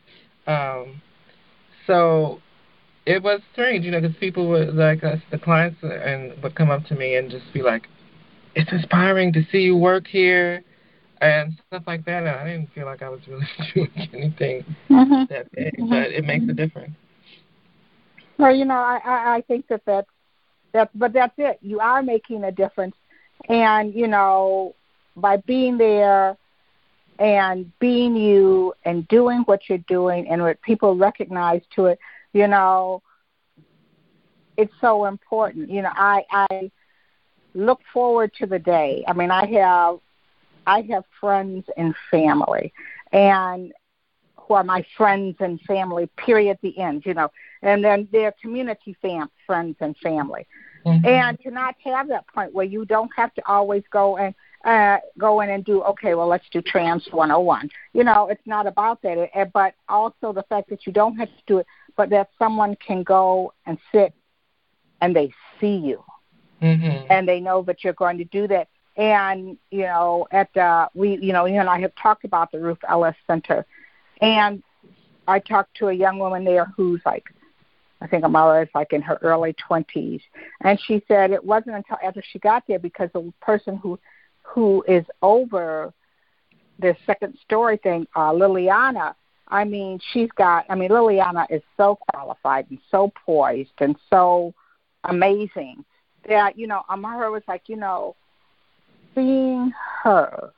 Um, 0.46 1.02
so 1.86 2.40
it 3.04 3.22
was 3.22 3.42
strange, 3.52 3.84
you 3.84 3.90
know, 3.90 4.00
because 4.00 4.16
people 4.16 4.48
would 4.48 4.74
like 4.74 5.04
us, 5.04 5.18
the 5.30 5.36
clients, 5.38 5.76
and 5.82 6.42
would 6.42 6.54
come 6.54 6.70
up 6.70 6.86
to 6.86 6.94
me 6.94 7.16
and 7.16 7.30
just 7.30 7.52
be 7.52 7.60
like, 7.60 7.86
it's 8.54 8.72
inspiring 8.72 9.30
to 9.34 9.42
see 9.52 9.58
you 9.58 9.76
work 9.76 10.06
here 10.06 10.64
and 11.20 11.52
stuff 11.66 11.82
like 11.86 12.06
that. 12.06 12.20
And 12.20 12.30
I 12.30 12.44
didn't 12.46 12.70
feel 12.74 12.86
like 12.86 13.02
I 13.02 13.10
was 13.10 13.20
really 13.28 13.44
doing 13.74 13.90
anything 13.94 14.64
mm-hmm. 14.88 15.24
that 15.28 15.52
big, 15.52 15.74
mm-hmm. 15.74 15.90
but 15.90 16.12
it 16.12 16.24
makes 16.24 16.46
a 16.48 16.54
difference. 16.54 16.94
Well, 18.38 18.56
you 18.56 18.64
know, 18.64 18.74
I, 18.74 19.00
I, 19.04 19.34
I 19.36 19.44
think 19.46 19.66
that 19.68 19.82
that's 19.84 20.08
that, 20.76 20.90
but 20.94 21.12
that's 21.12 21.34
it. 21.38 21.58
You 21.62 21.80
are 21.80 22.02
making 22.02 22.44
a 22.44 22.52
difference, 22.52 22.96
and 23.48 23.94
you 23.94 24.06
know, 24.08 24.74
by 25.16 25.38
being 25.38 25.78
there 25.78 26.36
and 27.18 27.72
being 27.78 28.14
you 28.16 28.74
and 28.84 29.08
doing 29.08 29.40
what 29.40 29.68
you're 29.68 29.78
doing 29.88 30.28
and 30.28 30.42
what 30.42 30.60
people 30.62 30.96
recognize 30.96 31.62
to 31.74 31.86
it, 31.86 31.98
you 32.32 32.46
know, 32.46 33.02
it's 34.56 34.72
so 34.80 35.06
important. 35.06 35.70
You 35.70 35.82
know, 35.82 35.92
I 35.94 36.24
I 36.30 36.70
look 37.54 37.80
forward 37.92 38.32
to 38.38 38.46
the 38.46 38.58
day. 38.58 39.04
I 39.08 39.12
mean, 39.12 39.30
I 39.30 39.46
have 39.46 39.98
I 40.66 40.82
have 40.90 41.04
friends 41.20 41.66
and 41.76 41.94
family, 42.10 42.72
and 43.12 43.72
who 44.36 44.54
are 44.54 44.64
my 44.64 44.84
friends 44.96 45.36
and 45.40 45.60
family. 45.62 46.08
Period. 46.16 46.58
The 46.62 46.78
end. 46.78 47.04
You 47.06 47.14
know, 47.14 47.30
and 47.62 47.84
then 47.84 48.08
their 48.12 48.32
community 48.42 48.96
fam 49.00 49.30
friends 49.46 49.76
and 49.80 49.96
family. 49.98 50.46
Mm-hmm. 50.86 51.06
And 51.06 51.40
to 51.40 51.50
not 51.50 51.74
have 51.84 52.08
that 52.08 52.26
point 52.28 52.54
where 52.54 52.64
you 52.64 52.84
don't 52.84 53.10
have 53.16 53.34
to 53.34 53.42
always 53.46 53.82
go 53.90 54.16
and 54.18 54.34
uh, 54.64 54.98
go 55.18 55.40
in 55.40 55.50
and 55.50 55.64
do 55.64 55.82
okay. 55.82 56.14
Well, 56.14 56.28
let's 56.28 56.48
do 56.50 56.62
trans 56.62 57.06
101. 57.10 57.68
You 57.92 58.04
know, 58.04 58.28
it's 58.28 58.46
not 58.46 58.66
about 58.66 59.02
that. 59.02 59.30
It, 59.34 59.50
but 59.52 59.74
also 59.88 60.32
the 60.32 60.44
fact 60.48 60.70
that 60.70 60.86
you 60.86 60.92
don't 60.92 61.16
have 61.16 61.28
to 61.28 61.42
do 61.46 61.58
it, 61.58 61.66
but 61.96 62.10
that 62.10 62.30
someone 62.38 62.76
can 62.76 63.02
go 63.02 63.52
and 63.66 63.78
sit 63.92 64.14
and 65.00 65.14
they 65.14 65.32
see 65.60 65.76
you 65.76 66.02
mm-hmm. 66.62 67.06
and 67.10 67.28
they 67.28 67.40
know 67.40 67.62
that 67.62 67.84
you're 67.84 67.92
going 67.92 68.18
to 68.18 68.24
do 68.24 68.46
that. 68.48 68.68
And 68.96 69.58
you 69.70 69.82
know, 69.82 70.26
at 70.30 70.56
uh, 70.56 70.88
we, 70.94 71.18
you 71.18 71.32
know, 71.32 71.44
you 71.44 71.60
and 71.60 71.68
I 71.68 71.80
have 71.80 71.94
talked 71.96 72.24
about 72.24 72.50
the 72.50 72.60
Ruth 72.60 72.78
Ellis 72.88 73.16
Center, 73.26 73.66
and 74.20 74.62
I 75.28 75.38
talked 75.38 75.76
to 75.78 75.88
a 75.88 75.92
young 75.92 76.18
woman 76.18 76.44
there 76.44 76.72
who's 76.76 77.02
like, 77.04 77.24
I 78.06 78.08
think 78.08 78.22
Amara 78.22 78.62
is 78.62 78.68
like 78.72 78.92
in 78.92 79.02
her 79.02 79.18
early 79.20 79.52
twenties, 79.54 80.20
and 80.60 80.78
she 80.86 81.02
said 81.08 81.32
it 81.32 81.44
wasn't 81.44 81.74
until 81.74 81.96
after 82.04 82.22
she 82.22 82.38
got 82.38 82.62
there 82.68 82.78
because 82.78 83.10
the 83.12 83.32
person 83.40 83.76
who 83.76 83.98
who 84.42 84.84
is 84.86 85.04
over 85.22 85.92
the 86.78 86.96
second 87.04 87.36
story 87.44 87.78
thing, 87.78 88.06
uh, 88.14 88.30
Liliana. 88.30 89.16
I 89.48 89.64
mean, 89.64 89.98
she's 90.12 90.30
got. 90.36 90.66
I 90.68 90.76
mean, 90.76 90.90
Liliana 90.90 91.46
is 91.50 91.62
so 91.76 91.98
qualified 92.12 92.66
and 92.70 92.78
so 92.92 93.12
poised 93.24 93.72
and 93.78 93.96
so 94.08 94.54
amazing 95.02 95.84
that 96.28 96.56
you 96.56 96.68
know 96.68 96.82
Amara 96.88 97.28
was 97.32 97.42
like, 97.48 97.62
you 97.66 97.76
know, 97.76 98.14
seeing 99.16 99.72
her 100.04 100.52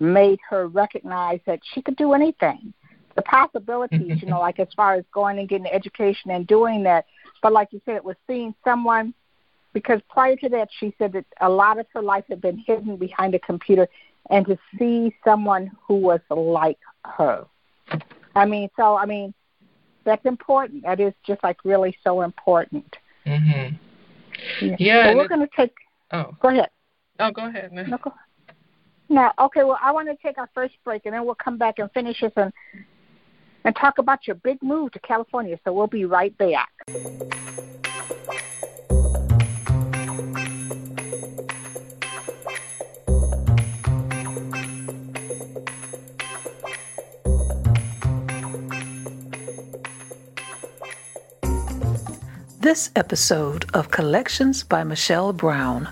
made 0.00 0.38
her 0.48 0.68
recognize 0.68 1.40
that 1.46 1.60
she 1.74 1.82
could 1.82 1.96
do 1.96 2.14
anything. 2.14 2.72
The 3.16 3.22
possibilities, 3.22 4.22
you 4.22 4.28
know, 4.30 4.40
like 4.40 4.58
as 4.58 4.68
far 4.76 4.94
as 4.94 5.04
going 5.12 5.38
and 5.38 5.48
getting 5.48 5.66
an 5.66 5.72
education 5.72 6.30
and 6.30 6.46
doing 6.46 6.82
that. 6.84 7.06
But 7.42 7.52
like 7.52 7.68
you 7.72 7.80
said, 7.84 7.96
it 7.96 8.04
was 8.04 8.16
seeing 8.26 8.54
someone 8.64 9.14
because 9.72 10.00
prior 10.08 10.36
to 10.36 10.48
that, 10.50 10.68
she 10.78 10.94
said 10.98 11.12
that 11.12 11.24
a 11.40 11.48
lot 11.48 11.78
of 11.78 11.86
her 11.94 12.02
life 12.02 12.24
had 12.28 12.40
been 12.40 12.58
hidden 12.58 12.96
behind 12.96 13.34
a 13.34 13.38
computer, 13.38 13.88
and 14.30 14.46
to 14.46 14.58
see 14.78 15.14
someone 15.24 15.70
who 15.86 15.94
was 15.94 16.20
like 16.30 16.78
her. 17.04 17.46
I 18.34 18.44
mean, 18.44 18.68
so 18.76 18.96
I 18.96 19.06
mean, 19.06 19.34
that's 20.04 20.24
important. 20.24 20.82
That 20.84 21.00
is 21.00 21.14
just 21.26 21.42
like 21.42 21.64
really 21.64 21.96
so 22.04 22.22
important. 22.22 22.96
Mhm. 23.26 23.78
Yeah. 24.60 24.76
Yeah. 24.78 25.10
So 25.10 25.16
we're 25.16 25.28
going 25.28 25.40
to 25.40 25.56
take. 25.56 25.74
Oh. 26.12 26.36
Go 26.40 26.48
ahead. 26.48 26.70
Oh, 27.18 27.30
go 27.30 27.46
ahead. 27.46 27.72
No, 27.72 27.98
go. 27.98 28.12
No, 29.08 29.30
okay. 29.38 29.64
Well, 29.64 29.78
I 29.82 29.92
want 29.92 30.08
to 30.08 30.16
take 30.16 30.38
our 30.38 30.48
first 30.54 30.74
break, 30.84 31.04
and 31.04 31.14
then 31.14 31.24
we'll 31.24 31.34
come 31.34 31.58
back 31.58 31.78
and 31.78 31.90
finish 31.92 32.20
this 32.20 32.32
and 32.36 32.52
and 33.64 33.74
talk 33.76 33.98
about 33.98 34.26
your 34.26 34.36
big 34.36 34.62
move 34.62 34.92
to 34.92 35.00
California. 35.00 35.58
So 35.64 35.72
we'll 35.72 35.86
be 35.86 36.04
right 36.04 36.36
back. 36.36 36.70
This 52.62 52.90
episode 52.94 53.68
of 53.74 53.90
Collections 53.90 54.62
by 54.62 54.84
Michelle 54.84 55.32
Brown 55.32 55.88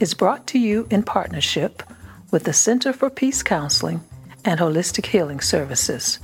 is 0.00 0.14
brought 0.14 0.46
to 0.48 0.58
you 0.58 0.86
in 0.90 1.02
partnership 1.02 1.82
with 2.30 2.44
the 2.44 2.54
Center 2.54 2.92
for 2.92 3.10
Peace 3.10 3.42
Counseling 3.42 4.00
and 4.44 4.58
Holistic 4.58 5.06
Healing 5.06 5.40
Services, 5.40 6.18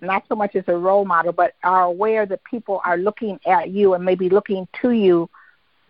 not 0.00 0.24
so 0.28 0.34
much 0.34 0.56
as 0.56 0.64
a 0.66 0.76
role 0.76 1.04
model, 1.04 1.32
but 1.32 1.54
are 1.62 1.82
aware 1.82 2.26
that 2.26 2.42
people 2.44 2.80
are 2.84 2.96
looking 2.96 3.38
at 3.46 3.70
you 3.70 3.94
and 3.94 4.04
maybe 4.04 4.28
looking 4.28 4.66
to 4.82 4.90
you, 4.90 5.28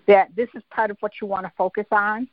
that 0.07 0.35
this 0.37 0.49
is 0.55 0.63
part 0.71 0.91
of 0.91 0.97
what 1.01 1.13
you 1.21 1.27
want 1.27 1.47
to 1.47 1.53
focus 1.57 1.87
on? 1.93 2.29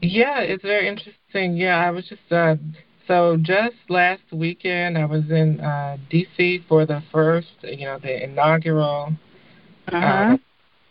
Yeah, 0.00 0.40
it's 0.40 0.62
very 0.62 0.88
interesting. 0.88 1.56
Yeah, 1.56 1.76
I 1.78 1.90
was 1.90 2.06
just 2.08 2.32
uh, 2.32 2.56
so 3.08 3.38
just 3.40 3.74
last 3.88 4.22
weekend 4.30 4.98
I 4.98 5.06
was 5.06 5.24
in 5.30 5.60
uh, 5.60 5.96
D.C. 6.10 6.64
for 6.68 6.84
the 6.84 7.02
first, 7.10 7.48
you 7.62 7.86
know, 7.86 7.98
the 7.98 8.22
inaugural 8.22 9.14
uh, 9.90 9.96
uh-huh. 9.96 10.34
uh, 10.34 10.36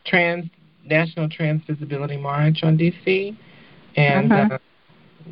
trans 0.06 0.45
National 0.84 1.30
Trans 1.30 1.62
Visibility 1.67 2.17
March 2.17 2.63
on 2.63 2.75
D.C. 2.75 3.38
and 3.95 4.34
uh-huh. 4.34 4.58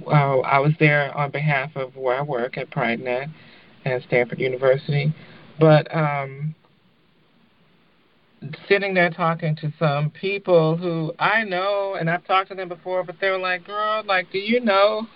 uh, 0.07 0.39
I 0.41 0.59
was 0.59 0.73
there 0.79 1.15
on 1.17 1.31
behalf 1.31 1.75
of 1.75 1.95
where 1.95 2.19
I 2.19 2.21
work 2.21 2.57
at 2.57 2.69
PrideNet 2.69 3.31
at 3.85 4.03
Stanford 4.03 4.39
University, 4.39 5.13
but 5.59 5.87
um, 5.95 6.53
sitting 8.69 8.93
there 8.93 9.09
talking 9.09 9.55
to 9.55 9.73
some 9.79 10.11
people 10.11 10.77
who 10.77 11.13
I 11.17 11.43
know 11.45 11.95
and 11.99 12.11
I've 12.11 12.25
talked 12.27 12.49
to 12.49 12.55
them 12.55 12.69
before, 12.69 13.03
but 13.03 13.15
they 13.19 13.31
were 13.31 13.39
like, 13.39 13.65
"Girl, 13.65 14.03
like, 14.05 14.31
do 14.31 14.37
you 14.37 14.59
know 14.59 15.07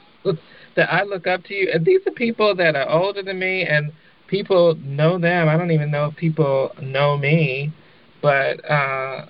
that 0.80 0.92
I 0.94 1.04
look 1.04 1.28
up 1.28 1.44
to 1.46 1.54
you?" 1.54 1.70
And 1.74 1.86
these 1.86 2.02
are 2.08 2.12
people 2.12 2.56
that 2.56 2.76
are 2.76 2.90
older 2.90 3.22
than 3.22 3.38
me, 3.38 3.66
and 3.66 3.92
people 4.28 4.76
know 4.76 5.20
them. 5.20 5.50
I 5.50 5.58
don't 5.58 5.72
even 5.72 5.92
know 5.92 6.06
if 6.06 6.16
people 6.16 6.72
know 6.82 7.18
me, 7.18 7.74
but 8.22 8.64
uh, 8.70 9.26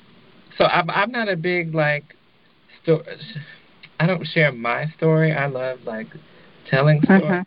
so 0.58 0.66
I'm 0.66 0.90
I'm 0.90 1.12
not 1.12 1.30
a 1.30 1.36
big 1.36 1.74
like 1.74 2.16
story. 2.84 3.04
I 4.00 4.06
don't 4.06 4.26
share 4.28 4.52
my 4.52 4.86
story. 4.98 5.34
I 5.34 5.48
love 5.48 5.80
like 5.86 6.08
telling 6.70 7.02
stories. 7.04 7.24
Uh-huh. 7.24 7.44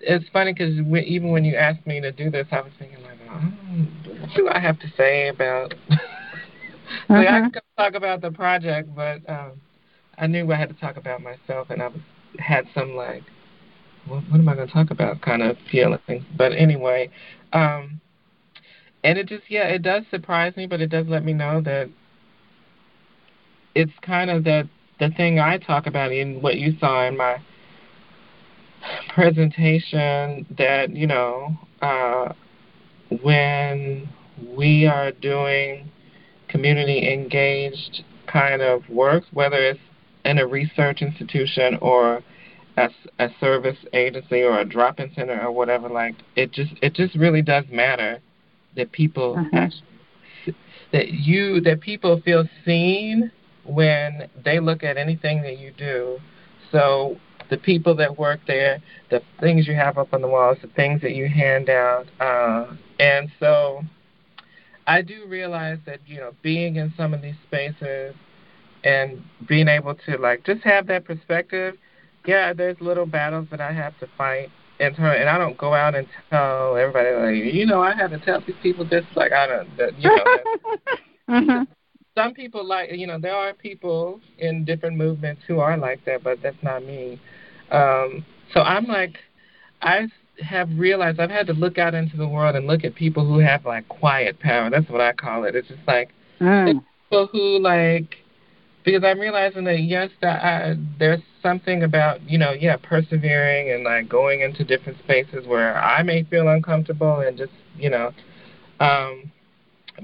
It's 0.00 0.28
funny 0.32 0.52
because 0.52 0.78
even 1.06 1.30
when 1.30 1.44
you 1.44 1.56
asked 1.56 1.86
me 1.86 2.00
to 2.00 2.12
do 2.12 2.30
this, 2.30 2.46
I 2.52 2.60
was 2.60 2.72
thinking 2.78 3.02
like, 3.02 3.18
oh, 3.28 4.20
what 4.20 4.30
do 4.36 4.48
I 4.48 4.60
have 4.60 4.78
to 4.78 4.86
say 4.96 5.28
about? 5.28 5.74
uh-huh. 5.74 5.96
like, 7.08 7.28
I 7.28 7.50
could 7.50 7.62
talk 7.76 7.94
about 7.94 8.20
the 8.20 8.30
project, 8.30 8.94
but 8.94 9.28
um, 9.28 9.52
I 10.16 10.28
knew 10.28 10.50
I 10.52 10.56
had 10.56 10.68
to 10.68 10.74
talk 10.76 10.96
about 10.96 11.20
myself, 11.20 11.70
and 11.70 11.82
I 11.82 11.88
was 11.88 12.00
had 12.38 12.66
some 12.74 12.94
like, 12.94 13.22
what, 14.06 14.22
what 14.30 14.40
am 14.40 14.48
I 14.48 14.54
going 14.54 14.66
to 14.66 14.72
talk 14.72 14.90
about? 14.90 15.20
Kind 15.20 15.42
of 15.42 15.56
feeling. 15.70 16.24
But 16.36 16.52
anyway, 16.52 17.10
um, 17.52 18.00
and 19.04 19.18
it 19.18 19.26
just 19.26 19.44
yeah, 19.48 19.68
it 19.68 19.82
does 19.82 20.04
surprise 20.10 20.56
me, 20.56 20.66
but 20.66 20.80
it 20.80 20.88
does 20.88 21.06
let 21.06 21.24
me 21.24 21.32
know 21.32 21.60
that 21.62 21.88
it's 23.74 23.92
kind 24.02 24.30
of 24.30 24.44
the 24.44 24.68
the 24.98 25.10
thing 25.10 25.38
I 25.38 25.58
talk 25.58 25.86
about 25.86 26.12
in 26.12 26.42
what 26.42 26.56
you 26.56 26.76
saw 26.80 27.06
in 27.06 27.16
my 27.16 27.40
presentation 29.14 30.46
that 30.56 30.94
you 30.94 31.06
know 31.06 31.56
uh, 31.82 32.32
when 33.22 34.08
we 34.56 34.86
are 34.86 35.12
doing 35.12 35.90
community 36.48 37.12
engaged 37.12 38.02
kind 38.26 38.62
of 38.62 38.88
work, 38.88 39.24
whether 39.32 39.56
it's 39.56 39.80
in 40.28 40.38
a 40.38 40.46
research 40.46 41.00
institution 41.00 41.78
or 41.80 42.22
a, 42.76 42.90
a 43.18 43.28
service 43.40 43.78
agency 43.94 44.42
or 44.42 44.60
a 44.60 44.64
drop-in 44.64 45.12
center 45.14 45.40
or 45.40 45.50
whatever, 45.50 45.88
like 45.88 46.14
it 46.36 46.52
just 46.52 46.72
it 46.82 46.94
just 46.94 47.14
really 47.14 47.42
does 47.42 47.64
matter 47.70 48.20
that 48.76 48.92
people 48.92 49.36
uh-huh. 49.38 49.56
actually, 49.56 50.54
that 50.92 51.08
you 51.08 51.60
that 51.62 51.80
people 51.80 52.20
feel 52.24 52.44
seen 52.64 53.32
when 53.64 54.28
they 54.44 54.60
look 54.60 54.84
at 54.84 54.96
anything 54.98 55.42
that 55.42 55.58
you 55.58 55.72
do. 55.78 56.18
So 56.70 57.16
the 57.48 57.56
people 57.56 57.94
that 57.96 58.18
work 58.18 58.40
there, 58.46 58.82
the 59.10 59.22
things 59.40 59.66
you 59.66 59.74
have 59.74 59.96
up 59.96 60.12
on 60.12 60.20
the 60.20 60.28
walls, 60.28 60.58
the 60.60 60.68
things 60.68 61.00
that 61.00 61.12
you 61.12 61.26
hand 61.26 61.70
out. 61.70 62.06
Uh, 62.20 62.76
and 63.00 63.30
so 63.40 63.80
I 64.86 65.00
do 65.00 65.26
realize 65.26 65.78
that, 65.86 66.00
you 66.06 66.18
know, 66.18 66.32
being 66.42 66.76
in 66.76 66.92
some 66.96 67.14
of 67.14 67.22
these 67.22 67.36
spaces 67.46 68.14
and 68.84 69.22
being 69.48 69.68
able 69.68 69.94
to, 69.94 70.16
like, 70.18 70.44
just 70.44 70.62
have 70.62 70.86
that 70.86 71.04
perspective, 71.04 71.74
yeah, 72.26 72.52
there's 72.52 72.76
little 72.80 73.06
battles 73.06 73.48
that 73.50 73.60
I 73.60 73.72
have 73.72 73.98
to 74.00 74.08
fight. 74.16 74.50
And, 74.80 74.94
her, 74.94 75.12
and 75.12 75.28
I 75.28 75.38
don't 75.38 75.58
go 75.58 75.74
out 75.74 75.96
and 75.96 76.06
tell 76.30 76.76
everybody, 76.76 77.42
like, 77.42 77.54
you 77.54 77.66
know, 77.66 77.82
I 77.82 77.94
have 77.94 78.10
to 78.10 78.18
tell 78.18 78.40
these 78.46 78.56
people 78.62 78.88
this, 78.88 79.04
like, 79.16 79.32
I 79.32 79.46
don't, 79.46 79.76
that, 79.76 79.98
you 79.98 80.08
know. 80.08 80.24
mm-hmm 81.28 81.62
some 82.16 82.34
people 82.34 82.66
like 82.66 82.90
you 82.90 83.06
know 83.06 83.16
there 83.16 83.32
are 83.32 83.54
people 83.54 84.20
in 84.38 84.64
different 84.64 84.96
movements 84.96 85.40
who 85.46 85.60
are 85.60 85.76
like 85.76 86.04
that 86.04 86.20
but 86.24 86.36
that's 86.42 86.60
not 86.64 86.84
me 86.84 87.20
um, 87.70 88.24
so 88.52 88.60
I'm 88.60 88.86
like, 88.86 89.18
I 89.82 90.08
have 90.42 90.68
realized 90.76 91.20
I've 91.20 91.30
had 91.30 91.46
to 91.48 91.52
look 91.52 91.78
out 91.78 91.94
into 91.94 92.16
the 92.16 92.28
world 92.28 92.56
and 92.56 92.66
look 92.66 92.84
at 92.84 92.94
people 92.94 93.26
who 93.26 93.38
have 93.40 93.64
like 93.64 93.88
quiet 93.88 94.38
power. 94.40 94.70
That's 94.70 94.88
what 94.88 95.00
I 95.00 95.12
call 95.12 95.44
it. 95.44 95.54
It's 95.54 95.68
just 95.68 95.80
like 95.86 96.10
mm. 96.40 96.82
people 97.10 97.28
who 97.32 97.58
like 97.58 98.16
because 98.84 99.04
I'm 99.04 99.18
realizing 99.18 99.64
that 99.64 99.80
yes, 99.80 100.10
that 100.22 100.44
I, 100.44 100.76
there's 100.98 101.20
something 101.42 101.82
about 101.82 102.22
you 102.28 102.38
know 102.38 102.52
yeah 102.52 102.76
persevering 102.76 103.70
and 103.70 103.84
like 103.84 104.08
going 104.08 104.40
into 104.40 104.64
different 104.64 104.98
spaces 105.00 105.46
where 105.46 105.76
I 105.76 106.02
may 106.02 106.24
feel 106.24 106.48
uncomfortable 106.48 107.20
and 107.20 107.36
just 107.36 107.52
you 107.76 107.90
know, 107.90 108.12
um, 108.80 109.30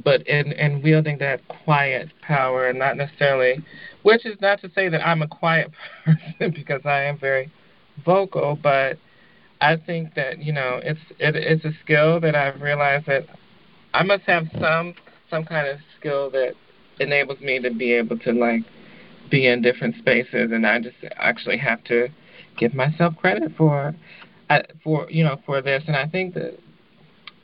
but 0.04 0.26
in 0.26 0.52
in 0.52 0.82
wielding 0.82 1.18
that 1.18 1.46
quiet 1.48 2.10
power 2.22 2.68
and 2.68 2.78
not 2.78 2.96
necessarily 2.96 3.64
which 4.04 4.26
is 4.26 4.36
not 4.40 4.60
to 4.60 4.70
say 4.74 4.88
that 4.88 5.06
I'm 5.06 5.22
a 5.22 5.28
quiet 5.28 5.70
person 6.04 6.52
because 6.54 6.82
I 6.84 7.04
am 7.04 7.18
very 7.18 7.50
vocal, 8.04 8.58
but 8.62 8.98
I 9.60 9.76
think 9.76 10.14
that 10.14 10.38
you 10.38 10.52
know 10.52 10.80
it's 10.82 11.00
it, 11.18 11.34
it's 11.34 11.64
a 11.64 11.72
skill 11.82 12.20
that 12.20 12.34
I've 12.36 12.60
realized 12.60 13.06
that 13.06 13.26
I 13.92 14.02
must 14.02 14.22
have 14.24 14.46
some 14.60 14.94
some 15.30 15.44
kind 15.44 15.66
of 15.66 15.78
skill 15.98 16.30
that 16.30 16.54
enables 17.00 17.40
me 17.40 17.60
to 17.60 17.70
be 17.70 17.92
able 17.92 18.18
to 18.20 18.32
like 18.32 18.62
be 19.30 19.46
in 19.46 19.62
different 19.62 19.96
spaces, 19.96 20.50
and 20.52 20.66
I 20.66 20.80
just 20.80 20.96
actually 21.16 21.58
have 21.58 21.82
to 21.84 22.08
give 22.56 22.74
myself 22.74 23.14
credit 23.16 23.52
for 23.56 23.94
uh, 24.50 24.60
for 24.82 25.10
you 25.10 25.24
know 25.24 25.40
for 25.46 25.62
this. 25.62 25.82
And 25.86 25.96
I 25.96 26.06
think 26.06 26.34
that 26.34 26.58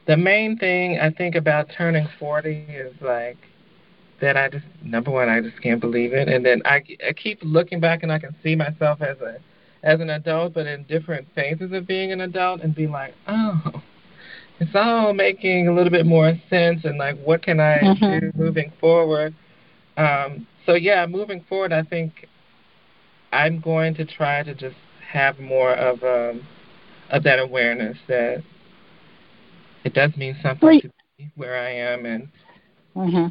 the 0.07 0.17
main 0.17 0.57
thing 0.59 0.99
I 0.99 1.11
think 1.11 1.35
about 1.35 1.69
turning 1.77 2.09
40 2.19 2.67
is 2.69 2.95
like 3.01 3.39
that 4.21 4.37
I 4.37 4.49
just 4.49 4.67
number 4.83 5.11
one 5.11 5.29
I 5.29 5.41
just 5.41 5.61
can't 5.63 5.81
believe 5.81 6.13
it, 6.13 6.29
and 6.29 6.45
then 6.45 6.63
I 6.65 6.83
I 7.07 7.13
keep 7.13 7.41
looking 7.43 7.81
back 7.81 8.03
and 8.03 8.13
I 8.13 8.19
can 8.19 8.35
see 8.43 8.55
myself 8.55 9.01
as 9.03 9.21
a 9.21 9.39
as 9.83 10.01
an 10.01 10.11
adult, 10.11 10.53
but 10.55 10.67
in 10.67 10.85
different 10.85 11.27
phases 11.35 11.73
of 11.73 11.87
being 11.87 12.13
an 12.13 12.21
adult, 12.21 12.61
and 12.61 12.75
be 12.75 12.87
like, 12.87 13.15
oh, 13.29 13.83
it's 14.61 14.71
all 14.75 15.15
making 15.15 15.69
a 15.69 15.75
little 15.75 15.91
bit 15.91 16.07
more 16.07 16.35
sense, 16.51 16.85
and 16.85 16.99
like 16.99 17.19
what 17.23 17.43
can 17.43 17.59
I 17.61 17.79
mm-hmm. 17.79 18.19
do 18.21 18.33
moving 18.35 18.73
forward? 18.79 19.35
Um, 19.97 20.47
so 20.67 20.75
yeah, 20.75 21.07
moving 21.07 21.45
forward, 21.49 21.73
I 21.73 21.83
think 21.83 22.29
I'm 23.33 23.61
going 23.61 23.95
to 23.95 24.05
try 24.05 24.43
to 24.43 24.55
just 24.55 24.77
have 25.11 25.39
more 25.41 25.75
of 25.75 26.03
um 26.05 26.47
of 27.11 27.23
that 27.25 27.39
awareness 27.39 27.97
that 28.07 28.43
it 29.85 29.95
does 29.95 30.15
mean 30.17 30.37
something 30.43 30.81
to 30.83 30.91
me 31.19 31.31
where 31.37 31.59
I 31.59 31.71
am 31.71 32.07
and. 32.07 32.29
Mm-hmm. 32.95 33.27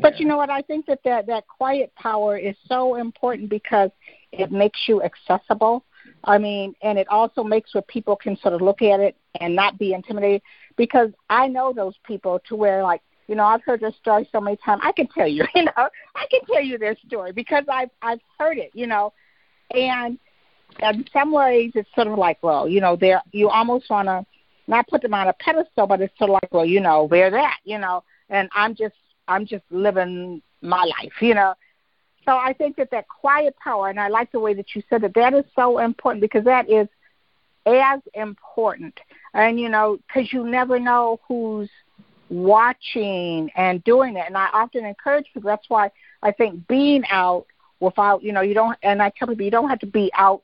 But 0.00 0.18
you 0.18 0.26
know 0.26 0.38
what? 0.38 0.48
I 0.48 0.62
think 0.62 0.86
that, 0.86 1.00
that 1.04 1.26
that 1.26 1.44
quiet 1.46 1.94
power 1.94 2.38
is 2.38 2.56
so 2.66 2.94
important 2.94 3.50
because 3.50 3.90
it 4.32 4.50
makes 4.50 4.80
you 4.86 5.02
accessible. 5.02 5.84
I 6.24 6.38
mean, 6.38 6.74
and 6.82 6.98
it 6.98 7.08
also 7.08 7.42
makes 7.42 7.74
where 7.74 7.82
people 7.82 8.16
can 8.16 8.36
sort 8.38 8.54
of 8.54 8.60
look 8.60 8.82
at 8.82 9.00
it 9.00 9.16
and 9.40 9.54
not 9.54 9.78
be 9.78 9.92
intimidated. 9.92 10.42
Because 10.76 11.10
I 11.28 11.48
know 11.48 11.72
those 11.72 11.94
people 12.06 12.40
to 12.48 12.56
where, 12.56 12.82
like, 12.82 13.02
you 13.28 13.34
know, 13.34 13.44
I've 13.44 13.62
heard 13.62 13.80
their 13.80 13.92
story 13.92 14.28
so 14.32 14.40
many 14.40 14.56
times. 14.64 14.82
I 14.84 14.92
can 14.92 15.08
tell 15.08 15.26
you, 15.26 15.44
you 15.54 15.64
know, 15.64 15.72
I 15.76 16.26
can 16.30 16.40
tell 16.46 16.62
you 16.62 16.78
their 16.78 16.96
story 17.06 17.32
because 17.32 17.64
I've 17.70 17.90
I've 18.00 18.20
heard 18.38 18.58
it, 18.58 18.70
you 18.74 18.86
know, 18.86 19.12
and 19.74 20.18
in 20.80 21.04
some 21.12 21.32
ways 21.32 21.72
it's 21.74 21.88
sort 21.94 22.06
of 22.06 22.18
like, 22.18 22.38
well, 22.42 22.68
you 22.68 22.80
know, 22.80 22.96
they're 22.96 23.22
you 23.32 23.48
almost 23.48 23.88
want 23.90 24.08
to 24.08 24.24
not 24.66 24.86
put 24.88 25.02
them 25.02 25.14
on 25.14 25.28
a 25.28 25.32
pedestal, 25.34 25.86
but 25.86 26.00
it's 26.00 26.16
sort 26.18 26.30
of 26.30 26.34
like, 26.34 26.52
well, 26.52 26.64
you 26.64 26.80
know, 26.80 27.08
they're 27.10 27.30
that, 27.30 27.58
you 27.64 27.78
know, 27.78 28.02
and 28.28 28.48
I'm 28.54 28.74
just 28.74 28.94
I'm 29.28 29.46
just 29.46 29.64
living 29.70 30.42
my 30.60 30.84
life, 30.84 31.12
you 31.20 31.34
know. 31.34 31.54
So 32.24 32.36
I 32.36 32.52
think 32.52 32.76
that 32.76 32.90
that 32.92 33.06
quiet 33.08 33.56
power, 33.62 33.88
and 33.88 33.98
I 33.98 34.08
like 34.08 34.30
the 34.30 34.40
way 34.40 34.54
that 34.54 34.74
you 34.74 34.82
said 34.88 35.02
that, 35.02 35.14
that 35.14 35.34
is 35.34 35.44
so 35.56 35.78
important 35.78 36.20
because 36.20 36.44
that 36.44 36.70
is 36.70 36.88
as 37.66 38.00
important. 38.14 38.98
And, 39.34 39.58
you 39.58 39.68
know, 39.68 39.98
because 40.06 40.32
you 40.32 40.44
never 40.44 40.78
know 40.78 41.20
who's 41.26 41.70
watching 42.28 43.50
and 43.56 43.82
doing 43.84 44.16
it. 44.16 44.24
And 44.26 44.36
I 44.36 44.48
often 44.52 44.84
encourage 44.84 45.26
people, 45.34 45.50
that's 45.50 45.68
why 45.68 45.90
I 46.22 46.32
think 46.32 46.66
being 46.66 47.04
out 47.10 47.46
without, 47.80 48.22
you 48.22 48.32
know, 48.32 48.40
you 48.40 48.54
don't, 48.54 48.78
and 48.82 49.02
I 49.02 49.10
tell 49.10 49.28
people 49.28 49.44
you 49.44 49.50
don't 49.50 49.68
have 49.68 49.80
to 49.80 49.86
be 49.86 50.10
out 50.14 50.42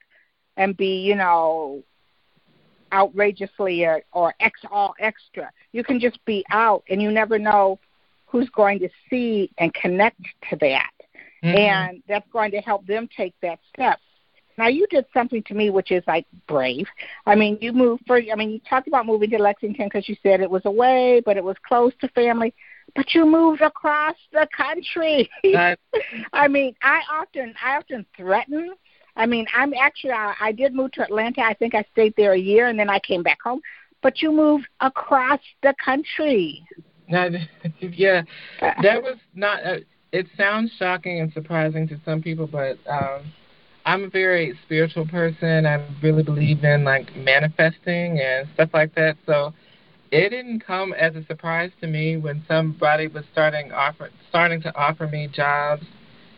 and 0.57 0.77
be, 0.77 1.01
you 1.01 1.15
know, 1.15 1.83
outrageously 2.93 3.85
or, 3.85 4.03
or 4.13 4.35
ex 4.41 4.61
all 4.71 4.95
extra. 4.99 5.51
You 5.73 5.85
can 5.85 6.01
just 6.01 6.25
be 6.25 6.45
out, 6.51 6.83
and 6.89 7.01
you 7.01 7.11
never 7.11 7.39
know 7.39 7.79
who's 8.27 8.49
going 8.51 8.81
to 8.81 8.89
see 9.09 9.51
and 9.59 9.73
connect 9.73 10.21
to 10.51 10.57
that, 10.57 10.91
mm-hmm. 11.43 11.57
and 11.57 12.03
that's 12.09 12.29
going 12.33 12.51
to 12.53 12.59
help 12.59 12.87
them 12.87 13.09
take 13.17 13.35
that 13.43 13.59
step. 13.73 13.99
Now 14.57 14.67
you 14.67 14.87
did 14.91 15.07
something 15.15 15.43
to 15.45 15.55
me 15.55 15.71
which 15.71 15.93
is 15.93 16.03
like 16.07 16.27
brave. 16.49 16.87
I 17.27 17.37
mean, 17.37 17.59
you 17.61 17.73
moved 17.73 18.03
for. 18.07 18.17
I 18.17 18.35
mean, 18.35 18.51
you 18.51 18.61
talked 18.69 18.89
about 18.89 19.07
moving 19.07 19.31
to 19.31 19.39
Lexington 19.39 19.87
because 19.87 20.09
you 20.09 20.17
said 20.23 20.41
it 20.41 20.51
was 20.51 20.63
away, 20.65 21.23
but 21.25 21.37
it 21.37 21.45
was 21.45 21.57
close 21.67 21.93
to 22.01 22.09
family. 22.09 22.53
But 22.97 23.15
you 23.15 23.25
moved 23.25 23.61
across 23.61 24.17
the 24.33 24.49
country. 24.57 25.31
I 26.33 26.49
mean, 26.49 26.75
I 26.83 27.03
often, 27.11 27.55
I 27.63 27.77
often 27.77 28.05
threaten 28.17 28.75
I 29.19 29.27
mean, 29.27 29.47
I'm 29.55 29.75
actually 29.75 30.13
I, 30.13 30.35
I 30.41 30.53
did 30.53 30.75
move 30.75 30.93
to 30.93 31.03
Atlanta. 31.03 31.43
I 31.43 31.53
think 31.53 31.75
I 31.75 31.85
stayed 31.93 32.15
there 32.17 32.33
a 32.33 32.39
year 32.39 32.69
and 32.69 32.79
then 32.79 32.89
I 32.89 33.01
came 33.01 33.23
back 33.23 33.43
home. 33.43 33.61
But 34.01 34.23
you 34.23 34.31
moved 34.31 34.69
across 34.81 35.41
the 35.63 35.75
country. 35.85 36.65
Now, 37.09 37.29
yeah, 37.81 38.23
that 38.61 39.03
was 39.03 39.17
not. 39.35 39.65
Uh, 39.65 39.79
it 40.13 40.27
sounds 40.37 40.73
shocking 40.79 41.21
and 41.21 41.33
surprising 41.33 41.89
to 41.89 42.01
some 42.05 42.23
people, 42.23 42.47
but 42.47 42.79
um, 42.89 43.33
I'm 43.85 44.05
a 44.05 44.09
very 44.11 44.59
spiritual 44.65 45.07
person. 45.07 45.67
I 45.67 45.87
really 46.03 46.23
believe 46.23 46.65
in 46.65 46.85
like 46.85 47.15
manifesting 47.17 48.21
and 48.21 48.49
stuff 48.55 48.71
like 48.73 48.95
that. 48.95 49.17
So 49.27 49.53
it 50.11 50.31
didn't 50.31 50.61
come 50.61 50.93
as 50.93 51.15
a 51.15 51.25
surprise 51.27 51.71
to 51.81 51.87
me 51.87 52.17
when 52.17 52.45
somebody 52.49 53.09
was 53.09 53.25
starting 53.33 53.73
offer 53.73 54.11
starting 54.29 54.61
to 54.63 54.77
offer 54.77 55.07
me 55.07 55.29
jobs 55.29 55.85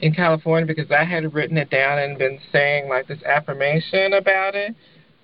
in 0.00 0.12
California 0.12 0.66
because 0.66 0.90
I 0.90 1.04
had 1.04 1.34
written 1.34 1.56
it 1.56 1.70
down 1.70 1.98
and 1.98 2.18
been 2.18 2.40
saying 2.52 2.88
like 2.88 3.06
this 3.06 3.22
affirmation 3.22 4.14
about 4.14 4.54
it 4.54 4.74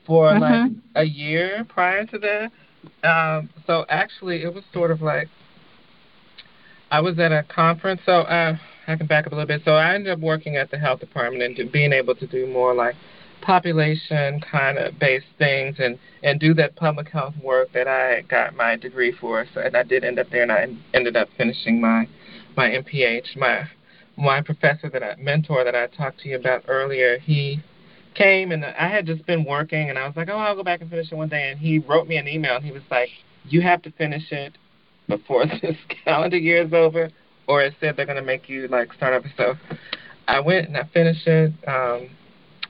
for 0.06 0.28
uh-huh. 0.28 0.40
like 0.40 0.72
a 0.94 1.04
year 1.04 1.66
prior 1.68 2.06
to 2.06 2.18
that. 2.18 2.50
Um, 3.08 3.50
so 3.66 3.84
actually, 3.88 4.42
it 4.42 4.54
was 4.54 4.62
sort 4.72 4.90
of 4.90 5.02
like 5.02 5.28
I 6.90 7.00
was 7.00 7.18
at 7.18 7.32
a 7.32 7.42
conference. 7.44 8.00
So 8.06 8.20
uh, 8.22 8.56
I 8.86 8.96
can 8.96 9.06
back 9.06 9.26
up 9.26 9.32
a 9.32 9.34
little 9.34 9.48
bit. 9.48 9.62
So 9.64 9.72
I 9.72 9.94
ended 9.94 10.12
up 10.12 10.20
working 10.20 10.56
at 10.56 10.70
the 10.70 10.78
health 10.78 11.00
department 11.00 11.58
and 11.58 11.72
being 11.72 11.92
able 11.92 12.14
to 12.14 12.26
do 12.26 12.46
more 12.46 12.74
like 12.74 12.94
population 13.42 14.40
kind 14.40 14.78
of 14.78 14.98
based 14.98 15.26
things 15.38 15.76
and 15.78 15.98
and 16.22 16.40
do 16.40 16.54
that 16.54 16.74
public 16.74 17.08
health 17.08 17.34
work 17.42 17.70
that 17.72 17.86
I 17.86 18.22
got 18.22 18.54
my 18.54 18.76
degree 18.76 19.12
for. 19.12 19.46
So 19.52 19.60
and 19.60 19.76
I 19.76 19.82
did 19.82 20.04
end 20.04 20.18
up 20.18 20.30
there, 20.30 20.42
and 20.42 20.52
I 20.52 20.68
ended 20.94 21.16
up 21.16 21.28
finishing 21.36 21.80
my 21.80 22.08
my 22.56 22.70
MPH, 22.70 23.36
my 23.36 23.68
my 24.16 24.40
professor 24.40 24.88
that 24.90 25.02
I 25.02 25.14
mentor 25.18 25.64
that 25.64 25.74
I 25.74 25.88
talked 25.88 26.20
to 26.20 26.28
you 26.28 26.36
about 26.36 26.64
earlier, 26.68 27.18
he 27.18 27.62
came 28.14 28.50
and 28.50 28.64
I 28.64 28.88
had 28.88 29.04
just 29.04 29.26
been 29.26 29.44
working 29.44 29.90
and 29.90 29.98
I 29.98 30.06
was 30.06 30.16
like, 30.16 30.28
Oh, 30.30 30.38
I'll 30.38 30.56
go 30.56 30.62
back 30.62 30.80
and 30.80 30.88
finish 30.88 31.12
it 31.12 31.14
one 31.14 31.28
day 31.28 31.50
and 31.50 31.60
he 31.60 31.78
wrote 31.80 32.08
me 32.08 32.16
an 32.16 32.26
email 32.26 32.56
and 32.56 32.64
he 32.64 32.72
was 32.72 32.82
like, 32.90 33.10
You 33.44 33.60
have 33.60 33.82
to 33.82 33.90
finish 33.92 34.32
it 34.32 34.56
before 35.08 35.46
this 35.62 35.76
calendar 36.04 36.38
year 36.38 36.62
is 36.62 36.72
over 36.72 37.10
or 37.46 37.62
it 37.62 37.74
said 37.80 37.96
they're 37.96 38.06
gonna 38.06 38.22
make 38.22 38.48
you 38.48 38.68
like 38.68 38.92
start 38.92 39.14
up. 39.14 39.30
So 39.36 39.54
I 40.28 40.40
went 40.40 40.68
and 40.68 40.76
I 40.76 40.84
finished 40.92 41.26
it, 41.26 41.52
um, 41.68 42.10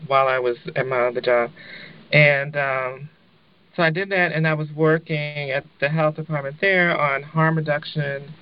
while 0.07 0.28
I 0.28 0.39
was 0.39 0.57
at 0.74 0.87
my 0.87 1.07
other 1.07 1.20
job. 1.20 1.51
And 2.12 2.57
um 2.57 3.09
so 3.76 3.82
I 3.82 3.91
did 3.91 4.09
that 4.11 4.32
and 4.32 4.47
I 4.47 4.55
was 4.55 4.68
working 4.74 5.51
at 5.51 5.64
the 5.80 5.89
health 5.89 6.16
department 6.16 6.57
there 6.61 6.99
on 6.99 7.22
harm 7.22 7.57
reduction 7.59 8.32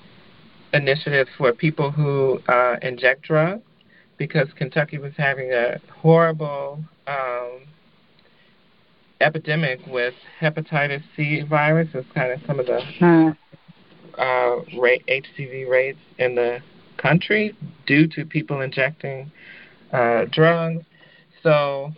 initiatives 0.73 1.29
for 1.37 1.51
people 1.53 1.91
who 1.91 2.39
uh, 2.47 2.77
inject 2.81 3.23
drugs 3.23 3.61
because 4.17 4.47
Kentucky 4.55 4.97
was 4.97 5.11
having 5.17 5.51
a 5.51 5.79
horrible 6.01 6.83
um, 7.07 7.61
epidemic 9.19 9.79
with 9.87 10.13
hepatitis 10.39 11.03
C 11.15 11.41
virus. 11.41 11.89
It's 11.93 12.07
kind 12.13 12.31
of 12.31 12.39
some 12.47 12.59
of 12.59 12.65
the 12.67 12.81
hmm. 12.99 13.29
Uh, 14.17 14.57
rate, 14.79 15.03
HCV 15.07 15.67
rates 15.69 15.99
in 16.17 16.35
the 16.35 16.59
country 16.97 17.55
due 17.85 18.07
to 18.07 18.25
people 18.25 18.61
injecting 18.61 19.31
uh, 19.91 20.25
drugs. 20.31 20.83
So 21.43 21.91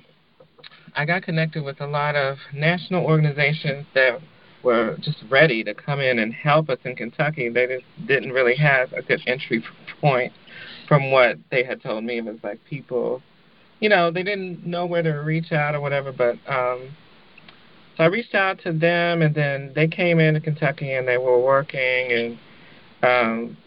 I 0.95 1.05
got 1.05 1.24
connected 1.24 1.63
with 1.63 1.80
a 1.82 1.88
lot 1.88 2.15
of 2.15 2.38
national 2.53 3.05
organizations 3.05 3.86
that 3.93 4.20
were 4.63 4.97
just 4.99 5.24
ready 5.30 5.63
to 5.63 5.74
come 5.74 5.99
in 5.99 6.20
and 6.20 6.34
help 6.34 6.70
us 6.70 6.80
in 6.84 6.95
Kentucky. 6.95 7.49
They 7.49 7.68
just 7.68 8.07
didn't 8.07 8.32
really 8.32 8.55
have 8.55 8.91
a 8.93 9.01
good 9.01 9.22
entry 9.28 9.63
point 10.01 10.34
from 10.88 11.11
what 11.11 11.38
they 11.51 11.63
had 11.63 11.82
told 11.82 12.03
me. 12.03 12.18
It 12.18 12.26
was 12.26 12.38
like 12.43 12.59
people, 12.65 13.22
you 13.80 13.89
know, 13.89 14.11
they 14.11 14.24
didn't 14.24 14.65
know 14.65 14.86
where 14.86 15.03
to 15.03 15.11
reach 15.11 15.51
out 15.51 15.76
or 15.76 15.82
whatever. 15.82 16.11
But 16.11 16.38
um, 16.47 16.89
so 17.98 18.04
I 18.04 18.08
reached 18.08 18.36
out 18.36 18.60
to 18.62 18.72
them, 18.72 19.24
and 19.24 19.34
then 19.34 19.72
they 19.74 19.88
came 19.88 20.20
into 20.20 20.39
Kentucky 20.39 20.93
and 20.93 21.08
they 21.08 21.18
were 21.18 21.39
working 21.43 22.12
and 22.12 22.39
um, 23.04 23.58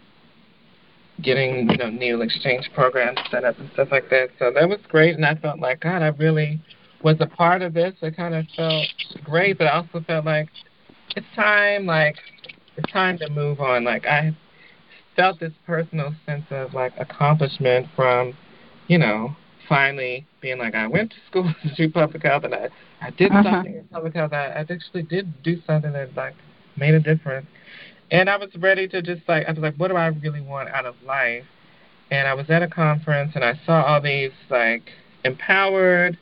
getting 1.21 1.69
you 1.69 1.77
know 1.77 1.91
needle 1.91 2.23
exchange 2.23 2.71
programs 2.73 3.19
set 3.31 3.45
up 3.45 3.59
and 3.59 3.69
stuff 3.73 3.89
like 3.91 4.09
that. 4.11 4.29
So 4.39 4.53
that 4.55 4.69
was 4.69 4.79
great, 4.89 5.17
and 5.17 5.27
I 5.27 5.35
felt 5.35 5.59
like 5.59 5.81
God, 5.81 6.03
I 6.03 6.09
really 6.09 6.61
was 7.03 7.17
a 7.19 7.27
part 7.27 7.63
of 7.63 7.75
this. 7.75 7.95
It 8.03 8.17
kind 8.17 8.35
of 8.35 8.47
felt 8.57 8.87
great, 9.25 9.59
but 9.59 9.67
I 9.67 9.79
also 9.79 10.01
felt 10.07 10.25
like 10.25 10.49
it's 11.17 11.27
time, 11.35 11.87
like 11.87 12.17
it's 12.77 12.93
time 12.93 13.19
to 13.19 13.29
move 13.31 13.61
on. 13.61 13.83
Like 13.83 14.07
I 14.07 14.37
felt 15.17 15.41
this 15.41 15.53
personal 15.67 16.15
sense 16.25 16.45
of 16.51 16.73
like 16.73 16.93
accomplishment 16.99 17.89
from, 17.97 18.35
you 18.87 18.99
know, 18.99 19.35
finally 19.69 20.27
being 20.41 20.59
like 20.59 20.75
I 20.75 20.87
went 20.87 21.11
to 21.11 21.17
school 21.29 21.55
to 21.63 21.75
do 21.75 21.91
public 21.91 22.23
health 22.23 22.45
and 22.45 22.55
I 22.55 22.69
I 23.01 23.11
did 23.11 23.33
uh-huh. 23.33 23.43
something 23.43 23.75
in 23.75 23.85
public 23.85 24.15
health. 24.15 24.33
I, 24.33 24.47
I 24.47 24.67
actually 24.69 25.03
did 25.03 25.43
do 25.43 25.61
something 25.67 25.93
that 25.93 26.15
like 26.17 26.35
made 26.77 26.95
a 26.95 27.01
difference. 27.01 27.47
And 28.11 28.29
I 28.29 28.37
was 28.37 28.51
ready 28.59 28.89
to 28.89 29.03
just 29.03 29.23
like 29.29 29.47
I 29.47 29.53
was 29.53 29.61
like, 29.61 29.77
what 29.77 29.89
do 29.89 29.97
I 29.97 30.07
really 30.07 30.41
want 30.41 30.69
out 30.71 30.87
of 30.87 30.95
life? 31.05 31.45
And 32.11 32.27
I 32.27 32.35
was 32.35 32.51
at 32.51 32.63
a 32.63 32.69
conference 32.69 33.33
and 33.35 33.45
I 33.45 33.59
saw 33.65 33.83
all 33.83 34.01
these 34.01 34.33
like 34.51 34.91
empowered 35.25 36.19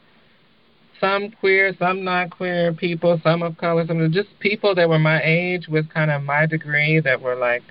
some 1.00 1.30
queer, 1.30 1.74
some 1.78 2.04
not 2.04 2.30
queer 2.30 2.72
people, 2.72 3.20
some 3.22 3.42
of 3.42 3.56
color, 3.56 3.86
some 3.86 4.12
just 4.12 4.28
people 4.40 4.74
that 4.74 4.88
were 4.88 4.98
my 4.98 5.22
age 5.22 5.68
with 5.68 5.88
kind 5.90 6.10
of 6.10 6.22
my 6.22 6.46
degree 6.46 7.00
that 7.00 7.20
were 7.20 7.36
like 7.36 7.62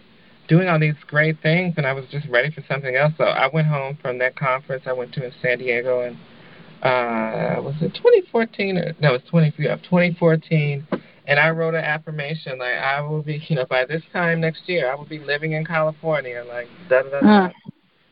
doing 0.48 0.68
all 0.68 0.80
these 0.80 0.96
great 1.08 1.42
things, 1.42 1.74
and 1.78 1.86
I 1.86 1.94
was 1.94 2.06
just 2.10 2.28
ready 2.30 2.52
for 2.52 2.64
something 2.68 2.96
else. 2.96 3.14
So 3.18 3.26
I 3.26 3.50
went 3.52 3.68
home 3.68 3.98
from 4.02 4.18
that 4.20 4.36
conference 4.36 4.84
I 4.88 4.94
went 4.94 5.14
to 5.14 5.26
in 5.26 5.32
San 5.42 5.60
Diego, 5.60 6.02
and 6.02 6.18
uh, 6.84 7.56
was 7.62 7.76
it 7.82 7.94
2014 7.96 8.78
or 8.78 8.96
no, 9.00 9.10
it 9.10 9.12
was 9.12 9.22
20, 9.30 9.54
yeah, 9.60 9.76
2014. 9.78 10.88
And 11.28 11.40
I 11.40 11.50
wrote 11.50 11.74
an 11.74 11.84
affirmation 11.84 12.60
like 12.60 12.76
I 12.76 13.02
will 13.02 13.22
be, 13.22 13.44
you 13.48 13.56
know, 13.56 13.66
by 13.66 13.86
this 13.86 14.02
time 14.14 14.42
next 14.42 14.62
year 14.68 14.92
I 14.92 14.96
will 14.96 15.06
be 15.06 15.20
living 15.20 15.54
in 15.54 15.66
California, 15.66 16.44
like 16.48 16.68
da 16.90 17.04
da 17.04 17.22
da. 17.22 17.50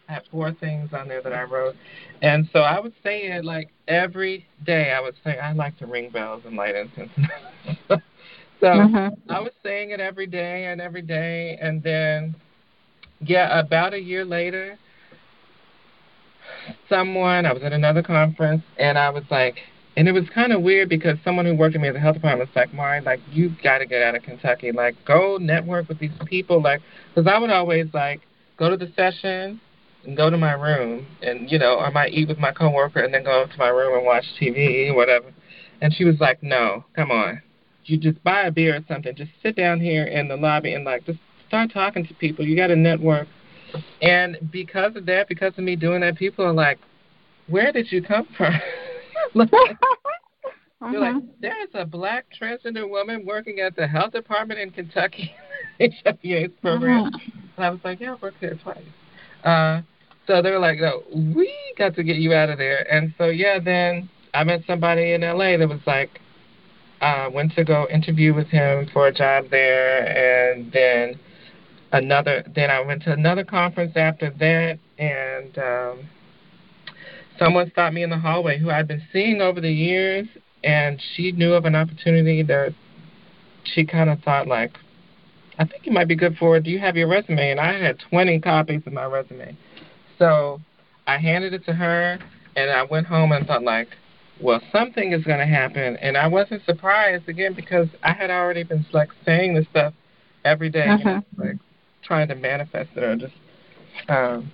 I 0.08 0.14
had 0.14 0.24
four 0.32 0.52
things 0.54 0.90
on 0.94 1.08
there 1.08 1.22
that 1.22 1.34
I 1.34 1.44
wrote. 1.44 1.76
And 2.22 2.48
so 2.54 2.60
I 2.60 2.80
would 2.80 2.94
say 3.04 3.24
it 3.24 3.44
like 3.44 3.70
every 3.88 4.46
day. 4.66 4.92
I 4.92 5.02
would 5.02 5.16
say 5.24 5.38
I 5.38 5.54
like 5.54 5.78
to 5.80 5.88
ring 5.88 6.10
bells 6.10 6.44
and 6.46 6.56
light 6.56 6.76
incense. 6.76 7.12
so 7.88 7.98
mm-hmm. 8.68 9.32
I 9.32 9.40
was 9.40 9.52
saying 9.64 9.92
it 9.92 10.00
every 10.00 10.28
day 10.28 10.66
and 10.66 10.80
every 10.80 11.02
day. 11.02 11.58
And 11.62 11.82
then, 11.82 12.36
yeah, 13.22 13.60
about 13.60 13.94
a 13.94 14.00
year 14.00 14.26
later, 14.26 14.78
someone, 16.90 17.46
I 17.46 17.54
was 17.54 17.64
at 17.64 17.74
another 17.74 18.04
conference, 18.04 18.64
and 18.78 18.98
I 18.98 19.10
was 19.10 19.24
like, 19.30 19.58
and 19.98 20.08
it 20.10 20.12
was 20.12 20.26
kind 20.34 20.52
of 20.52 20.62
weird 20.62 20.90
because 20.90 21.18
someone 21.24 21.46
who 21.46 21.56
worked 21.56 21.74
with 21.74 21.82
me 21.82 21.88
at 21.88 21.94
the 21.94 22.00
health 22.00 22.16
department 22.16 22.50
was 22.50 22.56
like, 22.56 22.72
Mahri, 22.72 23.04
like, 23.06 23.22
you 23.32 23.56
got 23.64 23.78
to 23.78 23.86
get 23.86 24.02
out 24.02 24.14
of 24.14 24.24
Kentucky. 24.24 24.72
Like, 24.74 24.96
go 25.06 25.38
network 25.40 25.88
with 25.88 26.00
these 26.00 26.12
people. 26.26 26.62
Like, 26.62 26.82
because 27.14 27.32
I 27.32 27.40
would 27.40 27.50
always, 27.50 27.88
like, 27.94 28.22
go 28.58 28.70
to 28.70 28.78
the 28.78 28.92
session 28.96 29.62
and 30.06 30.16
go 30.16 30.30
to 30.30 30.38
my 30.38 30.54
room 30.54 31.06
and 31.22 31.50
you 31.52 31.60
know, 31.60 31.80
I 31.80 31.90
might 31.90 32.14
eat 32.14 32.28
with 32.28 32.38
my 32.38 32.52
coworker 32.52 33.00
and 33.00 33.14
then 33.14 33.24
go 33.24 33.46
to 33.46 33.58
my 33.58 33.70
room 33.70 33.98
and 33.98 34.06
watch 34.06 34.26
TV 34.40 34.94
whatever. 34.96 35.34
And 35.82 35.94
she 35.94 36.04
was 36.06 36.16
like, 36.20 36.42
No, 36.42 36.86
come 36.96 37.12
on. 37.12 37.42
You 37.86 37.98
just 37.98 38.24
buy 38.24 38.42
a 38.42 38.52
beer 38.52 38.76
or 38.76 38.86
something, 38.88 39.16
just 39.16 39.32
sit 39.44 39.56
down 39.56 39.80
here 39.80 40.04
in 40.06 40.28
the 40.28 40.36
lobby 40.36 40.74
and 40.74 40.86
like 40.86 41.06
just 41.06 41.20
start 41.48 41.72
talking 41.72 42.06
to 42.08 42.14
people. 42.16 42.46
You 42.46 42.56
gotta 42.56 42.76
network. 42.76 43.28
And 44.02 44.38
because 44.52 44.96
of 44.96 45.06
that, 45.06 45.28
because 45.28 45.54
of 45.58 45.64
me 45.64 45.76
doing 45.76 46.02
that, 46.02 46.18
people 46.18 46.46
are 46.46 46.54
like, 46.54 46.80
Where 47.48 47.72
did 47.72 47.92
you 47.92 48.02
come 48.02 48.28
from? 48.36 48.54
uh-huh. 49.40 50.92
You're 50.92 51.02
like, 51.02 51.24
there's 51.42 51.70
a 51.74 51.86
black 51.86 52.26
transgender 52.40 52.88
woman 52.88 53.26
working 53.26 53.60
at 53.60 53.76
the 53.76 53.88
health 53.88 54.12
department 54.12 54.60
in 54.60 54.72
Kentucky, 54.72 55.34
HIV/AIDS 55.80 56.54
program. 56.62 57.06
Uh-huh 57.06 57.32
And 57.58 57.66
I 57.66 57.70
was 57.70 57.80
like, 57.84 58.00
yeah, 58.00 58.14
I've 58.14 58.22
worked 58.22 58.42
there 58.42 58.56
twice. 58.56 58.84
Uh, 59.44 59.82
so 60.28 60.42
they 60.42 60.52
were 60.52 60.60
like, 60.60 60.80
no, 60.80 61.04
we 61.14 61.54
got 61.78 61.96
to 61.96 62.04
get 62.04 62.18
you 62.18 62.34
out 62.34 62.50
of 62.50 62.58
there. 62.58 62.92
And 62.92 63.14
so, 63.18 63.26
yeah, 63.26 63.60
then 63.60 64.10
I 64.34 64.44
met 64.44 64.62
somebody 64.68 65.14
in 65.14 65.22
LA 65.22 65.58
that 65.58 65.70
was 65.70 65.82
like, 65.86 66.20
uh, 67.02 67.30
went 67.32 67.54
to 67.56 67.64
go 67.64 67.88
interview 67.90 68.34
with 68.34 68.48
him 68.48 68.88
for 68.92 69.08
a 69.08 69.14
job 69.14 69.46
there. 69.52 70.52
And 70.54 70.72
then 70.72 71.20
another, 71.98 72.44
then 72.54 72.70
I 72.70 72.82
went 72.82 73.04
to 73.04 73.12
another 73.12 73.44
conference 73.44 73.94
after 73.96 74.30
that. 74.30 74.80
And, 74.98 75.58
um, 75.58 76.10
someone 77.38 77.70
stopped 77.72 77.94
me 77.94 78.04
in 78.04 78.10
the 78.10 78.18
hallway 78.18 78.58
who 78.58 78.70
I'd 78.70 78.88
been 78.88 79.04
seeing 79.12 79.42
over 79.42 79.60
the 79.62 79.72
years, 79.72 80.28
and 80.64 81.02
she 81.16 81.32
knew 81.32 81.54
of 81.54 81.66
an 81.66 81.76
opportunity 81.76 82.44
that 82.44 82.74
she 83.64 83.86
kind 83.86 84.10
of 84.10 84.20
thought 84.22 84.48
like, 84.48 84.78
I 85.58 85.66
think 85.66 85.86
you 85.86 85.92
might 85.92 86.08
be 86.08 86.16
good 86.16 86.38
for 86.38 86.58
it. 86.58 86.64
Do 86.64 86.70
you 86.70 86.80
have 86.80 86.98
your 86.98 87.08
resume? 87.08 87.52
And 87.52 87.60
I 87.60 87.80
had 87.80 88.00
20 88.10 88.40
copies 88.42 88.82
of 88.86 88.94
my 88.94 89.06
resume. 89.06 89.58
So 90.20 90.60
I 91.08 91.18
handed 91.18 91.54
it 91.54 91.66
to 91.66 91.74
her, 91.74 92.20
and 92.56 92.72
I 92.72 92.84
went 92.84 93.08
home 93.08 93.32
and 93.32 93.46
thought 93.48 93.64
like, 93.64 93.90
well, 94.42 94.62
something 94.72 95.14
is 95.14 95.24
going 95.24 95.40
to 95.40 95.46
happen. 95.46 95.98
And 95.98 96.18
I 96.18 96.28
wasn't 96.28 96.66
surprised 96.66 97.30
again 97.30 97.54
because 97.54 97.88
I 98.04 98.12
had 98.12 98.30
already 98.30 98.64
been 98.64 98.86
like 98.92 99.10
saying 99.26 99.54
this 99.56 99.66
stuff 99.72 99.94
every 100.44 100.70
day, 100.70 100.88
uh-huh. 100.88 100.98
you 100.98 101.06
know, 101.06 101.24
like 101.38 101.58
trying 102.06 102.28
to 102.28 102.36
manifest 102.36 102.90
it 102.96 103.04
or 103.04 103.16
just 103.16 103.34
um, 104.10 104.52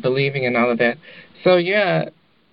believing 0.00 0.44
in 0.44 0.56
all 0.56 0.70
of 0.70 0.78
that. 0.78 0.96
So 1.44 1.56
yeah, 1.56 2.08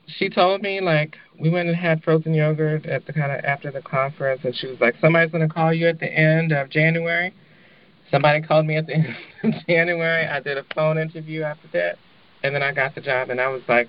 she 0.08 0.30
told 0.30 0.62
me 0.62 0.82
like 0.82 1.16
we 1.40 1.50
went 1.50 1.70
and 1.70 1.78
had 1.78 2.04
frozen 2.04 2.34
yogurt 2.34 2.86
at 2.86 3.06
the 3.06 3.14
kind 3.14 3.32
of 3.32 3.44
after 3.46 3.72
the 3.72 3.82
conference, 3.82 4.42
and 4.44 4.56
she 4.56 4.68
was 4.68 4.80
like, 4.80 4.96
somebody's 5.00 5.32
gonna 5.32 5.50
call 5.50 5.74
you 5.74 5.88
at 5.88 6.00
the 6.00 6.12
end 6.12 6.52
of 6.52 6.70
January. 6.70 7.34
Somebody 8.12 8.42
called 8.42 8.66
me 8.66 8.76
at 8.78 8.88
the 8.88 8.96
end 8.96 9.16
of 9.44 9.54
January. 9.68 10.28
I 10.28 10.40
did 10.40 10.58
a 10.58 10.66
phone 10.76 10.98
interview 10.98 11.44
after 11.44 11.68
that, 11.74 11.98
and 12.44 12.54
then 12.54 12.64
I 12.64 12.74
got 12.74 12.96
the 12.96 13.02
job, 13.02 13.30
and 13.30 13.40
I 13.40 13.48
was 13.48 13.62
like, 13.68 13.88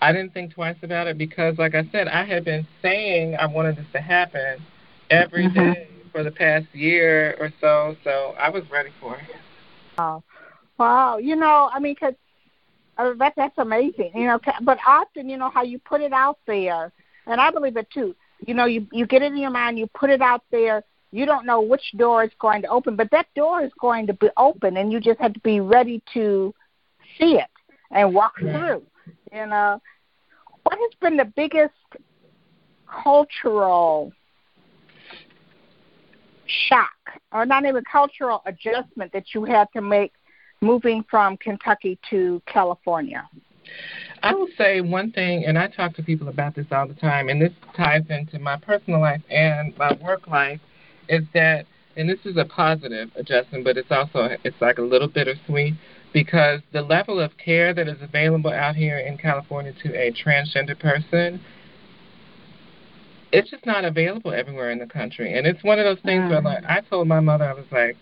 I 0.00 0.12
didn't 0.12 0.34
think 0.34 0.54
twice 0.54 0.76
about 0.82 1.06
it 1.06 1.16
because, 1.16 1.58
like 1.58 1.74
I 1.74 1.88
said, 1.92 2.08
I 2.08 2.24
had 2.24 2.44
been 2.44 2.66
saying 2.82 3.36
I 3.36 3.46
wanted 3.46 3.76
this 3.76 3.86
to 3.92 4.00
happen 4.00 4.64
every 5.10 5.46
mm-hmm. 5.46 5.72
day 5.72 5.88
for 6.10 6.22
the 6.22 6.30
past 6.30 6.66
year 6.72 7.36
or 7.38 7.52
so, 7.60 7.96
so 8.04 8.34
I 8.38 8.50
was 8.50 8.64
ready 8.70 8.90
for 9.00 9.16
it. 9.16 9.22
Wow, 9.98 10.22
wow! 10.78 11.18
You 11.18 11.36
know, 11.36 11.70
I 11.72 11.78
mean, 11.78 11.94
because 11.94 12.14
uh, 12.98 13.12
that 13.18 13.34
that's 13.36 13.58
amazing. 13.58 14.12
You 14.14 14.26
know, 14.26 14.40
but 14.62 14.78
often, 14.86 15.28
you 15.28 15.36
know, 15.36 15.50
how 15.50 15.62
you 15.62 15.78
put 15.78 16.00
it 16.00 16.12
out 16.12 16.38
there, 16.46 16.92
and 17.26 17.40
I 17.40 17.50
believe 17.50 17.76
it 17.76 17.88
too. 17.90 18.14
You 18.46 18.54
know, 18.54 18.64
you 18.64 18.86
you 18.92 19.06
get 19.06 19.22
it 19.22 19.32
in 19.32 19.38
your 19.38 19.50
mind, 19.50 19.78
you 19.78 19.86
put 19.86 20.10
it 20.10 20.20
out 20.20 20.42
there. 20.50 20.82
You 21.10 21.26
don't 21.26 21.44
know 21.44 21.60
which 21.60 21.92
door 21.96 22.24
is 22.24 22.30
going 22.40 22.62
to 22.62 22.68
open, 22.68 22.96
but 22.96 23.10
that 23.10 23.26
door 23.36 23.62
is 23.62 23.72
going 23.78 24.06
to 24.06 24.14
be 24.14 24.28
open, 24.36 24.76
and 24.78 24.90
you 24.90 24.98
just 24.98 25.20
have 25.20 25.34
to 25.34 25.40
be 25.40 25.60
ready 25.60 26.02
to 26.14 26.54
see 27.18 27.34
it 27.34 27.50
and 27.90 28.14
walk 28.14 28.34
yeah. 28.42 28.58
through. 28.58 28.82
You 29.32 29.46
know, 29.46 29.80
what 30.62 30.78
has 30.78 30.90
been 31.00 31.16
the 31.16 31.24
biggest 31.24 31.74
cultural 33.02 34.12
shock, 36.68 37.20
or 37.32 37.46
not 37.46 37.64
even 37.64 37.82
cultural 37.90 38.42
adjustment 38.46 39.12
that 39.12 39.34
you 39.34 39.44
had 39.44 39.68
to 39.74 39.80
make 39.80 40.12
moving 40.60 41.04
from 41.10 41.36
Kentucky 41.36 41.98
to 42.10 42.40
California? 42.46 43.28
I 44.22 44.34
will 44.34 44.48
say 44.56 44.80
one 44.80 45.12
thing, 45.12 45.44
and 45.44 45.58
I 45.58 45.68
talk 45.68 45.94
to 45.96 46.02
people 46.02 46.28
about 46.28 46.54
this 46.54 46.66
all 46.70 46.86
the 46.86 46.94
time, 46.94 47.28
and 47.28 47.40
this 47.40 47.52
ties 47.76 48.04
into 48.08 48.38
my 48.38 48.56
personal 48.56 49.00
life 49.00 49.22
and 49.30 49.76
my 49.78 49.96
work 50.02 50.28
life, 50.28 50.60
is 51.08 51.24
that, 51.34 51.66
and 51.96 52.08
this 52.08 52.20
is 52.24 52.36
a 52.36 52.44
positive 52.44 53.10
adjustment, 53.16 53.64
but 53.64 53.76
it's 53.76 53.90
also 53.90 54.28
it's 54.44 54.60
like 54.60 54.78
a 54.78 54.82
little 54.82 55.08
bittersweet 55.08 55.74
because 56.12 56.60
the 56.72 56.82
level 56.82 57.18
of 57.18 57.36
care 57.38 57.74
that 57.74 57.88
is 57.88 58.00
available 58.00 58.52
out 58.52 58.76
here 58.76 58.98
in 58.98 59.16
California 59.16 59.72
to 59.82 59.94
a 59.94 60.12
transgender 60.12 60.78
person, 60.78 61.40
it's 63.32 63.50
just 63.50 63.64
not 63.64 63.84
available 63.84 64.32
everywhere 64.32 64.70
in 64.70 64.78
the 64.78 64.86
country, 64.86 65.36
and 65.36 65.46
it's 65.46 65.62
one 65.64 65.78
of 65.78 65.84
those 65.84 66.02
things 66.04 66.22
mm. 66.22 66.30
where 66.30 66.42
like 66.42 66.64
I 66.64 66.80
told 66.80 67.08
my 67.08 67.20
mother, 67.20 67.44
I 67.44 67.54
was 67.54 67.64
like, 67.72 67.96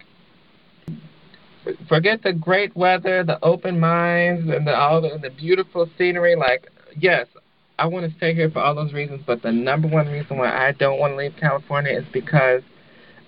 forget 1.89 2.23
the 2.23 2.33
great 2.33 2.77
weather, 2.77 3.23
the 3.25 3.43
open 3.45 3.79
minds, 3.79 4.51
and 4.51 4.67
the, 4.67 4.75
all 4.75 5.01
the, 5.01 5.19
the 5.21 5.31
beautiful 5.31 5.89
scenery. 5.97 6.35
Like, 6.37 6.69
yes, 6.97 7.27
I 7.79 7.87
want 7.87 8.11
to 8.11 8.17
stay 8.17 8.35
here 8.35 8.51
for 8.51 8.61
all 8.61 8.75
those 8.75 8.93
reasons, 8.93 9.23
but 9.27 9.43
the 9.43 9.53
number 9.53 9.89
one 9.89 10.09
reason 10.09 10.37
why 10.37 10.69
I 10.69 10.73
don't 10.73 10.99
want 10.99 11.13
to 11.13 11.17
leave 11.17 11.35
California 11.39 11.99
is 11.99 12.05
because 12.13 12.63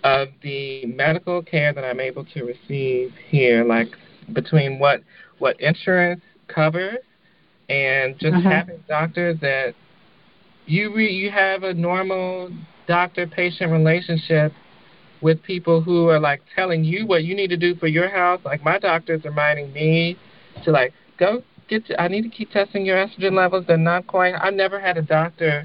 of 0.05 0.29
the 0.43 0.85
medical 0.87 1.43
care 1.43 1.73
that 1.73 1.85
I'm 1.85 2.01
able 2.01 2.25
to 2.25 2.45
receive 2.45 3.13
here. 3.29 3.65
Like 3.65 3.89
between 4.33 4.79
what 4.79 5.03
what 5.39 5.61
insurance 5.61 6.23
covers 6.49 6.99
and 7.69 8.19
just 8.19 8.35
uh-huh. 8.35 8.51
having 8.51 8.85
doctors 8.89 9.39
that 9.41 9.75
you 10.67 10.95
re, 10.95 11.11
you 11.11 11.31
have 11.31 11.63
a 11.63 11.75
normal 11.75 12.51
doctor 12.87 13.27
patient 13.27 13.73
relationship 13.73 14.53
with 15.21 15.43
people 15.43 15.81
who 15.81 16.09
are 16.09 16.19
like 16.19 16.43
telling 16.55 16.85
you 16.85 17.07
what 17.07 17.25
you 17.25 17.35
need 17.35 17.49
to 17.49 17.57
do 17.57 17.75
for 17.77 17.87
your 17.87 18.09
health. 18.09 18.41
Like 18.45 18.65
my 18.65 18.79
doctor's 18.79 19.25
reminding 19.25 19.73
me 19.73 20.19
to 20.65 20.71
like 20.71 20.93
go 21.19 21.43
get. 21.69 21.87
To, 21.87 22.01
I 22.01 22.09
need 22.09 22.23
to 22.23 22.29
keep 22.29 22.51
testing 22.51 22.85
your 22.85 22.97
estrogen 22.97 23.33
levels. 23.33 23.65
They're 23.67 23.77
not 23.77 24.07
quite. 24.07 24.35
I've 24.35 24.55
never 24.55 24.81
had 24.81 24.99
a 24.99 25.03
doctor 25.03 25.65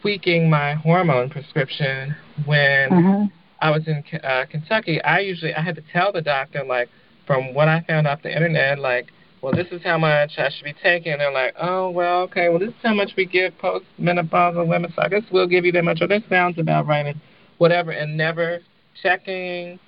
tweaking 0.00 0.48
my 0.48 0.74
hormone 0.74 1.30
prescription 1.30 2.14
when 2.46 2.90
mm-hmm. 2.90 3.24
I 3.60 3.70
was 3.70 3.86
in 3.86 4.02
uh, 4.22 4.44
Kentucky. 4.50 5.02
I 5.02 5.20
usually 5.20 5.54
I 5.54 5.60
had 5.60 5.74
to 5.76 5.82
tell 5.92 6.12
the 6.12 6.22
doctor 6.22 6.64
like 6.64 6.88
from 7.26 7.54
what 7.54 7.68
I 7.68 7.84
found 7.86 8.06
off 8.06 8.22
the 8.22 8.32
internet 8.32 8.78
like. 8.78 9.10
Well, 9.44 9.52
this 9.52 9.66
is 9.72 9.82
how 9.84 9.98
much 9.98 10.38
I 10.38 10.48
should 10.48 10.64
be 10.64 10.72
taking. 10.82 11.12
And 11.12 11.20
they're 11.20 11.30
like, 11.30 11.54
oh, 11.60 11.90
well, 11.90 12.22
okay, 12.22 12.48
well, 12.48 12.58
this 12.58 12.70
is 12.70 12.74
how 12.82 12.94
much 12.94 13.10
we 13.14 13.26
give 13.26 13.52
postmenopausal 13.58 14.66
women, 14.66 14.90
so 14.96 15.02
I 15.02 15.10
guess 15.10 15.20
we'll 15.30 15.46
give 15.46 15.66
you 15.66 15.72
that 15.72 15.84
much. 15.84 16.00
Or 16.00 16.08
this 16.08 16.22
sounds 16.30 16.58
about 16.58 16.86
right, 16.86 17.04
and 17.04 17.20
whatever, 17.58 17.90
and 17.90 18.16
never 18.16 18.60
checking 19.02 19.78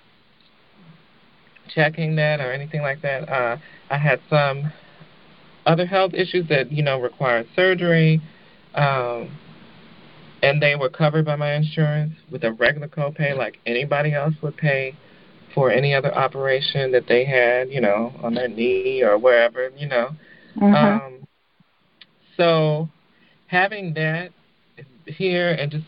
checking 1.75 2.17
that 2.17 2.39
or 2.39 2.53
anything 2.53 2.83
like 2.83 3.01
that. 3.01 3.31
Uh, 3.31 3.57
I 3.89 3.97
had 3.97 4.21
some 4.29 4.71
other 5.65 5.87
health 5.87 6.13
issues 6.13 6.47
that 6.51 6.71
you 6.71 6.83
know 6.83 7.01
required 7.01 7.49
surgery, 7.57 8.21
um, 8.75 9.39
and 10.43 10.61
they 10.61 10.77
were 10.77 10.91
covered 10.91 11.25
by 11.25 11.37
my 11.37 11.55
insurance 11.55 12.13
with 12.31 12.45
a 12.45 12.53
regular 12.53 12.89
copay, 12.89 13.35
like 13.35 13.57
anybody 13.65 14.13
else 14.13 14.35
would 14.43 14.59
pay 14.59 14.95
for 15.57 15.71
any 15.71 15.95
other 15.95 16.15
operation 16.15 16.93
that 16.93 17.09
they 17.09 17.25
had, 17.25 17.71
you 17.71 17.81
know, 17.81 18.13
on 18.23 18.35
their 18.35 18.47
knee 18.47 19.03
or 19.03 19.17
wherever, 19.17 19.71
you 19.71 19.89
know. 19.89 20.11
Mm-hmm. 20.55 20.75
Um, 20.75 21.27
so 22.37 22.91
having 23.47 23.95
that 23.95 24.33
here 25.07 25.53
and 25.53 25.71
just 25.71 25.87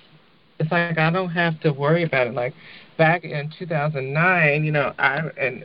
it's 0.58 0.72
like 0.72 0.98
I 0.98 1.10
don't 1.10 1.28
have 1.28 1.60
to 1.60 1.70
worry 1.70 2.02
about 2.02 2.28
it. 2.28 2.34
Like 2.34 2.54
back 2.96 3.24
in 3.24 3.52
2009, 3.58 4.64
you 4.64 4.72
know, 4.72 4.94
I 4.98 5.20
and 5.38 5.64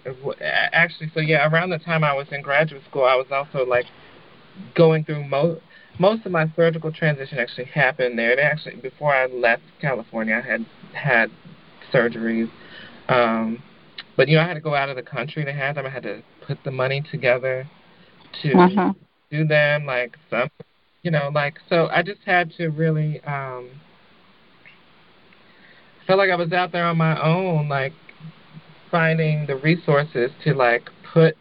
actually, 0.74 1.10
so 1.14 1.22
yeah, 1.22 1.49
around 1.49 1.70
the 1.70 1.80
time 1.80 2.04
I 2.04 2.14
was 2.14 2.28
in 2.32 2.41
graduate 2.41 2.84
school, 2.89 3.06
I 3.06 3.16
was 3.16 3.28
also 3.32 3.66
like 3.66 3.86
going 4.76 5.06
through 5.06 5.28
most 5.30 5.62
most 5.97 6.26
of 6.26 6.34
my 6.34 6.51
surgical 6.58 6.91
transition 6.91 7.38
actually 7.39 7.66
happened 7.66 8.20
there. 8.20 8.32
And 8.32 8.39
actually, 8.41 8.76
before 8.76 9.16
I 9.16 9.28
left 9.28 9.64
California, 9.80 10.41
I 10.43 10.45
had 10.45 10.66
had 10.93 11.32
surgeries. 11.93 12.51
Um, 13.08 13.64
but 14.16 14.28
you 14.28 14.38
know, 14.38 14.43
I 14.43 14.47
had 14.47 14.55
to 14.55 14.61
go 14.61 14.76
out 14.76 14.89
of 14.89 14.95
the 14.95 15.03
country 15.03 15.45
to 15.45 15.53
have 15.53 15.76
them. 15.76 15.86
I 15.86 15.89
had 15.89 16.03
to 16.03 16.22
put 16.45 16.57
the 16.64 16.72
money 16.72 17.03
together 17.11 17.68
to 18.41 18.53
uh-huh. 18.53 18.93
do 19.32 19.45
them. 19.45 19.86
Like 19.86 20.18
some, 20.30 20.49
you 21.01 21.11
know, 21.11 21.30
like 21.34 21.55
so. 21.70 21.88
I 21.91 22.03
just 22.03 22.22
had 22.26 22.51
to 22.57 22.70
really. 22.70 23.22
um 23.26 23.70
felt 26.05 26.20
like 26.20 26.30
I 26.30 26.36
was 26.36 26.51
out 26.51 26.72
there 26.72 26.86
on 26.86 26.97
my 26.97 27.22
own, 27.22 27.70
like 27.70 27.93
finding 28.91 29.45
the 29.47 29.55
resources 29.55 30.32
to 30.43 30.53
like 30.53 30.89
put 31.14 31.36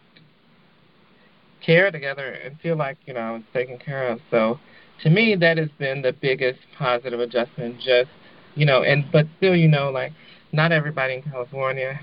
care 1.63 1.91
together 1.91 2.31
and 2.31 2.59
feel 2.59 2.75
like 2.75 2.97
you 3.05 3.13
know 3.13 3.19
I 3.19 3.31
was 3.31 3.43
taken 3.53 3.77
care 3.77 4.07
of. 4.07 4.19
So 4.31 4.59
to 5.03 5.09
me, 5.09 5.35
that 5.35 5.57
has 5.57 5.69
been 5.77 6.01
the 6.01 6.13
biggest 6.13 6.59
positive 6.77 7.19
adjustment. 7.19 7.79
Just 7.79 8.09
you 8.55 8.65
know, 8.65 8.83
and 8.83 9.05
but 9.11 9.27
still, 9.37 9.55
you 9.55 9.67
know, 9.67 9.89
like 9.89 10.13
not 10.51 10.71
everybody 10.71 11.15
in 11.15 11.23
California 11.23 11.99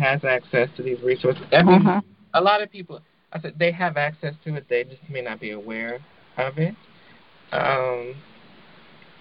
has 0.00 0.24
access 0.24 0.68
to 0.76 0.82
these 0.82 1.00
resources. 1.02 1.42
I 1.52 1.62
mean, 1.62 1.86
uh-huh. 1.86 2.00
a 2.34 2.40
lot 2.40 2.62
of 2.62 2.70
people, 2.70 3.00
I 3.32 3.40
said 3.40 3.54
they 3.58 3.70
have 3.72 3.96
access 3.96 4.34
to 4.44 4.54
it. 4.54 4.66
They 4.68 4.84
just 4.84 5.02
may 5.08 5.20
not 5.20 5.40
be 5.40 5.52
aware 5.52 6.00
of 6.36 6.58
it. 6.58 6.74
Um, 7.52 8.14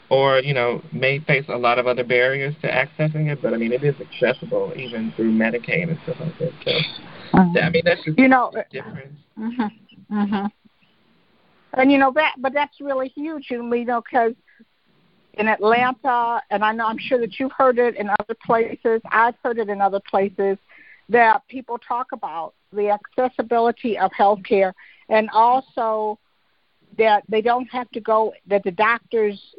or 0.09 0.39
you 0.39 0.53
know 0.53 0.81
may 0.91 1.19
face 1.19 1.45
a 1.49 1.57
lot 1.57 1.77
of 1.77 1.87
other 1.87 2.03
barriers 2.03 2.55
to 2.61 2.67
accessing 2.67 3.31
it. 3.31 3.41
But 3.41 3.53
I 3.53 3.57
mean, 3.57 3.71
it 3.71 3.83
is 3.83 3.95
accessible 3.99 4.73
even 4.75 5.13
through 5.15 5.31
Medicaid 5.31 5.89
and 5.89 5.99
stuff 6.03 6.17
like 6.19 6.37
that. 6.39 6.51
So 6.65 6.71
uh-huh. 7.37 7.59
I 7.59 7.69
mean, 7.69 7.83
that's 7.85 8.03
just 8.03 8.17
you 8.17 8.27
know 8.27 8.51
different. 8.71 9.11
Uh-huh, 9.37 9.69
uh-huh. 10.11 10.49
And 11.73 11.91
you 11.91 11.97
know 11.99 12.11
that, 12.15 12.35
but 12.39 12.53
that's 12.53 12.81
really 12.81 13.09
huge. 13.09 13.47
You 13.49 13.61
know, 13.61 14.01
because 14.01 14.33
in 15.35 15.47
Atlanta, 15.47 16.41
and 16.49 16.63
I 16.63 16.71
know 16.71 16.87
I'm 16.87 16.97
sure 16.97 17.19
that 17.19 17.39
you've 17.39 17.51
heard 17.51 17.77
it 17.77 17.95
in 17.95 18.09
other 18.09 18.35
places. 18.45 19.01
I've 19.11 19.35
heard 19.43 19.59
it 19.59 19.69
in 19.69 19.79
other 19.79 20.01
places 20.09 20.57
that 21.09 21.41
people 21.47 21.77
talk 21.77 22.11
about 22.13 22.53
the 22.71 22.89
accessibility 22.89 23.97
of 23.97 24.11
healthcare 24.11 24.73
and 25.09 25.29
also 25.33 26.19
that 26.97 27.23
they 27.27 27.41
don't 27.41 27.67
have 27.67 27.89
to 27.91 27.99
go 27.99 28.33
that 28.47 28.63
the 28.63 28.71
doctors 28.71 29.55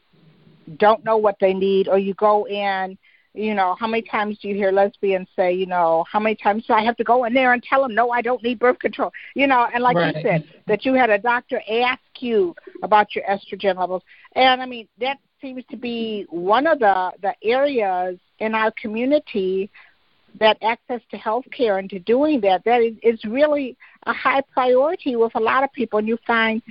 don't 0.77 1.05
know 1.05 1.17
what 1.17 1.37
they 1.41 1.53
need 1.53 1.89
or 1.89 1.99
you 1.99 2.15
go 2.15 2.47
in 2.47 2.97
you 3.35 3.55
know 3.55 3.77
how 3.79 3.87
many 3.87 4.03
times 4.03 4.39
do 4.41 4.49
you 4.49 4.55
hear 4.55 4.73
lesbians 4.73 5.29
say 5.37 5.53
you 5.53 5.67
know 5.67 6.05
how 6.11 6.19
many 6.19 6.35
times 6.35 6.65
do 6.67 6.73
i 6.73 6.83
have 6.83 6.97
to 6.97 7.05
go 7.05 7.25
in 7.25 7.33
there 7.33 7.53
and 7.53 7.63
tell 7.63 7.83
them 7.83 7.95
no 7.95 8.11
i 8.11 8.21
don't 8.21 8.43
need 8.43 8.59
birth 8.59 8.79
control 8.79 9.11
you 9.35 9.47
know 9.47 9.69
and 9.73 9.83
like 9.83 9.97
right. 9.97 10.17
you 10.17 10.23
said 10.23 10.45
that 10.67 10.85
you 10.85 10.95
had 10.95 11.11
a 11.11 11.19
doctor 11.19 11.61
ask 11.71 12.01
you 12.19 12.55
about 12.83 13.15
your 13.15 13.25
estrogen 13.25 13.79
levels 13.79 14.03
and 14.35 14.61
i 14.61 14.67
mean 14.67 14.89
that 14.99 15.19
seems 15.41 15.65
to 15.71 15.77
be 15.77 16.27
one 16.29 16.67
of 16.67 16.79
the 16.81 17.13
the 17.23 17.35
areas 17.43 18.19
in 18.41 18.55
our 18.55 18.73
community 18.73 19.71
that 20.39 20.57
access 20.63 21.01
to 21.11 21.17
health 21.17 21.45
care 21.51 21.79
and 21.79 21.91
to 21.91 21.99
doing 21.99 22.41
that 22.41 22.63
that 22.65 22.81
is, 22.81 22.95
is 23.03 23.25
really 23.25 23.77
a 24.07 24.13
high 24.13 24.43
priority 24.53 25.17
with 25.17 25.35
a 25.35 25.41
lot 25.41 25.65
of 25.65 25.73
people 25.73 25.99
and 25.99 26.09
you 26.09 26.19
find 26.27 26.63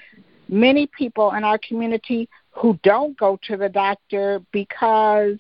many 0.48 0.88
people 0.98 1.32
in 1.34 1.44
our 1.44 1.60
community 1.60 2.28
who 2.52 2.78
don't 2.84 3.18
go 3.18 3.38
to 3.44 3.58
the 3.58 3.70
doctor 3.70 4.42
because 4.52 5.38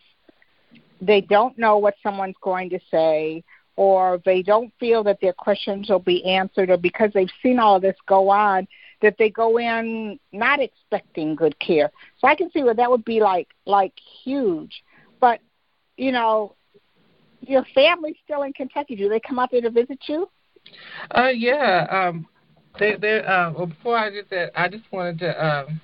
they 1.01 1.22
don't 1.22 1.57
know 1.57 1.78
what 1.78 1.95
someone's 2.03 2.36
going 2.41 2.70
to 2.70 2.80
say 2.91 3.43
or 3.76 4.22
they 4.26 4.41
don't 4.41 4.74
feel 4.80 5.03
that 5.03 5.20
their 5.22 5.34
questions 5.34 5.89
will 5.89 5.99
be 5.99 6.24
answered 6.26 6.70
or 6.70 6.78
because 6.78 7.11
they've 7.13 7.32
seen 7.41 7.59
all 7.59 7.80
this 7.80 7.95
go 8.07 8.30
on 8.30 8.67
that 9.01 9.15
they 9.17 9.30
go 9.30 9.57
in 9.57 10.20
not 10.34 10.59
expecting 10.59 11.34
good 11.34 11.57
care. 11.59 11.89
So 12.20 12.28
I 12.28 12.36
can 12.36 12.51
see 12.51 12.63
where 12.63 12.74
that 12.74 12.89
would 12.91 13.05
be 13.05 13.22
like 13.22 13.47
like 13.65 13.93
huge. 14.24 14.84
But 15.22 15.39
you 15.95 16.11
know, 16.11 16.55
your 17.50 17.66
family 17.74 18.16
still 18.24 18.43
in 18.43 18.54
Kentucky. 18.54 18.95
Do 18.95 19.10
they 19.10 19.20
come 19.20 19.39
up 19.39 19.52
here 19.52 19.62
to 19.62 19.70
visit 19.70 20.00
you? 20.08 20.30
Uh 21.12 21.30
yeah. 21.30 21.88
Um 21.89 22.28
they 22.80 22.95
they 22.95 23.20
uh 23.20 23.52
well 23.52 23.68
before 23.68 23.97
I 23.97 24.10
did 24.10 24.26
that 24.30 24.52
I 24.56 24.68
just 24.68 24.84
wanted 24.91 25.20
to 25.20 25.45
um 25.45 25.82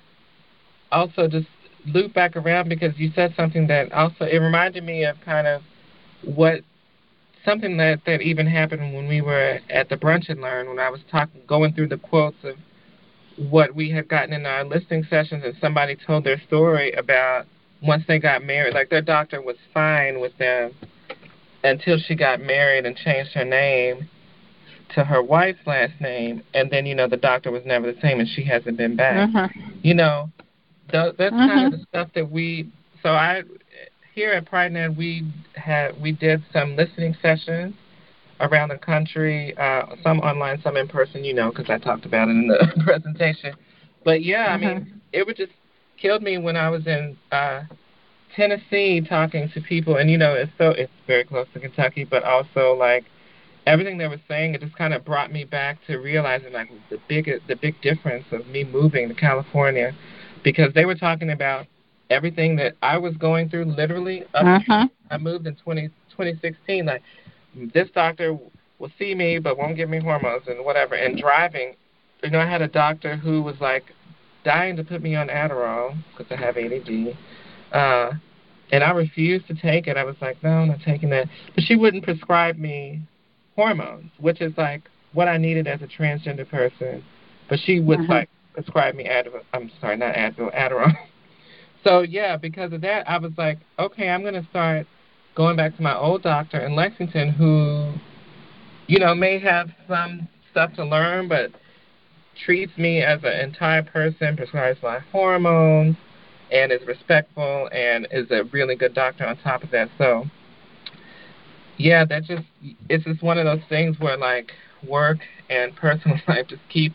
also 0.92 1.28
just 1.28 1.48
loop 1.86 2.14
back 2.14 2.36
around 2.36 2.68
because 2.68 2.96
you 2.96 3.10
said 3.14 3.34
something 3.36 3.66
that 3.66 3.92
also 3.92 4.24
it 4.24 4.38
reminded 4.38 4.84
me 4.84 5.04
of 5.04 5.16
kind 5.24 5.46
of 5.46 5.62
what 6.24 6.60
something 7.44 7.76
that 7.76 8.00
that 8.06 8.20
even 8.22 8.46
happened 8.46 8.94
when 8.94 9.08
we 9.08 9.20
were 9.20 9.58
at 9.70 9.88
the 9.88 9.96
brunch 9.96 10.28
and 10.28 10.40
learn 10.40 10.68
when 10.68 10.78
I 10.78 10.90
was 10.90 11.00
talking 11.10 11.40
going 11.46 11.72
through 11.72 11.88
the 11.88 11.98
quotes 11.98 12.42
of 12.44 12.56
what 13.50 13.74
we 13.74 13.90
had 13.90 14.08
gotten 14.08 14.32
in 14.32 14.46
our 14.46 14.64
listening 14.64 15.04
sessions 15.10 15.44
and 15.44 15.54
somebody 15.60 15.96
told 16.06 16.24
their 16.24 16.40
story 16.46 16.92
about 16.92 17.46
once 17.82 18.04
they 18.08 18.18
got 18.18 18.42
married 18.42 18.74
like 18.74 18.88
their 18.88 19.02
doctor 19.02 19.42
was 19.42 19.56
fine 19.74 20.20
with 20.20 20.36
them 20.38 20.72
until 21.66 21.98
she 21.98 22.14
got 22.14 22.40
married 22.40 22.86
and 22.86 22.96
changed 22.96 23.32
her 23.32 23.44
name 23.44 24.08
to 24.94 25.04
her 25.04 25.22
wife's 25.22 25.58
last 25.66 25.92
name 26.00 26.42
and 26.54 26.70
then 26.70 26.86
you 26.86 26.94
know 26.94 27.08
the 27.08 27.16
doctor 27.16 27.50
was 27.50 27.62
never 27.66 27.92
the 27.92 28.00
same 28.00 28.20
and 28.20 28.28
she 28.28 28.44
hasn't 28.44 28.76
been 28.76 28.94
back 28.94 29.28
uh-huh. 29.28 29.48
you 29.82 29.94
know 29.94 30.30
that's 30.92 31.18
mm-hmm. 31.18 31.36
kind 31.36 31.74
of 31.74 31.80
the 31.80 31.86
stuff 31.88 32.08
that 32.14 32.30
we. 32.30 32.70
So 33.02 33.10
I 33.10 33.42
here 34.14 34.32
at 34.32 34.46
PrideNet 34.46 34.96
we 34.96 35.30
had 35.54 36.00
we 36.00 36.12
did 36.12 36.42
some 36.52 36.76
listening 36.76 37.16
sessions 37.20 37.74
around 38.40 38.68
the 38.68 38.78
country, 38.78 39.56
uh, 39.56 39.96
some 40.02 40.20
online, 40.20 40.60
some 40.62 40.76
in 40.76 40.88
person. 40.88 41.24
You 41.24 41.34
know, 41.34 41.50
because 41.50 41.70
I 41.70 41.78
talked 41.78 42.06
about 42.06 42.28
it 42.28 42.32
in 42.32 42.48
the 42.48 42.82
presentation. 42.84 43.54
But 44.04 44.22
yeah, 44.22 44.46
I 44.46 44.56
mean, 44.56 44.68
mm-hmm. 44.68 44.98
it 45.12 45.26
would 45.26 45.36
just 45.36 45.52
killed 46.00 46.22
me 46.22 46.38
when 46.38 46.56
I 46.56 46.68
was 46.70 46.86
in 46.86 47.16
uh, 47.32 47.62
Tennessee 48.36 49.00
talking 49.00 49.50
to 49.54 49.60
people, 49.62 49.96
and 49.96 50.10
you 50.10 50.18
know, 50.18 50.34
it's 50.34 50.52
so 50.58 50.70
it's 50.70 50.92
very 51.06 51.24
close 51.24 51.46
to 51.54 51.60
Kentucky, 51.60 52.04
but 52.04 52.22
also 52.22 52.74
like 52.74 53.04
everything 53.66 53.98
they 53.98 54.06
were 54.06 54.20
saying, 54.28 54.54
it 54.54 54.60
just 54.60 54.76
kind 54.76 54.94
of 54.94 55.04
brought 55.04 55.32
me 55.32 55.44
back 55.44 55.78
to 55.86 55.96
realizing 55.96 56.52
like 56.52 56.70
the 56.90 56.98
big 57.08 57.28
the 57.48 57.56
big 57.56 57.80
difference 57.80 58.26
of 58.32 58.46
me 58.46 58.62
moving 58.62 59.08
to 59.08 59.14
California 59.14 59.92
because 60.44 60.72
they 60.74 60.84
were 60.84 60.94
talking 60.94 61.30
about 61.30 61.66
everything 62.10 62.56
that 62.56 62.74
I 62.82 62.98
was 62.98 63.16
going 63.16 63.48
through 63.48 63.64
literally. 63.64 64.24
Uh-huh. 64.34 64.86
I 65.10 65.18
moved 65.18 65.46
in 65.46 65.56
20, 65.56 65.88
2016. 66.10 66.86
Like 66.86 67.02
this 67.74 67.88
doctor 67.94 68.38
will 68.78 68.92
see 68.98 69.14
me 69.14 69.38
but 69.38 69.58
won't 69.58 69.76
give 69.76 69.88
me 69.88 69.98
hormones 69.98 70.44
and 70.46 70.64
whatever. 70.64 70.94
And 70.94 71.18
driving, 71.18 71.74
you 72.22 72.30
know, 72.30 72.38
I 72.38 72.46
had 72.46 72.62
a 72.62 72.68
doctor 72.68 73.16
who 73.16 73.42
was 73.42 73.56
like 73.60 73.84
dying 74.44 74.76
to 74.76 74.84
put 74.84 75.02
me 75.02 75.16
on 75.16 75.28
Adderall 75.28 75.96
because 76.16 76.30
I 76.30 76.40
have 76.40 76.56
ADD. 76.56 77.16
Uh, 77.72 78.12
and 78.72 78.82
I 78.82 78.90
refused 78.90 79.46
to 79.48 79.54
take 79.54 79.86
it. 79.86 79.96
I 79.96 80.04
was 80.04 80.16
like, 80.20 80.42
no, 80.42 80.50
I'm 80.50 80.68
not 80.68 80.80
taking 80.84 81.10
that. 81.10 81.28
But 81.54 81.64
she 81.64 81.76
wouldn't 81.76 82.04
prescribe 82.04 82.56
me 82.56 83.02
hormones, 83.54 84.10
which 84.18 84.40
is 84.40 84.52
like 84.56 84.82
what 85.12 85.28
I 85.28 85.36
needed 85.36 85.66
as 85.66 85.80
a 85.82 85.86
transgender 85.86 86.48
person. 86.48 87.04
But 87.48 87.60
she 87.60 87.80
would 87.80 88.00
uh-huh. 88.00 88.12
like, 88.12 88.30
prescribe 88.54 88.94
me 88.94 89.04
Advil. 89.04 89.42
I'm 89.52 89.70
sorry, 89.80 89.96
not 89.96 90.14
Advil, 90.14 90.54
Adderall. 90.54 90.92
so 91.84 92.00
yeah, 92.00 92.36
because 92.36 92.72
of 92.72 92.80
that, 92.82 93.08
I 93.08 93.18
was 93.18 93.32
like, 93.36 93.58
okay, 93.78 94.08
I'm 94.08 94.24
gonna 94.24 94.46
start 94.50 94.86
going 95.34 95.56
back 95.56 95.76
to 95.76 95.82
my 95.82 95.96
old 95.96 96.22
doctor 96.22 96.58
in 96.60 96.74
Lexington, 96.74 97.30
who, 97.30 97.92
you 98.86 98.98
know, 98.98 99.14
may 99.14 99.38
have 99.38 99.68
some 99.86 100.26
stuff 100.50 100.72
to 100.74 100.84
learn, 100.84 101.28
but 101.28 101.50
treats 102.44 102.76
me 102.76 103.02
as 103.02 103.20
an 103.22 103.40
entire 103.40 103.82
person, 103.82 104.36
prescribes 104.36 104.82
my 104.82 104.98
hormones, 105.12 105.96
and 106.50 106.72
is 106.72 106.80
respectful 106.86 107.68
and 107.72 108.06
is 108.10 108.30
a 108.30 108.44
really 108.52 108.76
good 108.76 108.94
doctor 108.94 109.26
on 109.26 109.36
top 109.38 109.62
of 109.62 109.70
that. 109.70 109.88
So, 109.98 110.24
yeah, 111.76 112.04
that 112.04 112.24
just 112.24 112.44
it's 112.88 113.04
just 113.04 113.22
one 113.22 113.38
of 113.38 113.44
those 113.44 113.66
things 113.68 113.98
where 113.98 114.16
like 114.16 114.52
work 114.86 115.18
and 115.50 115.74
personal 115.76 116.18
life 116.28 116.46
just 116.48 116.62
keep 116.68 116.94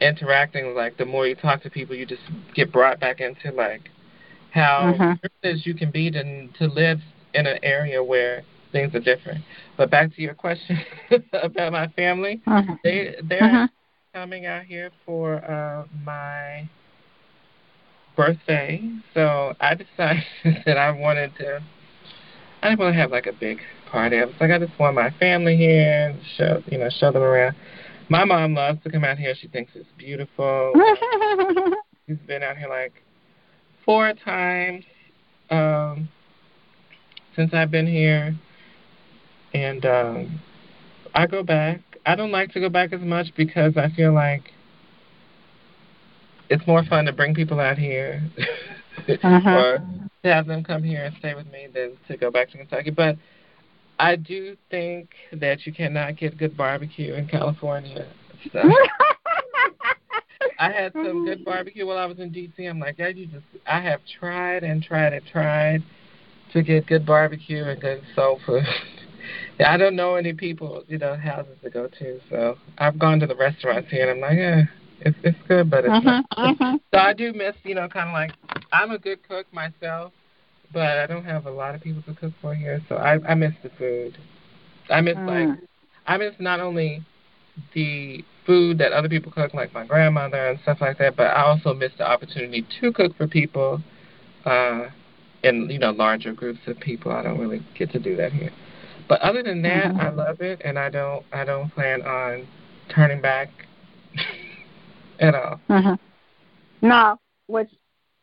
interacting, 0.00 0.74
like 0.74 0.96
the 0.96 1.04
more 1.04 1.26
you 1.26 1.34
talk 1.34 1.62
to 1.62 1.70
people, 1.70 1.94
you 1.94 2.06
just 2.06 2.22
get 2.54 2.72
brought 2.72 3.00
back 3.00 3.20
into 3.20 3.52
like 3.56 3.90
how 4.52 4.94
uh-huh. 4.94 5.16
privileged 5.40 5.66
you 5.66 5.74
can 5.74 5.90
be 5.90 6.10
to 6.10 6.48
to 6.58 6.66
live 6.66 6.98
in 7.34 7.46
an 7.46 7.58
area 7.62 8.02
where 8.02 8.42
things 8.72 8.94
are 8.94 9.00
different. 9.00 9.44
But 9.76 9.90
back 9.90 10.14
to 10.14 10.22
your 10.22 10.34
question 10.34 10.78
about 11.32 11.72
my 11.72 11.88
family, 11.88 12.42
uh-huh. 12.46 12.74
they 12.84 13.16
they're 13.22 13.42
uh-huh. 13.42 13.68
coming 14.14 14.46
out 14.46 14.64
here 14.64 14.90
for 15.06 15.36
uh, 15.44 15.86
my 16.04 16.68
birthday, 18.16 18.90
so 19.14 19.54
I 19.60 19.74
decided 19.74 20.24
that 20.66 20.78
I 20.78 20.90
wanted 20.90 21.34
to. 21.36 21.62
I 22.62 22.68
didn't 22.68 22.80
want 22.80 22.94
to 22.94 23.00
have 23.00 23.10
like 23.10 23.26
a 23.26 23.32
big 23.32 23.58
party. 23.90 24.18
I 24.18 24.24
was 24.24 24.34
like, 24.40 24.50
I 24.50 24.58
just 24.58 24.78
want 24.78 24.94
my 24.94 25.10
family 25.18 25.56
here, 25.56 26.16
show 26.36 26.62
you 26.66 26.78
know, 26.78 26.88
show 26.90 27.12
them 27.12 27.22
around. 27.22 27.56
My 28.08 28.24
mom 28.24 28.54
loves 28.54 28.82
to 28.84 28.90
come 28.90 29.04
out 29.04 29.18
here. 29.18 29.34
She 29.40 29.48
thinks 29.48 29.72
it's 29.74 29.88
beautiful. 29.96 30.72
She's 32.06 32.18
been 32.26 32.42
out 32.42 32.56
here 32.56 32.68
like 32.68 32.92
four 33.84 34.12
times 34.14 34.84
um, 35.50 36.08
since 37.36 37.52
I've 37.54 37.70
been 37.70 37.86
here, 37.86 38.34
and 39.54 39.84
um, 39.84 40.40
I 41.14 41.26
go 41.26 41.42
back. 41.42 41.80
I 42.04 42.16
don't 42.16 42.32
like 42.32 42.52
to 42.52 42.60
go 42.60 42.68
back 42.68 42.92
as 42.92 43.00
much 43.00 43.28
because 43.36 43.76
I 43.76 43.88
feel 43.94 44.12
like 44.12 44.52
it's 46.52 46.66
more 46.66 46.84
fun 46.84 47.06
to 47.06 47.12
bring 47.12 47.34
people 47.34 47.58
out 47.58 47.78
here 47.78 48.22
uh-huh. 49.08 49.50
or 49.50 49.78
to 50.22 50.32
have 50.32 50.46
them 50.46 50.62
come 50.62 50.82
here 50.82 51.06
and 51.06 51.16
stay 51.18 51.34
with 51.34 51.46
me 51.50 51.66
than 51.72 51.96
to 52.08 52.16
go 52.18 52.30
back 52.30 52.50
to 52.50 52.58
Kentucky. 52.58 52.90
But 52.90 53.16
I 53.98 54.16
do 54.16 54.54
think 54.70 55.08
that 55.32 55.64
you 55.64 55.72
cannot 55.72 56.18
get 56.18 56.36
good 56.36 56.54
barbecue 56.54 57.14
in 57.14 57.26
California. 57.26 58.06
So. 58.52 58.60
I 60.58 60.70
had 60.70 60.92
some 60.92 61.24
good 61.24 61.44
barbecue 61.44 61.86
while 61.86 61.98
I 61.98 62.04
was 62.04 62.18
in 62.18 62.30
DC. 62.30 62.68
I'm 62.68 62.78
like, 62.78 62.96
yeah, 62.98 63.08
you 63.08 63.26
just 63.26 63.44
I 63.66 63.80
have 63.80 64.00
tried 64.20 64.62
and 64.62 64.82
tried 64.82 65.12
and 65.12 65.24
tried 65.26 65.82
to 66.52 66.62
get 66.62 66.86
good 66.86 67.06
barbecue 67.06 67.64
and 67.64 67.80
good 67.80 68.02
soul 68.14 68.38
food. 68.44 68.62
I 69.66 69.76
don't 69.76 69.96
know 69.96 70.16
any 70.16 70.32
people, 70.34 70.84
you 70.86 70.98
know, 70.98 71.16
houses 71.16 71.56
to 71.62 71.70
go 71.70 71.88
to. 71.98 72.20
So 72.28 72.58
I've 72.78 72.98
gone 72.98 73.20
to 73.20 73.26
the 73.26 73.36
restaurants 73.36 73.90
here 73.90 74.10
and 74.10 74.24
I'm 74.24 74.30
like, 74.30 74.38
yeah, 74.38 74.62
it's 75.04 75.16
it's 75.22 75.38
good, 75.48 75.70
but 75.70 75.84
it's 75.84 75.94
uh-huh, 75.94 76.22
not. 76.36 76.54
uh-huh. 76.58 76.78
So 76.92 76.98
I 76.98 77.14
do 77.14 77.32
miss, 77.32 77.54
you 77.64 77.74
know, 77.74 77.88
kind 77.88 78.08
of 78.08 78.12
like 78.12 78.32
I'm 78.72 78.90
a 78.90 78.98
good 78.98 79.26
cook 79.26 79.46
myself, 79.52 80.12
but 80.72 80.98
I 80.98 81.06
don't 81.06 81.24
have 81.24 81.46
a 81.46 81.50
lot 81.50 81.74
of 81.74 81.80
people 81.80 82.02
to 82.02 82.14
cook 82.14 82.32
for 82.42 82.54
here, 82.54 82.80
so 82.88 82.96
I 82.96 83.18
I 83.26 83.34
miss 83.34 83.52
the 83.62 83.70
food. 83.70 84.18
I 84.90 85.00
miss 85.00 85.16
Mm. 85.16 85.26
like 85.26 85.48
I 86.06 86.16
miss 86.18 86.34
not 86.38 86.60
only 86.60 87.02
the 87.74 88.24
food 88.44 88.78
that 88.78 88.92
other 88.92 89.08
people 89.08 89.32
cook, 89.32 89.54
like 89.54 89.72
my 89.72 89.84
grandmother 89.86 90.48
and 90.50 90.58
stuff 90.60 90.78
like 90.80 90.98
that, 90.98 91.16
but 91.16 91.28
I 91.28 91.42
also 91.42 91.72
miss 91.74 91.92
the 91.96 92.06
opportunity 92.06 92.66
to 92.80 92.92
cook 92.92 93.16
for 93.16 93.26
people, 93.26 93.80
uh, 94.44 94.88
in 95.42 95.68
you 95.70 95.78
know 95.78 95.90
larger 95.92 96.32
groups 96.32 96.60
of 96.66 96.78
people. 96.78 97.12
I 97.12 97.22
don't 97.22 97.38
really 97.38 97.62
get 97.78 97.90
to 97.92 97.98
do 97.98 98.16
that 98.16 98.32
here. 98.32 98.50
But 99.08 99.20
other 99.20 99.42
than 99.42 99.62
that, 99.62 99.94
Mhm. 99.94 100.00
I 100.00 100.10
love 100.10 100.40
it, 100.40 100.60
and 100.64 100.78
I 100.78 100.90
don't 100.90 101.24
I 101.32 101.44
don't 101.44 101.70
plan 101.70 102.02
on 102.02 102.46
turning 102.88 103.20
back 103.20 103.48
at 105.22 105.34
all. 105.34 105.60
Uh-huh. 105.68 105.96
Now, 106.82 107.18
was 107.48 107.66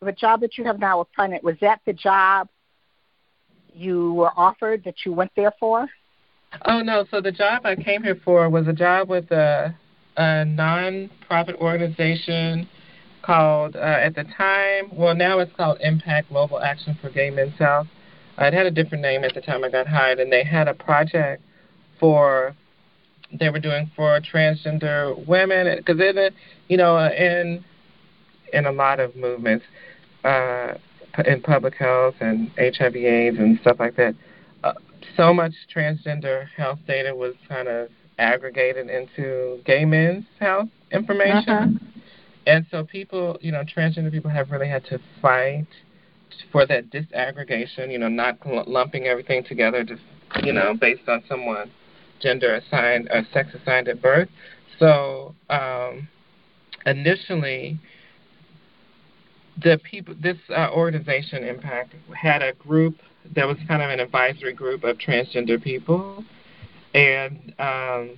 the 0.02 0.12
job 0.12 0.41
that 0.41 0.58
you 0.58 0.64
have 0.66 0.80
now 0.80 1.00
with 1.00 1.12
Planet, 1.14 1.43
was 1.43 1.56
that 1.62 1.82
the 1.86 1.93
job 1.93 2.47
you 3.74 4.14
were 4.14 4.32
offered 4.36 4.84
that 4.86 4.95
you 5.06 5.14
went 5.14 5.32
there 5.36 5.54
for? 5.60 5.88
Oh 6.66 6.82
no! 6.82 7.06
So 7.12 7.22
the 7.22 7.32
job 7.32 7.66
I 7.66 7.76
came 7.76 8.02
here 8.02 8.20
for 8.26 8.50
was 8.50 8.68
a 8.68 8.74
job 8.74 9.08
with 9.08 9.30
a, 9.32 9.76
a 10.18 10.45
non-profit 10.45 11.56
organization 11.58 12.68
called 13.22 13.76
uh, 13.76 13.80
at 13.80 14.16
the 14.16 14.24
time. 14.36 14.89
Well, 14.91 15.16
now 15.16 15.39
it's 15.39 15.56
called 15.56 15.80
MPact 15.86 16.30
Global 16.30 16.60
Action 16.60 16.97
for 17.00 17.12
Gay 17.12 17.30
Men's 17.30 17.58
Health. 17.60 17.88
It 18.39 18.54
had 18.54 18.66
a 18.66 18.72
different 18.72 19.04
name 19.04 19.24
at 19.24 19.36
the 19.36 19.41
time 19.41 19.64
I 19.64 19.70
got 19.70 19.88
hired, 19.88 20.20
and 20.20 20.32
they 20.32 20.43
had 20.43 20.68
a 20.68 20.74
project 20.74 21.43
for 22.00 22.56
they 23.38 23.49
were 23.49 23.59
doing 23.59 23.89
for 23.95 24.19
transgender 24.21 25.27
women 25.27 25.77
because 25.77 25.99
in 25.99 26.30
you 26.67 26.77
know 26.77 26.97
in 26.97 27.63
in 28.53 28.65
a 28.65 28.71
lot 28.71 28.99
of 28.99 29.15
movements 29.15 29.65
uh, 30.23 30.73
in 31.25 31.41
public 31.41 31.75
health 31.75 32.15
and 32.19 32.49
HIV/AIDS 32.57 33.38
and 33.38 33.59
stuff 33.61 33.77
like 33.80 33.95
that 33.95 34.15
so 35.15 35.34
much 35.34 35.53
transgender 35.73 36.47
health 36.55 36.80
data 36.88 37.15
was 37.15 37.34
kind 37.47 37.67
of 37.67 37.89
aggregated 38.17 38.89
into 38.89 39.61
gay 39.65 39.86
men's 39.86 40.25
health 40.39 40.69
information. 40.91 41.49
Uh-huh. 41.49 41.86
And 42.47 42.65
so 42.71 42.84
people, 42.84 43.38
you 43.41 43.51
know, 43.51 43.63
transgender 43.63 44.11
people 44.11 44.32
have 44.32 44.49
really 44.49 44.67
had 44.67 44.86
to 44.86 44.99
fight 45.21 45.67
for 46.51 46.65
that 46.67 46.89
disaggregation, 46.89 47.91
you 47.91 47.99
know, 47.99 48.07
not 48.07 48.38
lumping 48.67 49.07
everything 49.07 49.43
together 49.43 49.84
just, 49.84 50.01
you 50.43 50.53
know, 50.53 50.73
based 50.73 51.07
on 51.07 51.23
someone's 51.27 51.71
gender 52.22 52.55
assigned 52.55 53.09
or 53.11 53.26
sex 53.34 53.49
assigned 53.53 53.88
at 53.88 54.01
birth. 54.01 54.30
So 54.80 55.36
um, 55.49 56.07
initially, 56.86 57.80
the 59.61 59.80
people, 59.89 60.15
this 60.22 60.38
uh, 60.49 60.70
organization, 60.72 61.43
MPact, 61.43 61.89
had 62.15 62.41
a 62.41 62.53
group 62.53 62.97
that 63.36 63.45
was 63.45 63.57
kind 63.67 63.82
of 63.82 63.89
an 63.89 63.99
advisory 63.99 64.53
group 64.53 64.84
of 64.84 64.97
transgender 64.97 65.61
people, 65.61 66.24
and 66.93 67.53
um, 67.59 68.17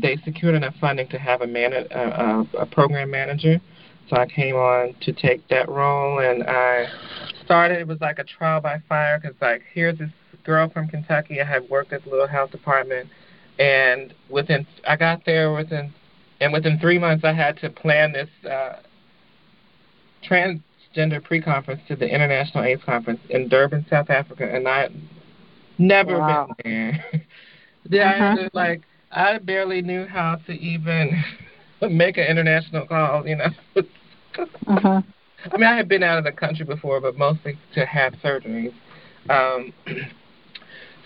they 0.00 0.16
secured 0.24 0.54
enough 0.54 0.74
funding 0.80 1.08
to 1.08 1.18
have 1.18 1.42
a, 1.42 1.46
man- 1.46 1.72
a, 1.72 2.46
a 2.58 2.66
program 2.66 3.10
manager. 3.10 3.60
So 4.08 4.16
I 4.16 4.26
came 4.26 4.56
on 4.56 4.94
to 5.02 5.12
take 5.12 5.46
that 5.48 5.68
role, 5.68 6.18
and 6.18 6.42
I 6.44 6.86
started. 7.44 7.78
It 7.78 7.86
was 7.86 8.00
like 8.00 8.18
a 8.18 8.24
trial 8.24 8.60
by 8.60 8.82
fire 8.88 9.20
because, 9.20 9.36
like, 9.40 9.62
here's 9.72 9.98
this 9.98 10.10
girl 10.50 10.68
from 10.68 10.88
Kentucky. 10.88 11.40
I 11.40 11.44
had 11.44 11.70
worked 11.70 11.92
at 11.92 12.02
the 12.02 12.10
little 12.10 12.26
health 12.26 12.50
department, 12.50 13.08
and 13.60 14.12
within 14.28 14.66
I 14.86 14.96
got 14.96 15.24
there 15.24 15.52
within, 15.52 15.94
and 16.40 16.52
within 16.52 16.80
three 16.80 16.98
months 16.98 17.24
I 17.24 17.32
had 17.32 17.56
to 17.58 17.70
plan 17.70 18.12
this 18.12 18.28
uh, 18.50 18.80
trans 20.24 20.60
Gender 20.92 21.20
Pre-Conference 21.20 21.82
to 21.86 21.94
the 21.94 22.12
International 22.12 22.64
AIDS 22.64 22.82
Conference 22.84 23.20
in 23.28 23.48
Durban, 23.48 23.86
South 23.88 24.10
Africa, 24.10 24.44
and 24.52 24.66
I 24.66 24.88
never 25.78 26.18
wow. 26.18 26.48
been 26.64 26.72
there. 26.72 27.04
yeah, 27.88 28.10
uh-huh. 28.10 28.42
I 28.42 28.50
like 28.52 28.82
I 29.12 29.38
barely 29.38 29.82
knew 29.82 30.04
how 30.04 30.34
to 30.46 30.52
even 30.52 31.22
make 31.82 32.18
an 32.18 32.24
international 32.24 32.88
call. 32.88 33.24
You 33.24 33.36
know. 33.36 33.50
uh-huh. 34.66 35.02
I 35.52 35.56
mean, 35.56 35.66
I 35.66 35.76
had 35.76 35.88
been 35.88 36.02
out 36.02 36.18
of 36.18 36.24
the 36.24 36.32
country 36.32 36.66
before, 36.66 37.00
but 37.00 37.16
mostly 37.16 37.56
to 37.74 37.86
have 37.86 38.14
surgeries. 38.14 38.74
Um, 39.30 39.72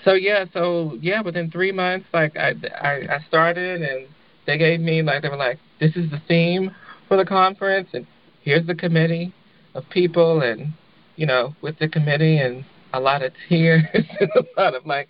so 0.05 0.13
yeah, 0.15 0.45
so 0.53 0.99
yeah, 1.01 1.21
within 1.23 1.51
three 1.51 1.73
months, 1.73 2.07
like 2.13 2.37
I, 2.37 2.55
I, 2.81 3.17
I 3.17 3.25
started, 3.29 3.83
and 3.83 4.07
they 4.47 4.59
gave 4.59 4.81
me 4.81 5.03
like 5.03 5.23
they 5.23 5.29
were 5.29 5.37
like, 5.37 5.59
this 5.81 5.97
is 5.97 6.11
the 6.11 6.21
theme 6.29 6.71
for 7.09 7.17
the 7.17 7.25
conference, 7.25 7.89
and 7.93 8.07
here's 8.43 8.67
the 8.67 8.75
committee, 8.75 9.33
of 9.75 9.89
people 9.91 10.41
and 10.41 10.73
you 11.17 11.27
know 11.27 11.55
with 11.61 11.79
the 11.79 11.89
committee 11.89 12.39
and 12.39 12.65
a 12.93 13.01
lot 13.01 13.23
of 13.23 13.33
tears 13.49 13.83
and 13.93 14.31
a 14.37 14.61
lot 14.61 14.75
of 14.75 14.87
like 14.87 15.09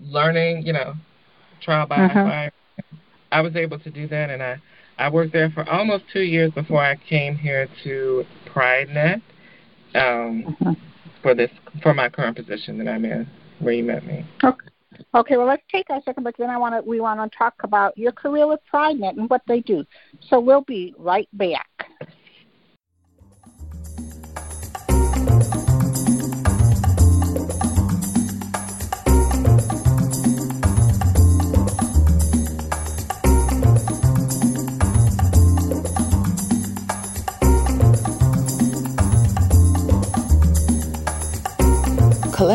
learning 0.00 0.64
you 0.66 0.72
know 0.72 0.94
trial 1.60 1.86
by 1.86 1.96
uh-huh. 1.96 2.14
fire 2.14 2.52
i 3.30 3.40
was 3.40 3.56
able 3.56 3.78
to 3.78 3.90
do 3.90 4.06
that 4.06 4.30
and 4.30 4.42
i 4.42 4.60
i 4.98 5.08
worked 5.08 5.32
there 5.32 5.50
for 5.50 5.68
almost 5.68 6.04
two 6.12 6.22
years 6.22 6.52
before 6.52 6.82
i 6.82 6.96
came 7.08 7.36
here 7.36 7.68
to 7.82 8.24
pridenet 8.46 9.22
um 9.94 10.56
uh-huh. 10.60 10.74
for 11.22 11.34
this 11.34 11.50
for 11.82 11.94
my 11.94 12.08
current 12.08 12.36
position 12.36 12.78
that 12.78 12.88
i'm 12.88 13.04
in 13.04 13.26
where 13.62 13.74
you 13.74 13.84
met 13.84 14.04
me 14.04 14.26
okay 14.44 14.66
Okay, 15.14 15.36
well, 15.36 15.46
let's 15.46 15.62
take 15.70 15.90
our 15.90 16.00
second 16.02 16.22
break. 16.22 16.36
Then 16.36 16.50
I 16.50 16.56
want 16.56 16.74
to 16.74 16.88
we 16.88 17.00
want 17.00 17.20
to 17.20 17.36
talk 17.36 17.54
about 17.64 17.96
your 17.96 18.12
career 18.12 18.46
with 18.46 18.60
PrideNet 18.72 19.18
and 19.18 19.28
what 19.28 19.42
they 19.46 19.60
do. 19.60 19.84
So 20.28 20.40
we'll 20.40 20.62
be 20.62 20.94
right 20.98 21.28
back. 21.34 21.68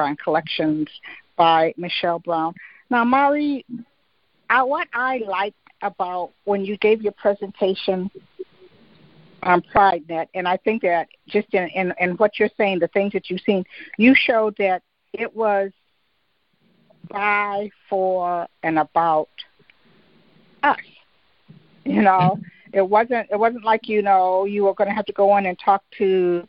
On 0.00 0.16
Collections 0.16 0.88
by 1.36 1.74
Michelle 1.76 2.18
Brown. 2.18 2.54
Now, 2.90 3.04
Mahri, 3.04 3.64
uh, 4.50 4.62
what 4.62 4.88
I 4.94 5.18
liked 5.26 5.56
about 5.82 6.30
when 6.44 6.64
you 6.64 6.76
gave 6.78 7.02
your 7.02 7.12
presentation 7.12 8.10
on 9.42 9.62
PrideNet, 9.74 10.26
and 10.34 10.48
I 10.48 10.56
think 10.58 10.82
that 10.82 11.08
just 11.28 11.52
in, 11.52 11.68
in, 11.68 11.92
in 12.00 12.10
what 12.12 12.38
you're 12.38 12.50
saying, 12.56 12.78
the 12.78 12.88
things 12.88 13.12
that 13.12 13.28
you've 13.30 13.40
seen, 13.42 13.64
you 13.98 14.14
showed 14.14 14.56
that 14.58 14.82
it 15.12 15.34
was 15.34 15.70
by, 17.08 17.70
for, 17.88 18.46
and 18.62 18.78
about 18.78 19.28
us. 20.62 20.78
You 21.84 22.02
know, 22.02 22.40
it 22.72 22.88
wasn't 22.88 23.28
it 23.30 23.38
wasn't 23.38 23.64
like 23.64 23.88
you 23.88 24.02
know 24.02 24.44
you 24.44 24.64
were 24.64 24.74
going 24.74 24.88
to 24.88 24.94
have 24.94 25.06
to 25.06 25.12
go 25.12 25.36
in 25.36 25.46
and 25.46 25.58
talk 25.58 25.84
to 25.98 26.46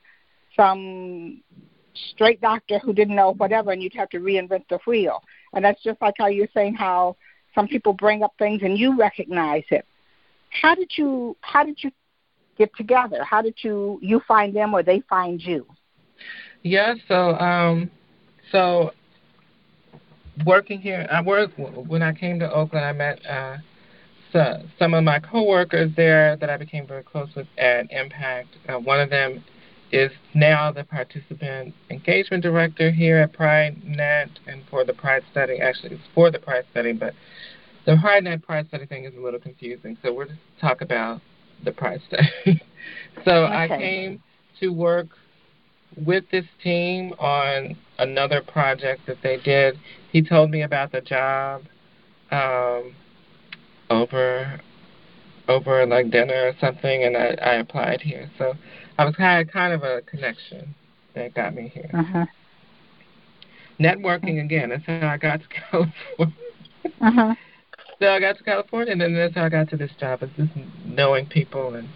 some 0.56 1.42
straight 2.12 2.42
doctor 2.42 2.80
who 2.80 2.94
didn't 2.94 3.16
know 3.16 3.34
whatever, 3.34 3.72
and 3.72 3.82
you'd 3.82 3.94
have 3.94 4.10
to 4.10 4.20
reinvent 4.20 4.64
the 4.70 4.80
wheel. 4.86 5.24
And 5.54 5.64
that's 5.64 5.82
just 5.84 6.02
like 6.02 6.16
how 6.18 6.28
you're 6.28 6.48
saying 6.54 6.76
how 6.76 7.16
some 7.56 7.68
people 7.68 7.94
bring 7.94 8.24
up 8.24 8.34
things 8.38 8.62
and 8.64 8.78
you 8.78 8.98
recognize 8.98 9.64
it. 9.72 9.86
How 10.50 10.76
did 10.76 10.92
you 10.96 11.36
how 11.42 11.64
did 11.64 11.84
you 11.84 11.92
get 12.58 12.76
together? 12.76 13.24
How 13.24 13.42
did 13.42 13.56
you 13.62 14.00
you 14.02 14.22
find 14.28 14.56
them 14.56 14.74
or 14.74 14.84
they 14.84 15.02
find 15.10 15.42
you? 15.42 15.66
Yeah, 16.64 16.96
so 17.08 17.36
um 17.36 17.90
so 18.52 18.92
working 20.46 20.80
here 20.80 21.08
I 21.12 21.22
worked 21.22 21.58
when 21.58 22.04
I 22.04 22.14
came 22.14 22.40
to 22.40 22.52
Oakland 22.52 22.86
I 22.86 22.94
met 22.94 23.26
uh 23.26 23.58
so, 24.34 24.62
some 24.78 24.94
of 24.94 25.04
my 25.04 25.20
coworkers 25.20 25.92
there 25.96 26.36
that 26.36 26.50
I 26.50 26.58
became 26.58 26.86
very 26.86 27.04
close 27.04 27.30
with 27.34 27.48
at 27.58 27.90
MPact. 27.90 28.48
Uh, 28.68 28.80
one 28.80 29.00
of 29.00 29.10
them 29.10 29.44
is 29.92 30.12
now 30.34 30.72
the 30.72 30.84
participant 30.84 31.74
engagement 31.90 32.44
director 32.44 32.92
here 32.92 33.18
at 33.20 33.34
PrideNet 33.34 34.30
and 34.48 34.64
for 34.70 34.84
the 34.84 34.94
Pride 34.94 35.24
Study. 35.32 35.60
Actually, 35.60 35.96
it's 35.96 36.04
for 36.14 36.30
the 36.30 36.40
Pride 36.40 36.66
Study, 36.72 36.94
but 36.94 37.14
the 37.86 37.94
PrideNet 37.94 38.44
Pride 38.44 38.68
Study 38.68 38.86
thing 38.86 39.06
is 39.06 39.14
a 39.16 39.22
little 39.22 39.40
confusing. 39.40 39.98
So 40.04 40.14
we're 40.14 40.26
just 40.26 40.40
talk 40.60 40.82
about 40.82 41.22
the 41.64 41.72
Pride 41.72 42.02
Study. 42.08 42.62
so 43.26 43.46
okay. 43.46 43.54
I 43.54 43.68
came 43.68 44.24
to 44.60 44.70
work 44.70 45.08
with 45.96 46.26
this 46.32 46.46
team 46.64 47.14
on 47.20 47.78
another 48.00 48.42
project 48.42 49.02
that 49.08 49.18
they 49.24 49.38
did. 49.38 49.80
He 50.12 50.22
told 50.22 50.52
me 50.52 50.64
about 50.64 50.92
the 50.92 51.02
job 51.02 51.64
um, 52.32 52.94
over 53.90 54.60
over 55.48 55.86
like 55.86 56.12
dinner 56.12 56.48
or 56.48 56.54
something, 56.60 57.04
and 57.04 57.16
I, 57.16 57.38
I 57.42 57.54
applied 57.56 58.02
here. 58.02 58.30
So 58.38 58.54
I 58.98 59.06
was 59.06 59.16
had 59.18 59.52
kind 59.52 59.74
of 59.74 59.84
a 59.84 60.02
connection 60.02 60.74
that 61.14 61.34
got 61.34 61.54
me 61.54 61.70
here. 61.74 61.90
Uh-huh. 61.94 62.26
Networking 63.80 64.44
again. 64.44 64.70
That's 64.70 64.86
how 64.86 65.08
I 65.08 65.18
got 65.18 65.40
to 65.42 65.48
California. 65.72 66.36
uh-huh. 67.02 67.36
so 68.00 68.08
I 68.08 68.20
got 68.20 68.38
to 68.38 68.44
California, 68.44 68.92
and 68.92 69.02
then 69.02 69.14
that's 69.14 69.36
how 69.36 69.46
I 69.46 69.50
got 69.50 69.70
to 69.70 69.78
this 69.78 69.92
job. 70.00 70.24
Is 70.24 70.30
just 70.36 70.52
knowing 70.86 71.28
people 71.28 71.76
and 71.76 71.88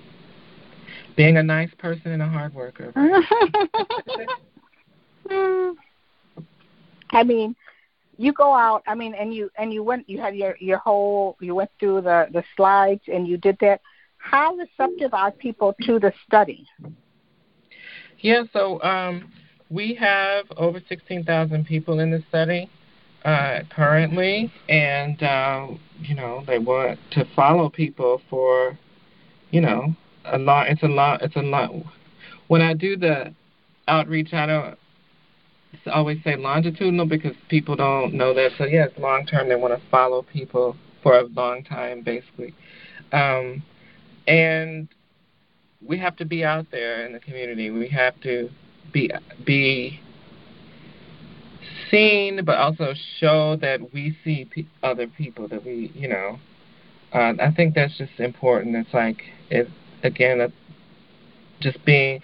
being 1.15 1.37
a 1.37 1.43
nice 1.43 1.71
person 1.77 2.11
and 2.11 2.21
a 2.21 2.27
hard 2.27 2.53
worker. 2.53 2.93
I 7.13 7.23
mean, 7.23 7.55
you 8.17 8.31
go 8.33 8.53
out. 8.53 8.83
I 8.87 8.93
mean, 8.93 9.15
and 9.15 9.33
you 9.33 9.49
and 9.57 9.73
you 9.73 9.83
went. 9.83 10.07
You 10.07 10.19
had 10.19 10.35
your 10.35 10.55
your 10.59 10.77
whole. 10.77 11.35
You 11.41 11.55
went 11.55 11.71
through 11.79 12.01
the 12.01 12.27
the 12.31 12.43
slides 12.55 13.01
and 13.07 13.27
you 13.27 13.37
did 13.37 13.57
that. 13.61 13.81
How 14.21 14.55
receptive 14.55 15.13
are 15.13 15.31
people 15.31 15.75
to 15.83 15.99
the 15.99 16.13
study? 16.25 16.65
Yeah. 18.19 18.43
So 18.53 18.81
um, 18.83 19.31
we 19.69 19.95
have 19.95 20.45
over 20.57 20.81
sixteen 20.87 21.23
thousand 21.23 21.65
people 21.65 21.99
in 21.99 22.11
the 22.11 22.23
study 22.29 22.69
uh, 23.25 23.59
currently, 23.69 24.51
and 24.69 25.21
uh, 25.21 25.67
you 26.01 26.15
know 26.15 26.43
they 26.45 26.59
want 26.59 26.99
to 27.11 27.25
follow 27.35 27.69
people 27.69 28.21
for, 28.29 28.77
you 29.49 29.61
know, 29.61 29.95
a 30.25 30.37
lot. 30.37 30.67
It's 30.67 30.83
a 30.83 30.87
lot. 30.87 31.21
It's 31.21 31.35
a 31.35 31.41
lot. 31.41 31.71
When 32.47 32.61
I 32.61 32.73
do 32.73 32.95
the 32.95 33.33
outreach, 33.87 34.33
I 34.33 34.45
don't 34.45 34.77
always 35.91 36.19
say 36.23 36.35
longitudinal 36.35 37.05
because 37.05 37.35
people 37.49 37.75
don't 37.75 38.13
know 38.13 38.33
that. 38.33 38.51
So 38.57 38.65
yes, 38.65 38.89
long 38.97 39.25
term 39.25 39.49
they 39.49 39.55
want 39.55 39.73
to 39.73 39.89
follow 39.89 40.21
people 40.21 40.75
for 41.01 41.17
a 41.17 41.23
long 41.23 41.63
time, 41.63 42.01
basically. 42.01 42.53
Um, 43.11 43.63
and 44.27 44.87
we 45.85 45.97
have 45.99 46.15
to 46.17 46.25
be 46.25 46.43
out 46.43 46.67
there 46.71 47.05
in 47.05 47.13
the 47.13 47.19
community. 47.19 47.69
We 47.69 47.89
have 47.89 48.19
to 48.21 48.49
be 48.93 49.11
be 49.45 49.99
seen, 51.89 52.43
but 52.45 52.57
also 52.57 52.93
show 53.19 53.57
that 53.57 53.93
we 53.93 54.15
see 54.23 54.45
pe- 54.45 54.65
other 54.83 55.07
people. 55.07 55.47
That 55.47 55.65
we, 55.65 55.91
you 55.95 56.07
know, 56.07 56.39
uh, 57.13 57.33
I 57.39 57.51
think 57.55 57.75
that's 57.75 57.97
just 57.97 58.19
important. 58.19 58.75
It's 58.75 58.93
like 58.93 59.21
it 59.49 59.67
again, 60.03 60.41
uh, 60.41 60.49
just 61.59 61.83
being 61.85 62.21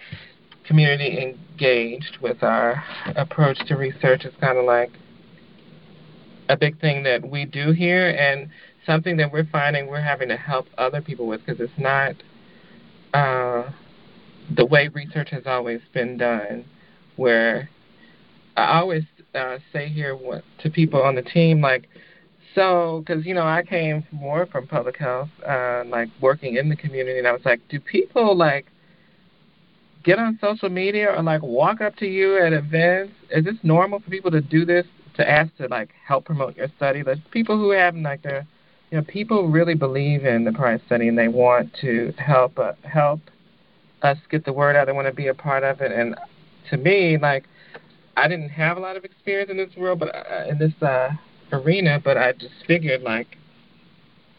community 0.66 1.18
engaged 1.18 2.18
with 2.20 2.42
our 2.42 2.82
approach 3.16 3.58
to 3.66 3.74
research 3.74 4.24
is 4.24 4.34
kind 4.40 4.58
of 4.58 4.66
like 4.66 4.90
a 6.50 6.56
big 6.56 6.80
thing 6.80 7.02
that 7.02 7.28
we 7.28 7.44
do 7.44 7.72
here 7.72 8.10
and 8.10 8.50
something 8.88 9.18
that 9.18 9.30
we're 9.30 9.46
finding 9.52 9.86
we're 9.86 10.00
having 10.00 10.28
to 10.28 10.36
help 10.36 10.66
other 10.78 11.00
people 11.00 11.26
with 11.26 11.44
because 11.44 11.60
it's 11.60 11.78
not 11.78 12.14
uh, 13.14 13.70
the 14.56 14.64
way 14.64 14.88
research 14.88 15.28
has 15.30 15.42
always 15.46 15.80
been 15.92 16.16
done 16.16 16.64
where 17.16 17.68
I 18.56 18.78
always 18.78 19.04
uh, 19.34 19.58
say 19.72 19.88
here 19.88 20.16
what, 20.16 20.42
to 20.62 20.70
people 20.70 21.02
on 21.02 21.14
the 21.14 21.22
team 21.22 21.60
like 21.60 21.88
so 22.54 23.04
because 23.06 23.26
you 23.26 23.34
know 23.34 23.46
I 23.46 23.62
came 23.62 24.04
more 24.10 24.46
from 24.46 24.66
public 24.66 24.96
health 24.96 25.28
uh, 25.46 25.84
like 25.86 26.08
working 26.20 26.56
in 26.56 26.70
the 26.70 26.76
community 26.76 27.18
and 27.18 27.28
I 27.28 27.32
was 27.32 27.44
like 27.44 27.60
do 27.68 27.78
people 27.78 28.34
like 28.34 28.66
get 30.02 30.18
on 30.18 30.38
social 30.40 30.70
media 30.70 31.12
or 31.14 31.22
like 31.22 31.42
walk 31.42 31.82
up 31.82 31.94
to 31.96 32.06
you 32.06 32.38
at 32.42 32.54
events? 32.54 33.12
Is 33.30 33.44
this 33.44 33.56
normal 33.62 34.00
for 34.00 34.08
people 34.08 34.30
to 34.30 34.40
do 34.40 34.64
this 34.64 34.86
to 35.16 35.28
ask 35.28 35.54
to 35.56 35.66
like 35.66 35.90
help 36.06 36.24
promote 36.24 36.56
your 36.56 36.68
study? 36.78 37.02
There's 37.02 37.18
people 37.30 37.58
who 37.58 37.72
have 37.72 37.94
like 37.94 38.22
their 38.22 38.46
you 38.90 38.98
know 38.98 39.04
people 39.04 39.48
really 39.48 39.74
believe 39.74 40.24
in 40.24 40.44
the 40.44 40.52
Pride 40.52 40.80
Study 40.86 41.08
and 41.08 41.18
they 41.18 41.28
want 41.28 41.74
to 41.80 42.12
help 42.18 42.58
uh, 42.58 42.72
help 42.82 43.20
us 44.02 44.18
get 44.30 44.44
the 44.44 44.52
word 44.52 44.76
out. 44.76 44.86
They 44.86 44.92
want 44.92 45.08
to 45.08 45.12
be 45.12 45.28
a 45.28 45.34
part 45.34 45.64
of 45.64 45.80
it. 45.80 45.92
And 45.92 46.16
to 46.70 46.76
me, 46.76 47.18
like 47.18 47.44
I 48.16 48.28
didn't 48.28 48.50
have 48.50 48.76
a 48.76 48.80
lot 48.80 48.96
of 48.96 49.04
experience 49.04 49.50
in 49.50 49.56
this 49.56 49.74
world, 49.76 50.00
but 50.00 50.14
uh, 50.14 50.46
in 50.48 50.58
this 50.58 50.72
uh, 50.82 51.10
arena, 51.52 52.00
but 52.02 52.16
I 52.16 52.32
just 52.32 52.54
figured 52.66 53.02
like 53.02 53.36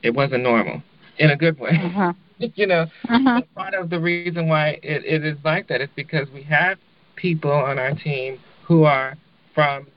it 0.04 0.12
wasn't 0.12 0.44
normal 0.44 0.82
in 1.18 1.32
a 1.32 1.36
good 1.36 1.60
way. 1.60 1.72
Uh-huh. 1.84 2.14
you 2.56 2.66
know, 2.66 2.86
uh-huh. 3.10 3.42
part 3.56 3.74
of 3.74 3.90
the 3.90 4.00
reason 4.00 4.48
why 4.48 4.80
it, 4.84 5.06
it 5.06 5.26
is 5.26 5.38
like 5.44 5.68
that 5.68 5.82
is 5.82 5.90
because 5.96 6.28
we 6.34 6.44
have 6.44 6.78
people 7.16 7.52
on 7.52 7.78
our 7.78 7.94
team 7.94 8.40
who 8.66 8.84
are 8.84 9.18
from 9.54 9.88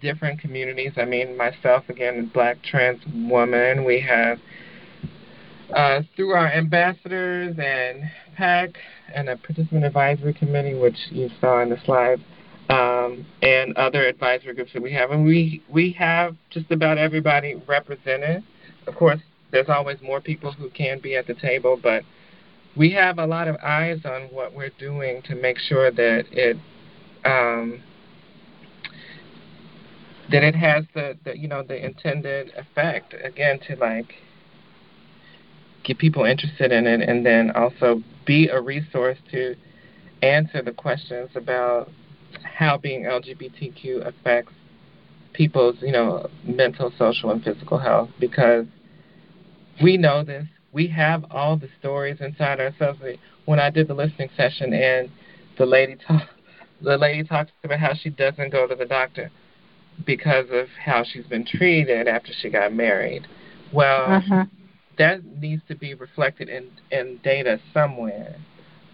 different 0.00 0.40
communities. 0.40 0.92
I 0.96 1.04
mean, 1.04 1.36
myself, 1.36 1.88
again, 1.88 2.18
a 2.18 2.32
black 2.34 2.58
trans 2.62 3.00
woman. 3.12 3.84
We 3.84 4.00
have, 4.00 4.38
uh, 5.74 6.02
through 6.16 6.32
our 6.32 6.50
ambassadors 6.52 7.56
and 7.58 8.04
PAC 8.36 8.76
and 9.14 9.28
a 9.28 9.36
participant 9.36 9.84
advisory 9.84 10.34
committee, 10.34 10.74
which 10.74 10.96
you 11.10 11.30
saw 11.40 11.62
in 11.62 11.70
the 11.70 11.78
slides, 11.84 12.22
um, 12.68 13.26
and 13.42 13.76
other 13.76 14.06
advisory 14.06 14.54
groups 14.54 14.72
that 14.72 14.82
we 14.82 14.92
have. 14.92 15.10
And 15.10 15.24
we, 15.24 15.62
we 15.68 15.92
have 15.92 16.36
just 16.50 16.70
about 16.70 16.98
everybody 16.98 17.62
represented. 17.66 18.42
Of 18.86 18.94
course, 18.96 19.20
there's 19.50 19.68
always 19.68 19.98
more 20.02 20.20
people 20.20 20.52
who 20.52 20.68
can 20.70 21.00
be 21.00 21.16
at 21.16 21.26
the 21.26 21.34
table, 21.34 21.78
but 21.80 22.02
we 22.76 22.90
have 22.92 23.18
a 23.18 23.26
lot 23.26 23.46
of 23.46 23.56
eyes 23.62 24.00
on 24.04 24.22
what 24.32 24.52
we're 24.52 24.72
doing 24.78 25.22
to 25.22 25.34
make 25.36 25.58
sure 25.58 25.90
that 25.90 26.24
it 26.32 26.56
um, 27.24 27.82
that 30.30 30.42
it 30.42 30.54
has 30.54 30.84
the, 30.94 31.16
the 31.24 31.36
you 31.36 31.48
know 31.48 31.62
the 31.62 31.84
intended 31.84 32.52
effect 32.56 33.14
again 33.22 33.58
to 33.68 33.76
like 33.76 34.14
get 35.84 35.98
people 35.98 36.24
interested 36.24 36.72
in 36.72 36.86
it 36.86 37.00
and 37.00 37.24
then 37.24 37.50
also 37.52 38.02
be 38.24 38.48
a 38.48 38.60
resource 38.60 39.18
to 39.30 39.54
answer 40.22 40.62
the 40.62 40.72
questions 40.72 41.30
about 41.34 41.90
how 42.42 42.78
being 42.78 43.02
LGBTQ 43.02 44.06
affects 44.06 44.52
people's 45.34 45.76
you 45.82 45.92
know 45.92 46.28
mental, 46.44 46.92
social, 46.98 47.30
and 47.30 47.42
physical 47.42 47.78
health 47.78 48.08
because 48.18 48.66
we 49.82 49.96
know 49.96 50.24
this. 50.24 50.46
We 50.72 50.88
have 50.88 51.24
all 51.30 51.56
the 51.56 51.68
stories 51.78 52.16
inside 52.20 52.58
ourselves. 52.58 53.00
When 53.44 53.60
I 53.60 53.70
did 53.70 53.86
the 53.88 53.94
listening 53.94 54.30
session 54.36 54.72
and 54.72 55.10
the 55.58 55.66
lady 55.66 55.96
talk, 56.06 56.22
the 56.80 56.96
lady 56.96 57.24
talks 57.24 57.52
about 57.62 57.78
how 57.78 57.92
she 57.94 58.10
doesn't 58.10 58.50
go 58.50 58.66
to 58.66 58.74
the 58.74 58.86
doctor 58.86 59.30
because 60.06 60.46
of 60.50 60.66
how 60.82 61.04
she's 61.04 61.26
been 61.26 61.44
treated 61.44 62.08
after 62.08 62.32
she 62.40 62.50
got 62.50 62.72
married. 62.72 63.26
Well, 63.72 64.12
uh-huh. 64.12 64.44
that 64.98 65.24
needs 65.40 65.62
to 65.68 65.74
be 65.74 65.94
reflected 65.94 66.48
in 66.48 66.70
in 66.90 67.18
data 67.22 67.60
somewhere, 67.72 68.36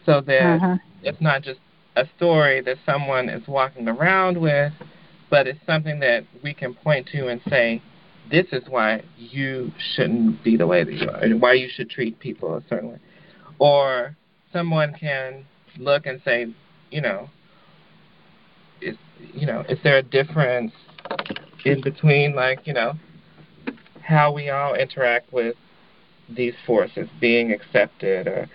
so 0.06 0.20
that 0.22 0.56
uh-huh. 0.56 0.76
it's 1.02 1.20
not 1.20 1.42
just 1.42 1.60
a 1.96 2.06
story 2.16 2.60
that 2.62 2.76
someone 2.86 3.28
is 3.28 3.46
walking 3.48 3.88
around 3.88 4.40
with, 4.40 4.72
but 5.28 5.46
it's 5.46 5.58
something 5.66 6.00
that 6.00 6.24
we 6.42 6.54
can 6.54 6.74
point 6.74 7.08
to 7.12 7.28
and 7.28 7.40
say, 7.48 7.82
this 8.30 8.46
is 8.52 8.62
why 8.68 9.02
you 9.16 9.72
shouldn't 9.94 10.42
be 10.44 10.56
the 10.56 10.66
way 10.66 10.84
that 10.84 10.94
you 10.94 11.08
are, 11.08 11.16
and 11.16 11.40
why 11.40 11.52
you 11.52 11.68
should 11.72 11.90
treat 11.90 12.18
people 12.20 12.54
a 12.56 12.62
certain 12.68 12.90
way. 12.90 12.98
Or 13.58 14.16
someone 14.52 14.94
can 14.98 15.44
look 15.78 16.06
and 16.06 16.20
say, 16.24 16.46
you 16.90 17.00
know, 17.00 17.28
is 18.80 18.96
you 19.34 19.46
know, 19.46 19.64
is 19.68 19.78
there 19.82 19.98
a 19.98 20.02
difference 20.02 20.72
in 21.64 21.80
between 21.80 22.34
like, 22.34 22.66
you 22.66 22.72
know, 22.72 22.94
how 24.02 24.32
we 24.32 24.50
all 24.50 24.74
interact 24.74 25.32
with 25.32 25.54
these 26.28 26.54
forces, 26.66 27.08
being 27.20 27.52
accepted 27.52 28.26
or 28.26 28.48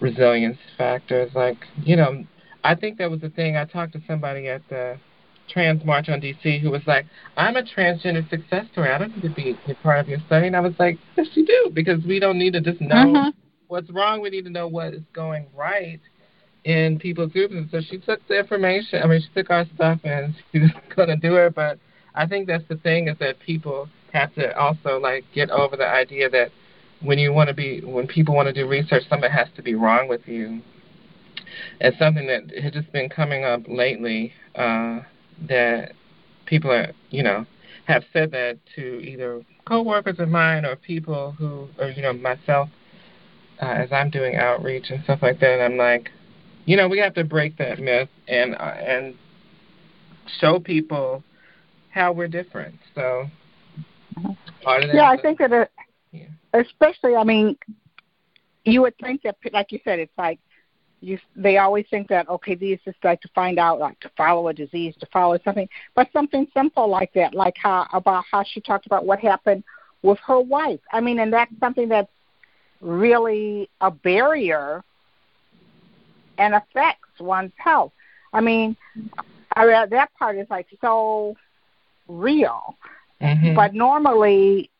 resilience 0.00 0.58
factors, 0.76 1.30
like, 1.34 1.58
you 1.82 1.96
know, 1.96 2.24
I 2.64 2.74
think 2.74 2.98
that 2.98 3.10
was 3.10 3.20
the 3.20 3.30
thing 3.30 3.56
I 3.56 3.64
talked 3.64 3.92
to 3.94 4.02
somebody 4.06 4.48
at 4.48 4.62
the 4.68 4.98
trans 5.48 5.84
march 5.84 6.08
on 6.08 6.20
DC 6.20 6.60
who 6.60 6.70
was 6.70 6.82
like, 6.86 7.06
I'm 7.36 7.56
a 7.56 7.62
transgender 7.62 8.28
success 8.28 8.66
story. 8.72 8.90
I 8.90 8.98
don't 8.98 9.14
need 9.16 9.22
to 9.22 9.34
be 9.34 9.58
a 9.68 9.74
part 9.82 10.00
of 10.00 10.08
your 10.08 10.18
study. 10.26 10.46
And 10.46 10.56
I 10.56 10.60
was 10.60 10.74
like, 10.78 10.98
yes, 11.16 11.26
you 11.34 11.44
do, 11.44 11.70
because 11.72 12.04
we 12.04 12.20
don't 12.20 12.38
need 12.38 12.52
to 12.52 12.60
just 12.60 12.80
know 12.80 13.14
uh-huh. 13.14 13.32
what's 13.68 13.90
wrong. 13.90 14.20
We 14.20 14.30
need 14.30 14.44
to 14.44 14.50
know 14.50 14.68
what 14.68 14.94
is 14.94 15.02
going 15.12 15.46
right 15.54 16.00
in 16.64 16.98
people's 16.98 17.32
groups. 17.32 17.54
And 17.54 17.68
so 17.70 17.80
she 17.80 17.98
took 17.98 18.26
the 18.28 18.38
information. 18.38 19.02
I 19.02 19.06
mean, 19.06 19.20
she 19.20 19.28
took 19.34 19.50
our 19.50 19.66
stuff 19.74 20.00
and 20.04 20.34
she 20.52 20.60
was 20.60 20.70
going 20.94 21.08
to 21.08 21.16
do 21.16 21.36
it. 21.36 21.54
But 21.54 21.78
I 22.14 22.26
think 22.26 22.46
that's 22.46 22.66
the 22.68 22.76
thing 22.76 23.08
is 23.08 23.16
that 23.18 23.38
people 23.40 23.88
have 24.12 24.34
to 24.34 24.56
also 24.58 24.98
like 24.98 25.24
get 25.34 25.50
over 25.50 25.76
the 25.76 25.86
idea 25.86 26.28
that 26.30 26.50
when 27.02 27.18
you 27.18 27.32
want 27.32 27.48
to 27.48 27.54
be, 27.54 27.80
when 27.80 28.06
people 28.06 28.34
want 28.34 28.46
to 28.48 28.52
do 28.52 28.68
research, 28.68 29.04
something 29.08 29.30
has 29.30 29.48
to 29.56 29.62
be 29.62 29.74
wrong 29.74 30.08
with 30.08 30.26
you. 30.26 30.60
It's 31.80 31.98
something 31.98 32.26
that 32.26 32.62
has 32.62 32.72
just 32.72 32.92
been 32.92 33.08
coming 33.08 33.44
up 33.44 33.62
lately. 33.66 34.32
Uh, 34.54 35.00
that 35.48 35.92
people 36.46 36.70
are, 36.70 36.92
you 37.10 37.22
know, 37.22 37.46
have 37.86 38.04
said 38.12 38.30
that 38.32 38.58
to 38.76 39.00
either 39.00 39.42
coworkers 39.64 40.18
of 40.18 40.28
mine 40.28 40.64
or 40.64 40.76
people 40.76 41.32
who, 41.38 41.68
or 41.78 41.90
you 41.90 42.02
know, 42.02 42.12
myself, 42.12 42.68
uh, 43.62 43.66
as 43.66 43.92
I'm 43.92 44.10
doing 44.10 44.36
outreach 44.36 44.90
and 44.90 45.02
stuff 45.04 45.20
like 45.22 45.40
that. 45.40 45.54
And 45.54 45.62
I'm 45.62 45.76
like, 45.76 46.10
you 46.70 46.76
know, 46.76 46.86
we 46.86 46.98
have 46.98 47.14
to 47.14 47.24
break 47.24 47.56
that 47.58 47.80
myth 47.80 48.08
and 48.28 48.54
uh, 48.54 48.74
and 48.78 49.16
show 50.38 50.60
people 50.60 51.24
how 51.90 52.12
we're 52.12 52.28
different. 52.28 52.76
So, 52.94 53.26
part 54.62 54.84
of 54.84 54.90
that 54.90 54.94
yeah, 54.94 55.10
I 55.10 55.20
think 55.20 55.40
that, 55.40 55.50
it, 55.50 55.70
yeah. 56.12 56.26
especially, 56.54 57.16
I 57.16 57.24
mean, 57.24 57.58
you 58.64 58.82
would 58.82 58.96
think 58.98 59.22
that, 59.22 59.36
like 59.52 59.72
you 59.72 59.80
said, 59.82 59.98
it's 59.98 60.16
like 60.16 60.38
you 61.00 61.18
they 61.34 61.58
always 61.58 61.86
think 61.90 62.06
that 62.06 62.28
okay 62.28 62.54
these 62.54 62.78
is 62.86 62.94
like 63.02 63.20
to 63.22 63.28
find 63.34 63.58
out 63.58 63.80
like 63.80 63.98
to 63.98 64.10
follow 64.16 64.46
a 64.46 64.54
disease 64.54 64.94
to 65.00 65.06
follow 65.06 65.38
something 65.42 65.66
but 65.94 66.06
something 66.12 66.46
simple 66.52 66.86
like 66.86 67.10
that 67.14 67.34
like 67.34 67.54
how 67.56 67.86
about 67.94 68.22
how 68.30 68.44
she 68.44 68.60
talked 68.60 68.84
about 68.84 69.06
what 69.06 69.18
happened 69.18 69.64
with 70.02 70.18
her 70.26 70.40
wife. 70.40 70.80
I 70.92 71.00
mean, 71.00 71.18
and 71.18 71.32
that's 71.32 71.52
something 71.58 71.88
that's 71.88 72.10
really 72.80 73.68
a 73.80 73.90
barrier 73.90 74.84
and 76.40 76.54
affects 76.54 77.20
one's 77.20 77.52
health. 77.56 77.92
I 78.32 78.40
mean, 78.40 78.76
I, 79.54 79.86
that 79.86 80.12
part 80.18 80.38
is 80.38 80.46
like 80.50 80.66
so 80.80 81.36
real. 82.08 82.76
Mm-hmm. 83.20 83.54
But 83.54 83.74
normally, 83.74 84.70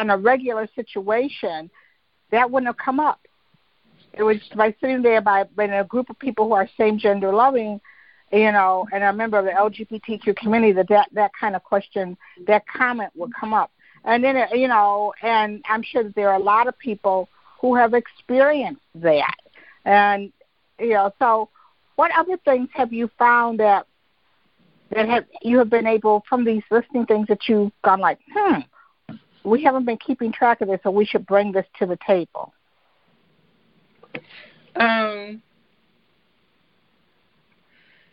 in 0.00 0.10
a 0.10 0.16
regular 0.16 0.68
situation, 0.74 1.70
that 2.30 2.50
wouldn't 2.50 2.68
have 2.68 2.76
come 2.76 3.00
up. 3.00 3.20
It 4.12 4.22
was 4.22 4.36
by 4.54 4.74
sitting 4.80 5.02
there 5.02 5.20
by 5.20 5.44
in 5.58 5.72
a 5.72 5.84
group 5.84 6.08
of 6.08 6.18
people 6.18 6.46
who 6.46 6.54
are 6.54 6.68
same 6.78 6.98
gender 6.98 7.32
loving, 7.32 7.80
you 8.32 8.52
know, 8.52 8.86
and 8.92 9.02
a 9.02 9.12
member 9.12 9.38
of 9.38 9.44
the 9.44 9.50
LGBTQ 9.50 10.36
community 10.36 10.72
that 10.72 10.88
that, 10.88 11.08
that 11.12 11.32
kind 11.38 11.56
of 11.56 11.64
question, 11.64 12.16
that 12.46 12.64
comment 12.68 13.10
would 13.16 13.32
come 13.34 13.52
up. 13.52 13.70
And 14.04 14.22
then, 14.22 14.36
you 14.52 14.68
know, 14.68 15.12
and 15.22 15.62
I'm 15.68 15.82
sure 15.82 16.04
that 16.04 16.14
there 16.14 16.30
are 16.30 16.36
a 16.36 16.42
lot 16.42 16.68
of 16.68 16.78
people 16.78 17.28
who 17.60 17.74
have 17.74 17.94
experienced 17.94 18.82
that. 18.94 19.34
And, 19.88 20.30
you 20.78 20.90
know, 20.90 21.12
so 21.18 21.48
what 21.96 22.10
other 22.16 22.36
things 22.44 22.68
have 22.74 22.92
you 22.92 23.10
found 23.18 23.58
that 23.60 23.86
that 24.94 25.08
have 25.08 25.24
you 25.42 25.58
have 25.58 25.70
been 25.70 25.86
able 25.86 26.22
from 26.28 26.44
these 26.44 26.62
listening 26.70 27.06
things 27.06 27.26
that 27.28 27.48
you've 27.48 27.72
gone 27.82 27.98
like, 27.98 28.18
hmm, 28.32 28.60
we 29.44 29.62
haven't 29.62 29.86
been 29.86 29.96
keeping 29.96 30.30
track 30.30 30.60
of 30.60 30.68
this, 30.68 30.78
so 30.82 30.90
we 30.90 31.06
should 31.06 31.26
bring 31.26 31.52
this 31.52 31.64
to 31.78 31.86
the 31.86 31.98
table. 32.06 32.52
Um. 34.76 35.42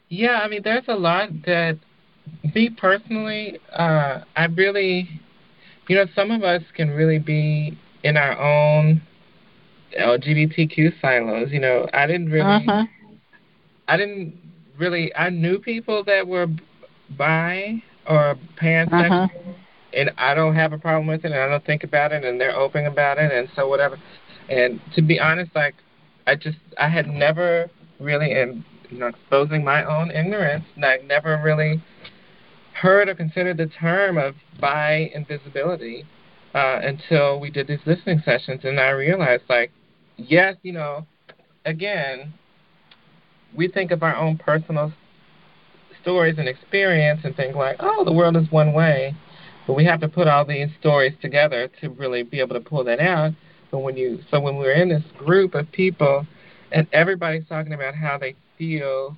Yeah, 0.07 0.39
I 0.41 0.47
mean, 0.47 0.61
there's 0.63 0.87
a 0.87 0.95
lot 0.95 1.29
that 1.45 1.77
me 2.53 2.69
personally, 2.69 3.59
uh, 3.73 4.21
I 4.35 4.45
really, 4.45 5.09
you 5.89 5.95
know, 5.95 6.05
some 6.15 6.31
of 6.31 6.43
us 6.43 6.61
can 6.73 6.89
really 6.91 7.19
be 7.19 7.77
in 8.03 8.15
our 8.15 8.37
own 8.39 9.01
LGBTQ 9.99 10.99
silos. 11.01 11.51
You 11.51 11.59
know, 11.59 11.87
I 11.93 12.07
didn't 12.07 12.29
really, 12.29 12.67
uh-huh. 12.67 12.85
I 13.87 13.97
didn't 13.97 14.35
really, 14.77 15.15
I 15.15 15.29
knew 15.29 15.59
people 15.59 16.03
that 16.05 16.27
were 16.27 16.47
bi 17.17 17.81
or 18.07 18.37
pansexual, 18.61 19.25
uh-huh. 19.25 19.53
and 19.93 20.11
I 20.17 20.33
don't 20.33 20.55
have 20.55 20.73
a 20.73 20.77
problem 20.77 21.07
with 21.07 21.25
it, 21.25 21.31
and 21.31 21.39
I 21.39 21.47
don't 21.47 21.65
think 21.65 21.83
about 21.83 22.11
it, 22.11 22.23
and 22.23 22.39
they're 22.39 22.55
open 22.55 22.85
about 22.85 23.17
it, 23.17 23.31
and 23.31 23.47
so 23.55 23.67
whatever. 23.67 23.97
And 24.49 24.79
to 24.95 25.01
be 25.01 25.19
honest, 25.19 25.51
like 25.55 25.75
I 26.27 26.35
just 26.35 26.57
I 26.77 26.89
had 26.89 27.07
never 27.07 27.69
really, 27.99 28.31
and 28.33 28.63
you 28.89 28.99
know, 28.99 29.07
exposing 29.07 29.63
my 29.63 29.83
own 29.83 30.11
ignorance, 30.11 30.65
like 30.77 31.05
never 31.05 31.41
really 31.43 31.81
heard 32.73 33.07
or 33.07 33.15
considered 33.15 33.57
the 33.57 33.67
term 33.67 34.17
of 34.17 34.35
bi 34.59 35.11
invisibility 35.15 36.05
uh, 36.53 36.79
until 36.83 37.39
we 37.39 37.49
did 37.49 37.67
these 37.67 37.79
listening 37.85 38.21
sessions, 38.23 38.61
and 38.63 38.79
I 38.79 38.89
realized 38.89 39.43
like, 39.49 39.71
yes, 40.17 40.55
you 40.63 40.73
know, 40.73 41.05
again, 41.65 42.33
we 43.55 43.67
think 43.67 43.91
of 43.91 44.03
our 44.03 44.15
own 44.15 44.37
personal 44.37 44.91
stories 46.01 46.35
and 46.37 46.47
experience 46.47 47.21
and 47.23 47.35
think 47.35 47.55
like, 47.55 47.77
oh, 47.79 48.03
the 48.05 48.11
world 48.13 48.37
is 48.37 48.51
one 48.51 48.73
way. 48.73 49.15
But 49.65 49.73
we 49.73 49.85
have 49.85 49.99
to 50.01 50.07
put 50.07 50.27
all 50.27 50.45
these 50.45 50.69
stories 50.79 51.13
together 51.21 51.69
to 51.81 51.89
really 51.89 52.23
be 52.23 52.39
able 52.39 52.53
to 52.53 52.61
pull 52.61 52.83
that 52.83 52.99
out. 52.99 53.31
But 53.71 53.79
when 53.79 53.97
you 53.97 54.19
so 54.29 54.39
when 54.39 54.57
we're 54.57 54.73
in 54.73 54.89
this 54.89 55.03
group 55.17 55.55
of 55.55 55.71
people 55.71 56.25
and 56.71 56.87
everybody's 56.93 57.47
talking 57.47 57.73
about 57.73 57.95
how 57.95 58.17
they 58.17 58.35
feel 58.57 59.17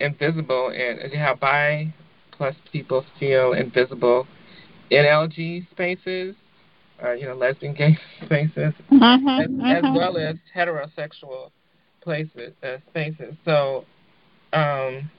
invisible 0.00 0.72
and 0.74 1.12
how 1.14 1.34
bi 1.36 1.94
plus 2.32 2.56
people 2.72 3.04
feel 3.18 3.52
invisible 3.52 4.26
in 4.90 5.04
LG 5.04 5.70
spaces, 5.70 6.34
uh, 7.02 7.12
you 7.12 7.26
know, 7.26 7.34
lesbian 7.34 7.74
gay 7.74 7.98
spaces, 8.24 8.74
mm-hmm, 8.90 9.28
as, 9.28 9.48
mm-hmm. 9.48 9.64
as, 9.64 9.82
well 9.96 10.16
as 10.16 10.36
heterosexual 10.54 11.50
places 12.02 12.52
uh, 12.62 12.76
spaces. 12.90 13.34
So 13.44 13.84
um, 14.52 15.10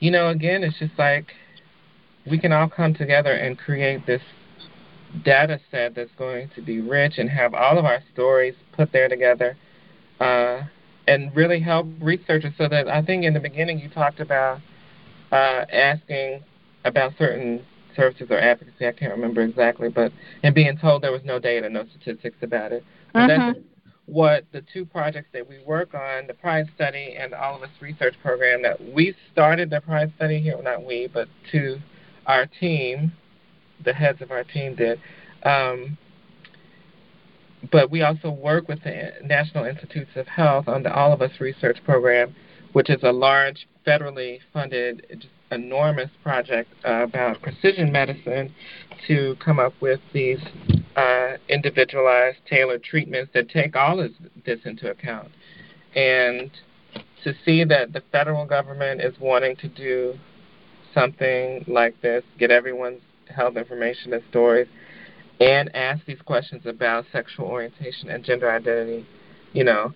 you 0.00 0.10
know, 0.10 0.28
again, 0.28 0.64
it's 0.64 0.78
just 0.78 0.98
like 0.98 1.26
we 2.28 2.38
can 2.38 2.52
all 2.52 2.68
come 2.68 2.94
together 2.94 3.32
and 3.32 3.58
create 3.58 4.06
this 4.06 4.22
data 5.24 5.60
set 5.70 5.94
that's 5.94 6.10
going 6.16 6.50
to 6.54 6.62
be 6.62 6.80
rich 6.80 7.14
and 7.18 7.28
have 7.28 7.54
all 7.54 7.78
of 7.78 7.84
our 7.84 8.02
stories 8.12 8.54
put 8.72 8.92
there 8.92 9.08
together 9.08 9.56
uh, 10.20 10.60
and 11.08 11.34
really 11.34 11.60
help 11.60 11.86
researchers 12.00 12.52
so 12.56 12.68
that 12.68 12.88
I 12.88 13.02
think 13.02 13.24
in 13.24 13.34
the 13.34 13.40
beginning 13.40 13.80
you 13.80 13.88
talked 13.88 14.20
about 14.20 14.60
uh, 15.32 15.64
asking 15.72 16.44
about 16.84 17.12
certain 17.18 17.64
services 17.94 18.28
or 18.30 18.38
advocacy, 18.38 18.86
I 18.86 18.92
can't 18.92 19.12
remember 19.12 19.42
exactly, 19.42 19.88
but 19.88 20.12
and 20.42 20.54
being 20.54 20.76
told 20.78 21.02
there 21.02 21.12
was 21.12 21.24
no 21.24 21.38
data, 21.38 21.68
no 21.68 21.84
statistics 21.86 22.36
about 22.42 22.72
it. 22.72 22.84
But 23.12 23.20
mm-hmm. 23.20 23.52
that's 23.52 23.58
what 24.06 24.44
the 24.52 24.62
two 24.72 24.84
projects 24.84 25.28
that 25.32 25.48
we 25.48 25.58
work 25.64 25.94
on, 25.94 26.26
the 26.26 26.34
Pride 26.34 26.66
Study 26.74 27.16
and 27.18 27.32
the 27.32 27.40
All 27.40 27.56
of 27.56 27.62
Us 27.62 27.70
Research 27.80 28.14
Program, 28.22 28.62
that 28.62 28.80
we 28.92 29.14
started 29.32 29.70
the 29.70 29.80
Pride 29.80 30.12
Study 30.16 30.40
here, 30.40 30.54
well, 30.54 30.64
not 30.64 30.84
we, 30.84 31.08
but 31.12 31.28
to 31.52 31.78
our 32.26 32.46
team, 32.46 33.12
the 33.84 33.92
heads 33.92 34.20
of 34.20 34.30
our 34.30 34.44
team 34.44 34.74
did. 34.74 35.00
Um, 35.44 35.96
but 37.70 37.90
we 37.90 38.02
also 38.02 38.30
work 38.30 38.68
with 38.68 38.82
the 38.82 39.12
National 39.22 39.64
Institutes 39.64 40.10
of 40.16 40.26
Health 40.26 40.66
on 40.66 40.82
the 40.82 40.92
All 40.92 41.12
of 41.12 41.22
Us 41.22 41.32
Research 41.38 41.78
Program, 41.84 42.34
which 42.72 42.90
is 42.90 43.02
a 43.02 43.12
large 43.12 43.68
federally 43.86 44.38
funded, 44.52 45.28
enormous 45.50 46.10
project 46.22 46.70
about 46.84 47.40
precision 47.42 47.90
medicine 47.90 48.54
to 49.06 49.36
come 49.44 49.58
up 49.58 49.72
with 49.80 50.00
these 50.12 50.38
uh, 50.96 51.36
individualized, 51.48 52.38
tailored 52.48 52.82
treatments 52.82 53.30
that 53.34 53.48
take 53.48 53.76
all 53.76 54.00
of 54.00 54.10
this 54.44 54.60
into 54.64 54.90
account. 54.90 55.28
And 55.94 56.50
to 57.24 57.34
see 57.44 57.64
that 57.64 57.92
the 57.92 58.02
federal 58.12 58.46
government 58.46 59.00
is 59.00 59.14
wanting 59.20 59.56
to 59.56 59.68
do 59.68 60.14
something 60.94 61.64
like 61.66 62.00
this, 62.00 62.22
get 62.38 62.50
everyone's 62.50 63.00
health 63.34 63.56
information 63.56 64.12
and 64.12 64.22
stories, 64.30 64.68
and 65.40 65.74
ask 65.74 66.04
these 66.04 66.20
questions 66.24 66.62
about 66.66 67.04
sexual 67.12 67.46
orientation 67.46 68.10
and 68.10 68.24
gender 68.24 68.50
identity, 68.50 69.06
you 69.52 69.64
know, 69.64 69.92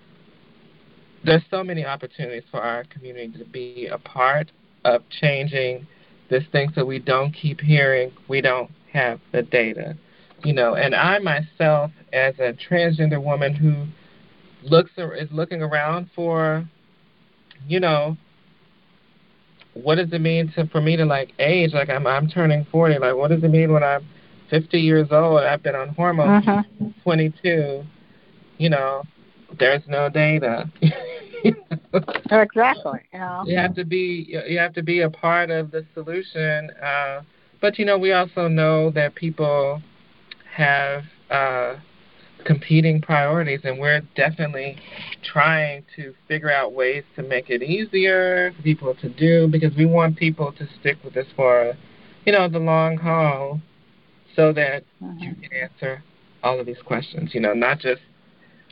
there's 1.24 1.42
so 1.50 1.64
many 1.64 1.84
opportunities 1.84 2.42
for 2.50 2.61
our 2.61 2.84
community 2.84 3.38
to 3.38 3.44
be 3.44 3.88
a 3.90 3.98
part 3.98 4.50
of 4.85 5.03
changing 5.11 5.87
this 6.30 6.45
thing 6.53 6.70
so 6.74 6.85
we 6.85 6.99
don't 6.99 7.32
keep 7.32 7.61
hearing 7.61 8.12
we 8.28 8.41
don't 8.41 8.70
have 8.93 9.20
the 9.32 9.43
data 9.43 9.97
you 10.45 10.53
know, 10.53 10.74
and 10.74 10.95
I 10.95 11.18
myself, 11.20 11.91
as 12.12 12.35
a 12.39 12.53
transgender 12.53 13.22
woman 13.22 13.55
who 13.55 13.87
looks 14.62 14.91
or 14.99 15.14
is 15.14 15.28
looking 15.32 15.62
around 15.62 16.11
for, 16.14 16.68
you 17.66 17.80
know, 17.80 18.16
what 19.72 19.97
does 19.97 20.12
it 20.12 20.20
mean 20.20 20.53
to 20.55 20.66
for 20.68 20.80
me 20.80 20.97
to 20.97 21.05
like 21.05 21.32
age? 21.39 21.72
Like 21.72 21.89
I'm 21.89 22.07
I'm 22.07 22.28
turning 22.28 22.66
forty. 22.70 22.99
Like 22.99 23.16
what 23.16 23.30
does 23.30 23.43
it 23.43 23.51
mean 23.51 23.72
when 23.72 23.82
I'm 23.82 24.07
fifty 24.51 24.80
years 24.80 25.09
old? 25.11 25.41
I've 25.41 25.62
been 25.62 25.74
on 25.74 25.89
hormones 25.89 26.47
uh-huh. 26.47 26.62
twenty 27.03 27.32
two. 27.43 27.82
You 28.59 28.68
know, 28.68 29.03
there's 29.59 29.82
no 29.89 30.09
data. 30.09 30.70
exactly. 32.30 33.01
Yeah. 33.12 33.45
You 33.45 33.57
have 33.57 33.74
to 33.74 33.84
be 33.84 34.26
you 34.49 34.59
have 34.59 34.74
to 34.74 34.82
be 34.82 35.01
a 35.01 35.11
part 35.11 35.51
of 35.51 35.70
the 35.70 35.86
solution. 35.95 36.70
Uh, 36.82 37.22
but 37.61 37.78
you 37.78 37.84
know, 37.84 37.99
we 37.99 38.12
also 38.12 38.49
know 38.49 38.90
that 38.90 39.14
people 39.14 39.80
have 40.55 41.05
uh, 41.30 41.76
competing 42.45 43.01
priorities, 43.01 43.61
and 43.64 43.78
we're 43.78 44.01
definitely 44.14 44.76
trying 45.22 45.84
to 45.97 46.14
figure 46.28 46.51
out 46.51 46.72
ways 46.72 47.05
to 47.16 47.22
make 47.22 47.51
it 47.51 47.62
easier 47.62 48.53
for 48.57 48.62
people 48.62 48.95
to 48.97 49.09
do 49.09 49.49
because 49.49 49.74
we 49.76 49.86
want 49.86 50.16
people 50.16 50.53
to 50.53 50.68
stick 50.80 50.99
with 51.03 51.16
us 51.16 51.26
for, 51.34 51.74
you 52.26 52.32
know, 52.32 52.49
the 52.49 52.59
long 52.59 52.97
haul, 52.97 53.61
so 54.36 54.53
that 54.53 54.84
mm-hmm. 55.03 55.18
you 55.18 55.34
can 55.34 55.51
answer 55.53 56.03
all 56.42 56.61
of 56.61 56.66
these 56.66 56.82
questions. 56.84 57.30
You 57.34 57.40
know, 57.40 57.55
not 57.55 57.78
just 57.78 58.03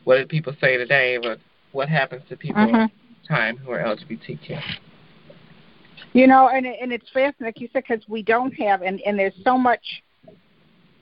what 0.04 0.16
did 0.16 0.28
people 0.28 0.54
say 0.60 0.76
today, 0.76 1.18
but 1.20 1.38
what 1.72 1.88
happens 1.88 2.22
to 2.28 2.36
people 2.36 2.62
mm-hmm. 2.62 2.84
Time 3.32 3.56
who 3.56 3.70
are 3.72 3.78
LGBTQ. 3.78 4.60
You 6.12 6.26
know, 6.26 6.48
and 6.48 6.66
and 6.66 6.92
it's 6.92 7.08
fascinating, 7.08 7.46
like 7.46 7.60
you 7.60 7.68
said, 7.72 7.84
because 7.88 8.06
we 8.08 8.22
don't 8.22 8.52
have, 8.52 8.82
and 8.82 9.00
and 9.06 9.18
there's 9.18 9.34
so 9.44 9.56
much 9.56 10.02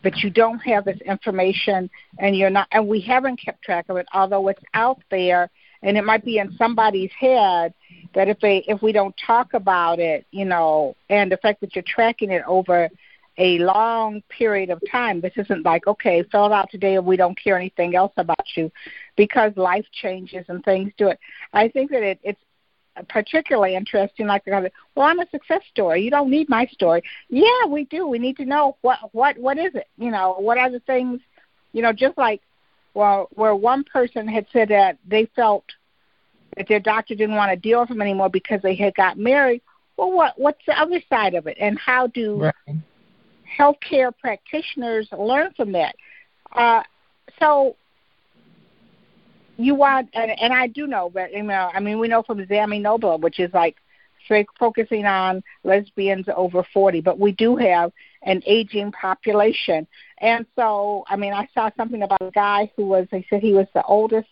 but 0.03 0.17
you 0.19 0.31
don't 0.31 0.59
have 0.61 0.85
this 0.85 0.99
information 1.05 1.91
and 2.19 2.37
you're 2.37 2.51
not 2.51 2.67
and 2.73 2.87
we 2.87 3.01
haven't 3.01 3.37
kept 3.37 3.63
track 3.63 3.87
of 3.89 3.97
it 3.97 4.07
although 4.13 4.49
it's 4.49 4.63
out 4.75 5.03
there 5.11 5.51
and 5.83 5.97
it 5.97 6.05
might 6.05 6.25
be 6.25 6.39
in 6.39 6.55
somebody's 6.57 7.11
head 7.19 7.73
that 8.15 8.29
if 8.29 8.39
they 8.41 8.65
if 8.67 8.81
we 8.83 8.93
don't 8.93 9.15
talk 9.25 9.55
about 9.55 9.99
it 9.99 10.27
you 10.31 10.45
know 10.45 10.95
and 11.09 11.31
the 11.31 11.37
fact 11.39 11.61
that 11.61 11.75
you're 11.75 11.85
tracking 11.87 12.31
it 12.31 12.43
over 12.47 12.89
a 13.41 13.59
long 13.59 14.23
period 14.29 14.71
of 14.71 14.81
time 14.91 15.21
this 15.21 15.33
isn't 15.37 15.65
like 15.65 15.87
okay 15.87 16.23
fill 16.31 16.47
it 16.47 16.53
out 16.53 16.71
today 16.71 16.97
and 16.97 17.07
we 17.07 17.17
don't 17.17 17.43
care 17.43 17.57
anything 17.57 17.97
else 17.97 18.13
about 18.17 18.47
you 18.55 18.71
because 19.17 19.53
life 19.57 19.87
changes 19.93 20.45
and 20.49 20.63
things 20.65 20.93
do 20.97 21.09
it 21.09 21.19
i 21.53 21.67
think 21.69 21.91
that 21.91 22.03
it, 22.03 22.21
it's 22.23 22.41
particularly 23.09 23.75
interesting. 23.77 24.27
Like, 24.27 24.47
well, 24.47 25.07
I'm 25.07 25.21
a 25.21 25.29
success 25.31 25.63
story. 25.71 26.03
You 26.03 26.11
don't 26.11 26.31
need 26.31 26.49
my 26.49 26.67
story. 26.67 27.03
Yeah, 27.29 27.67
we 27.69 27.85
do. 27.85 28.07
We 28.07 28.19
need 28.19 28.37
to 28.39 28.45
know 28.45 28.77
what 28.83 28.99
what 29.13 29.39
what 29.39 29.59
is 29.59 29.75
it. 29.75 29.89
You 29.97 30.11
know, 30.11 30.35
what 30.39 30.59
are 30.59 30.71
the 30.71 30.81
things? 30.81 31.21
You 31.73 31.83
know, 31.83 31.93
just 31.93 32.19
like 32.19 32.43
well, 32.95 33.29
where 33.35 33.55
one 33.55 33.85
person 33.85 34.27
had 34.27 34.47
said 34.53 34.69
that 34.69 34.99
they 35.07 35.27
felt 35.37 35.65
that 36.57 36.67
their 36.69 36.81
doctor 36.81 37.15
didn't 37.15 37.37
want 37.37 37.53
to 37.53 37.57
deal 37.57 37.81
with 37.81 37.89
them 37.89 38.03
anymore 38.03 38.29
because 38.29 38.61
they 38.63 38.75
had 38.75 38.95
got 38.95 39.17
married. 39.17 39.63
Well, 39.97 40.13
what 40.13 40.39
what's 40.39 40.65
the 40.67 40.79
other 40.79 41.01
side 41.09 41.35
of 41.35 41.47
it, 41.47 41.57
and 41.61 41.79
how 41.79 42.09
do 42.09 42.37
right. 42.37 42.55
Healthcare 43.59 44.13
practitioners 44.17 45.09
learn 45.17 45.53
from 45.57 45.73
that? 45.73 45.95
Uh, 46.53 46.83
so 47.39 47.77
you 49.57 49.75
want, 49.75 50.09
and, 50.15 50.31
and 50.41 50.53
I 50.53 50.67
do 50.67 50.87
know, 50.87 51.11
but 51.13 51.33
you 51.33 51.43
know, 51.43 51.71
I 51.73 51.81
mean, 51.81 51.99
we 51.99 52.09
know 52.09 52.23
from 52.23 52.45
Zami 52.47 52.81
Noble, 52.81 53.19
which 53.19 53.39
is 53.39 53.53
like 53.53 53.77
focusing 54.59 55.07
on 55.07 55.43
lesbians 55.65 56.27
over 56.35 56.65
40, 56.73 57.01
but 57.01 57.19
we 57.19 57.33
do 57.33 57.57
have 57.57 57.93
an 58.23 58.43
aging 58.47 58.93
population. 58.93 59.87
And 60.19 60.47
so, 60.57 61.05
I 61.09 61.17
mean, 61.17 61.33
I 61.33 61.49
saw 61.55 61.71
something 61.77 62.03
about 62.03 62.23
a 62.23 62.31
guy 62.31 62.71
who 62.77 62.87
was, 62.87 63.07
they 63.11 63.27
said 63.29 63.43
he 63.43 63.53
was 63.53 63.67
the 63.75 63.83
oldest 63.85 64.29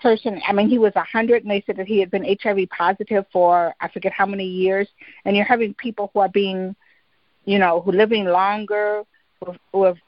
person. 0.00 0.40
I 0.46 0.52
mean, 0.52 0.68
he 0.68 0.78
was 0.78 0.92
a 0.94 1.00
100, 1.00 1.42
and 1.42 1.50
they 1.50 1.62
said 1.66 1.76
that 1.76 1.86
he 1.86 2.00
had 2.00 2.10
been 2.10 2.36
HIV 2.42 2.68
positive 2.70 3.24
for 3.32 3.74
I 3.80 3.88
forget 3.88 4.12
how 4.12 4.26
many 4.26 4.46
years. 4.46 4.88
And 5.24 5.36
you're 5.36 5.44
having 5.44 5.74
people 5.74 6.10
who 6.12 6.20
are 6.20 6.28
being, 6.28 6.74
you 7.44 7.58
know, 7.58 7.80
who 7.80 7.92
living 7.92 8.24
longer 8.24 9.02
with, 9.40 9.56
with 9.72 9.98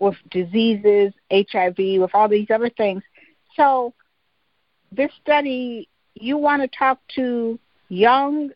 with 0.00 0.16
diseases, 0.30 1.12
HIV, 1.30 1.76
with 2.00 2.10
all 2.12 2.28
these 2.28 2.48
other 2.50 2.70
things. 2.70 3.02
So, 3.54 3.94
this 4.90 5.10
study, 5.22 5.88
you 6.14 6.36
want 6.36 6.62
to 6.62 6.78
talk 6.78 6.98
to 7.14 7.58
young 7.88 8.50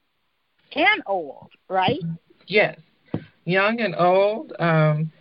and 0.74 1.02
old, 1.06 1.50
right? 1.68 2.00
Yes, 2.46 2.78
young 3.44 3.80
and 3.80 3.94
old, 3.96 4.52
um, 4.58 5.12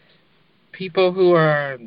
people 0.72 1.12
who 1.12 1.34
are 1.34 1.78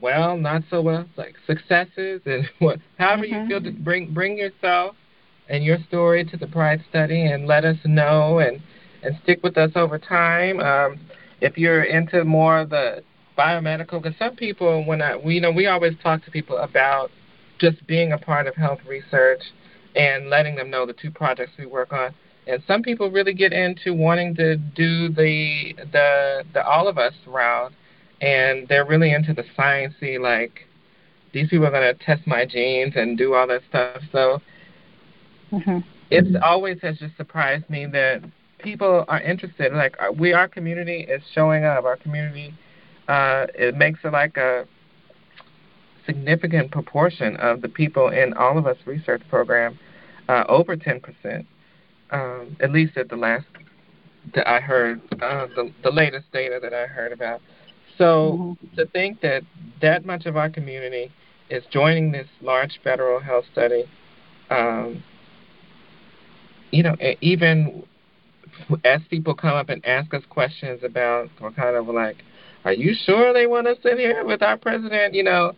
well, 0.00 0.36
not 0.36 0.62
so 0.70 0.80
well, 0.80 1.06
like 1.16 1.34
successes 1.46 2.20
and 2.24 2.48
what, 2.58 2.78
however 2.98 3.24
mm-hmm. 3.24 3.42
you 3.42 3.48
feel. 3.48 3.62
To 3.62 3.72
bring 3.72 4.12
bring 4.12 4.38
yourself 4.38 4.94
and 5.48 5.64
your 5.64 5.78
story 5.88 6.24
to 6.24 6.36
the 6.36 6.46
Pride 6.46 6.84
Study 6.90 7.22
and 7.26 7.46
let 7.46 7.64
us 7.64 7.76
know 7.84 8.38
and 8.38 8.60
and 9.02 9.18
stick 9.22 9.40
with 9.42 9.56
us 9.56 9.72
over 9.74 9.98
time. 9.98 10.60
Um, 10.60 11.00
if 11.40 11.56
you're 11.56 11.84
into 11.84 12.24
more 12.24 12.58
of 12.60 12.70
the 12.70 13.02
biomedical, 13.36 14.02
because 14.02 14.18
some 14.18 14.34
people, 14.34 14.84
when 14.84 15.00
I, 15.00 15.16
we 15.16 15.34
you 15.34 15.40
know, 15.40 15.52
we 15.52 15.66
always 15.66 15.94
talk 16.02 16.24
to 16.24 16.30
people 16.30 16.58
about 16.58 17.10
just 17.58 17.86
being 17.86 18.12
a 18.12 18.18
part 18.18 18.46
of 18.46 18.54
health 18.54 18.80
research 18.86 19.40
and 19.94 20.28
letting 20.28 20.54
them 20.56 20.70
know 20.70 20.86
the 20.86 20.92
two 20.92 21.10
projects 21.10 21.52
we 21.58 21.66
work 21.66 21.92
on. 21.92 22.14
And 22.46 22.62
some 22.66 22.82
people 22.82 23.10
really 23.10 23.34
get 23.34 23.52
into 23.52 23.92
wanting 23.92 24.34
to 24.36 24.56
do 24.56 25.08
the 25.10 25.74
the 25.92 26.44
the 26.54 26.64
all 26.64 26.88
of 26.88 26.96
us 26.96 27.12
route, 27.26 27.72
and 28.22 28.66
they're 28.68 28.86
really 28.86 29.12
into 29.12 29.34
the 29.34 29.44
sciencey 29.56 30.18
like 30.18 30.64
these 31.32 31.48
people 31.50 31.66
are 31.66 31.70
going 31.70 31.94
to 31.94 32.04
test 32.04 32.26
my 32.26 32.46
genes 32.46 32.94
and 32.96 33.18
do 33.18 33.34
all 33.34 33.46
that 33.46 33.60
stuff. 33.68 34.02
So 34.12 34.40
mm-hmm. 35.52 35.78
it's 36.10 36.36
always 36.42 36.78
has 36.80 36.98
just 36.98 37.16
surprised 37.16 37.68
me 37.68 37.86
that 37.86 38.22
people 38.58 39.04
are 39.08 39.20
interested. 39.20 39.72
Like 39.72 39.96
we, 40.18 40.32
our 40.32 40.48
community 40.48 41.06
is 41.08 41.22
showing 41.34 41.64
up. 41.64 41.84
Our 41.84 41.96
community, 41.96 42.54
uh, 43.08 43.46
it 43.54 43.76
makes 43.76 44.00
it 44.04 44.12
like 44.12 44.36
a 44.36 44.66
significant 46.06 46.70
proportion 46.70 47.36
of 47.36 47.60
the 47.60 47.68
people 47.68 48.08
in 48.08 48.32
all 48.34 48.58
of 48.58 48.66
us 48.66 48.76
research 48.86 49.22
program 49.28 49.78
uh, 50.28 50.44
over 50.48 50.76
10%, 50.76 51.44
um, 52.10 52.56
at 52.60 52.72
least 52.72 52.96
at 52.96 53.08
the 53.08 53.16
last 53.16 53.46
that 54.34 54.48
I 54.48 54.60
heard, 54.60 55.00
uh, 55.22 55.46
the, 55.54 55.72
the 55.82 55.90
latest 55.90 56.30
data 56.32 56.58
that 56.62 56.74
I 56.74 56.86
heard 56.86 57.12
about. 57.12 57.40
So 57.96 58.56
mm-hmm. 58.62 58.76
to 58.76 58.86
think 58.86 59.20
that 59.20 59.42
that 59.80 60.04
much 60.04 60.26
of 60.26 60.36
our 60.36 60.50
community 60.50 61.10
is 61.50 61.64
joining 61.70 62.12
this 62.12 62.26
large 62.40 62.78
federal 62.84 63.20
health 63.20 63.44
study, 63.52 63.84
um, 64.50 65.02
you 66.70 66.82
know, 66.82 66.96
even 67.20 67.84
as 68.84 69.00
people 69.10 69.34
come 69.34 69.54
up 69.54 69.68
and 69.68 69.84
ask 69.84 70.12
us 70.14 70.22
questions 70.28 70.80
about, 70.82 71.28
we're 71.40 71.52
kind 71.52 71.76
of 71.76 71.86
like, 71.88 72.16
are 72.64 72.72
you 72.72 72.94
sure 73.04 73.32
they 73.32 73.46
want 73.46 73.66
us 73.66 73.78
in 73.84 73.98
here 73.98 74.24
with 74.24 74.42
our 74.42 74.56
president? 74.56 75.14
You 75.14 75.24
know, 75.24 75.52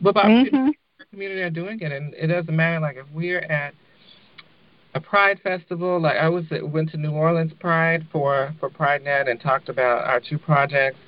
but 0.00 0.16
our 0.16 0.24
mm-hmm. 0.24 0.70
community 1.10 1.42
are 1.42 1.50
doing 1.50 1.80
it, 1.80 1.92
and 1.92 2.14
it 2.14 2.28
doesn't 2.28 2.54
matter. 2.54 2.80
Like 2.80 2.96
if 2.96 3.06
we're 3.12 3.40
at 3.40 3.74
a 4.94 5.00
Pride 5.00 5.40
festival. 5.42 6.00
Like 6.00 6.16
I 6.16 6.28
was 6.28 6.44
went 6.62 6.90
to 6.90 6.96
New 6.96 7.12
Orleans 7.12 7.52
Pride 7.60 8.06
for 8.12 8.54
for 8.58 8.70
Pride 8.70 9.02
Net 9.04 9.28
and 9.28 9.40
talked 9.40 9.68
about 9.68 10.04
our 10.04 10.20
two 10.20 10.38
projects, 10.38 10.98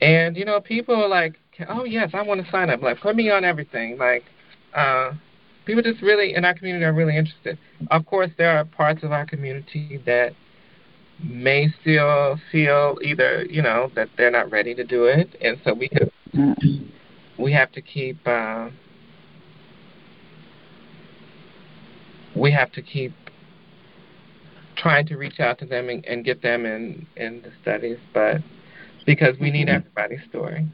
and 0.00 0.36
you 0.36 0.44
know 0.44 0.60
people 0.60 0.94
are 0.94 1.08
like, 1.08 1.34
oh 1.68 1.84
yes, 1.84 2.10
I 2.14 2.22
want 2.22 2.44
to 2.44 2.50
sign 2.50 2.70
up. 2.70 2.82
Like 2.82 3.00
put 3.00 3.16
me 3.16 3.30
on 3.30 3.44
everything. 3.44 3.98
Like 3.98 4.24
uh, 4.74 5.12
people 5.64 5.82
just 5.82 6.02
really 6.02 6.34
in 6.34 6.44
our 6.44 6.54
community 6.54 6.84
are 6.84 6.92
really 6.92 7.16
interested. 7.16 7.58
Of 7.90 8.06
course, 8.06 8.30
there 8.38 8.56
are 8.56 8.64
parts 8.64 9.02
of 9.02 9.12
our 9.12 9.26
community 9.26 10.00
that 10.06 10.32
may 11.22 11.72
still 11.80 12.38
feel 12.52 12.98
either 13.02 13.44
you 13.48 13.62
know 13.62 13.90
that 13.94 14.08
they're 14.16 14.30
not 14.30 14.50
ready 14.50 14.74
to 14.74 14.84
do 14.84 15.04
it, 15.04 15.36
and 15.40 15.58
so 15.64 15.74
we 15.74 15.88
have 15.92 16.56
we 17.38 17.52
have 17.52 17.72
to 17.72 17.82
keep. 17.82 18.18
Uh, 18.26 18.70
we 22.34 22.52
have 22.52 22.70
to 22.72 22.82
keep 22.82 23.14
trying 24.76 25.06
to 25.06 25.16
reach 25.16 25.40
out 25.40 25.58
to 25.58 25.64
them 25.66 25.88
and, 25.88 26.04
and 26.04 26.24
get 26.24 26.42
them 26.42 26.66
in 26.66 27.06
in 27.16 27.42
the 27.42 27.50
studies, 27.62 27.98
but 28.12 28.42
because 29.06 29.38
we 29.40 29.50
need 29.50 29.68
mm-hmm. 29.68 29.76
everybody's 29.76 30.20
story. 30.28 30.66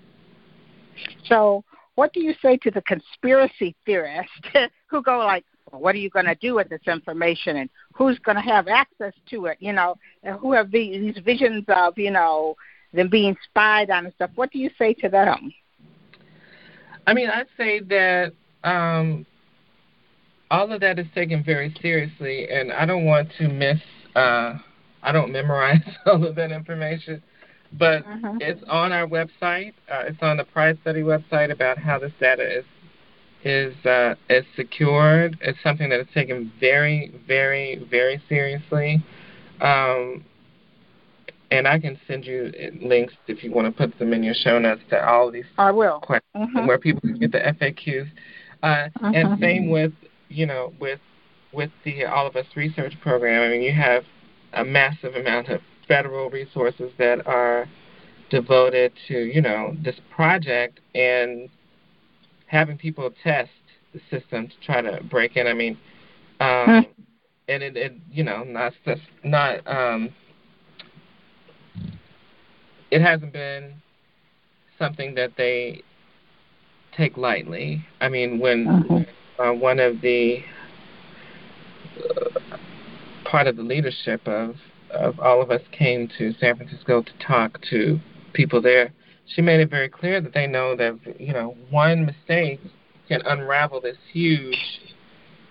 So, 1.26 1.64
what 1.95 2.12
do 2.12 2.20
you 2.20 2.34
say 2.43 2.57
to 2.59 2.70
the 2.70 2.82
conspiracy 2.82 3.76
theorists 3.86 4.32
who 4.86 5.03
go 5.03 5.18
like, 5.18 5.45
"What 5.79 5.95
are 5.95 5.99
you 5.99 6.11
going 6.11 6.27
to 6.27 6.35
do 6.35 6.55
with 6.55 6.68
this 6.68 6.83
information, 6.87 7.57
and 7.57 7.70
who's 7.93 8.18
going 8.20 8.37
to 8.37 8.43
have 8.43 8.68
access 8.68 9.14
to 9.31 9.47
it?" 9.47 9.59
You 9.61 9.73
know, 9.73 9.97
and 10.23 10.39
who 10.39 10.53
have 10.53 10.70
these 10.70 11.16
visions 11.25 11.64
of 11.68 11.99
you 11.99 12.11
know 12.11 12.57
them 12.93 13.09
being 13.09 13.37
spied 13.45 13.91
on 13.91 14.07
and 14.07 14.14
stuff. 14.14 14.31
What 14.35 14.51
do 14.53 14.59
you 14.59 14.70
say 14.79 14.95
to 14.95 15.09
them? 15.09 15.53
I 17.07 17.14
mean, 17.14 17.29
I'd 17.29 17.47
say 17.57 17.81
that 17.81 18.32
um, 18.65 19.27
all 20.51 20.70
of 20.70 20.81
that 20.81 20.99
is 20.99 21.07
taken 21.15 21.43
very 21.43 21.74
seriously, 21.81 22.49
and 22.51 22.73
I 22.73 22.86
don't 22.86 23.05
want 23.05 23.31
to 23.39 23.49
miss. 23.49 23.81
Uh, 24.15 24.59
I 25.03 25.11
don't 25.11 25.32
memorize 25.32 25.82
all 26.07 26.24
of 26.24 26.35
that 26.36 26.53
information, 26.53 27.23
but 27.73 28.07
uh-huh. 28.07 28.35
it's 28.40 28.62
on 28.69 28.93
our 28.93 29.07
website. 29.07 29.73
Uh, 29.90 30.05
it's 30.07 30.23
on 30.23 30.36
the 30.36 30.44
Pride 30.44 30.78
Study 30.82 31.03
website 31.03 31.51
about 31.51 31.78
how 31.78 31.99
this 31.99 32.12
data 32.20 32.59
is 32.59 32.65
is 33.44 33.74
uh, 33.85 34.14
is 34.28 34.44
secured. 34.56 35.39
It's 35.40 35.59
something 35.62 35.89
that 35.90 36.01
is 36.01 36.06
taken 36.14 36.52
very, 36.60 37.12
very, 37.27 37.86
very 37.90 38.23
seriously. 38.28 39.05
Um, 39.60 40.24
and 41.51 41.69
I 41.69 41.78
can 41.78 41.98
send 42.09 42.24
you 42.24 42.51
links 42.81 43.12
if 43.27 43.44
you 43.44 43.52
want 43.52 43.66
to 43.66 43.73
put 43.73 43.98
them 43.98 44.14
in 44.14 44.23
your 44.23 44.35
show 44.35 44.59
notes 44.59 44.81
to 44.89 45.06
all 45.06 45.28
of 45.28 45.35
these 45.35 45.44
I 45.59 45.70
will. 45.70 46.01
questions 46.01 46.31
uh-huh. 46.35 46.64
where 46.66 46.78
people 46.78 47.02
can 47.02 47.19
get 47.19 47.32
the 47.32 47.39
FAQs. 47.40 48.09
Uh, 48.62 48.66
uh-huh. 48.66 49.12
And 49.14 49.39
same 49.39 49.69
with 49.69 49.93
you 50.28 50.47
know, 50.47 50.73
with 50.81 51.01
with 51.52 51.70
the 51.85 52.05
All 52.05 52.27
of 52.27 52.36
Us 52.36 52.47
research 52.56 52.94
program, 53.02 53.43
I 53.43 53.48
mean, 53.48 53.62
you 53.62 53.73
have 53.73 54.05
a 54.55 54.64
massive 54.64 55.14
amount 55.14 55.48
of 55.48 55.60
federal 55.86 56.31
resources 56.31 56.90
that 56.98 57.27
are 57.27 57.66
devoted 58.31 58.93
to, 59.09 59.14
you 59.14 59.43
know, 59.43 59.77
this 59.82 59.97
project 60.10 60.81
and 60.94 61.51
having 62.53 62.79
people 62.79 63.11
test 63.24 63.51
the 63.93 64.01
system 64.11 64.47
to 64.47 64.55
try 64.65 64.81
to 64.81 65.03
break 65.11 65.37
in. 65.37 65.49
I 65.49 65.55
mean, 65.55 65.77
um, 66.39 66.87
and 67.49 67.62
it, 67.62 67.77
it, 67.77 67.95
you 68.11 68.23
know, 68.23 68.45
not 68.45 68.73
just 68.85 69.03
not. 69.24 69.66
Um, 69.66 70.11
it 72.93 73.01
hasn't 73.01 73.33
been 73.33 73.74
something 74.79 75.15
that 75.16 75.33
they 75.37 75.83
take 76.97 77.16
lightly. 77.16 77.85
I 78.01 78.09
mean, 78.09 78.39
when 78.39 78.69
uh-huh 78.69 79.05
uh, 79.39 79.53
one 79.53 79.81
of 79.81 80.01
the 80.01 80.39
uh, 81.99 82.41
part 83.24 83.47
of 83.47 83.57
the 83.57 83.62
leadership 83.62 84.27
of 84.27 84.57
of 84.91 85.19
all 85.20 85.41
of 85.41 85.51
us 85.51 85.62
came 85.73 86.09
to 86.19 86.35
San 86.39 86.57
Francisco 86.57 87.03
to 87.03 87.12
talk 87.27 87.59
to 87.70 87.99
people 88.35 88.61
there. 88.61 88.93
She 89.27 89.40
made 89.43 89.61
it 89.61 89.70
very 89.70 89.89
clear 89.89 90.20
that 90.20 90.35
they 90.35 90.47
know 90.47 90.77
that 90.77 90.99
you 91.20 91.32
know 91.32 91.57
one 91.70 92.07
mistake 92.07 92.61
can 93.09 93.23
unravel 93.24 93.81
this 93.81 93.97
huge, 94.12 94.59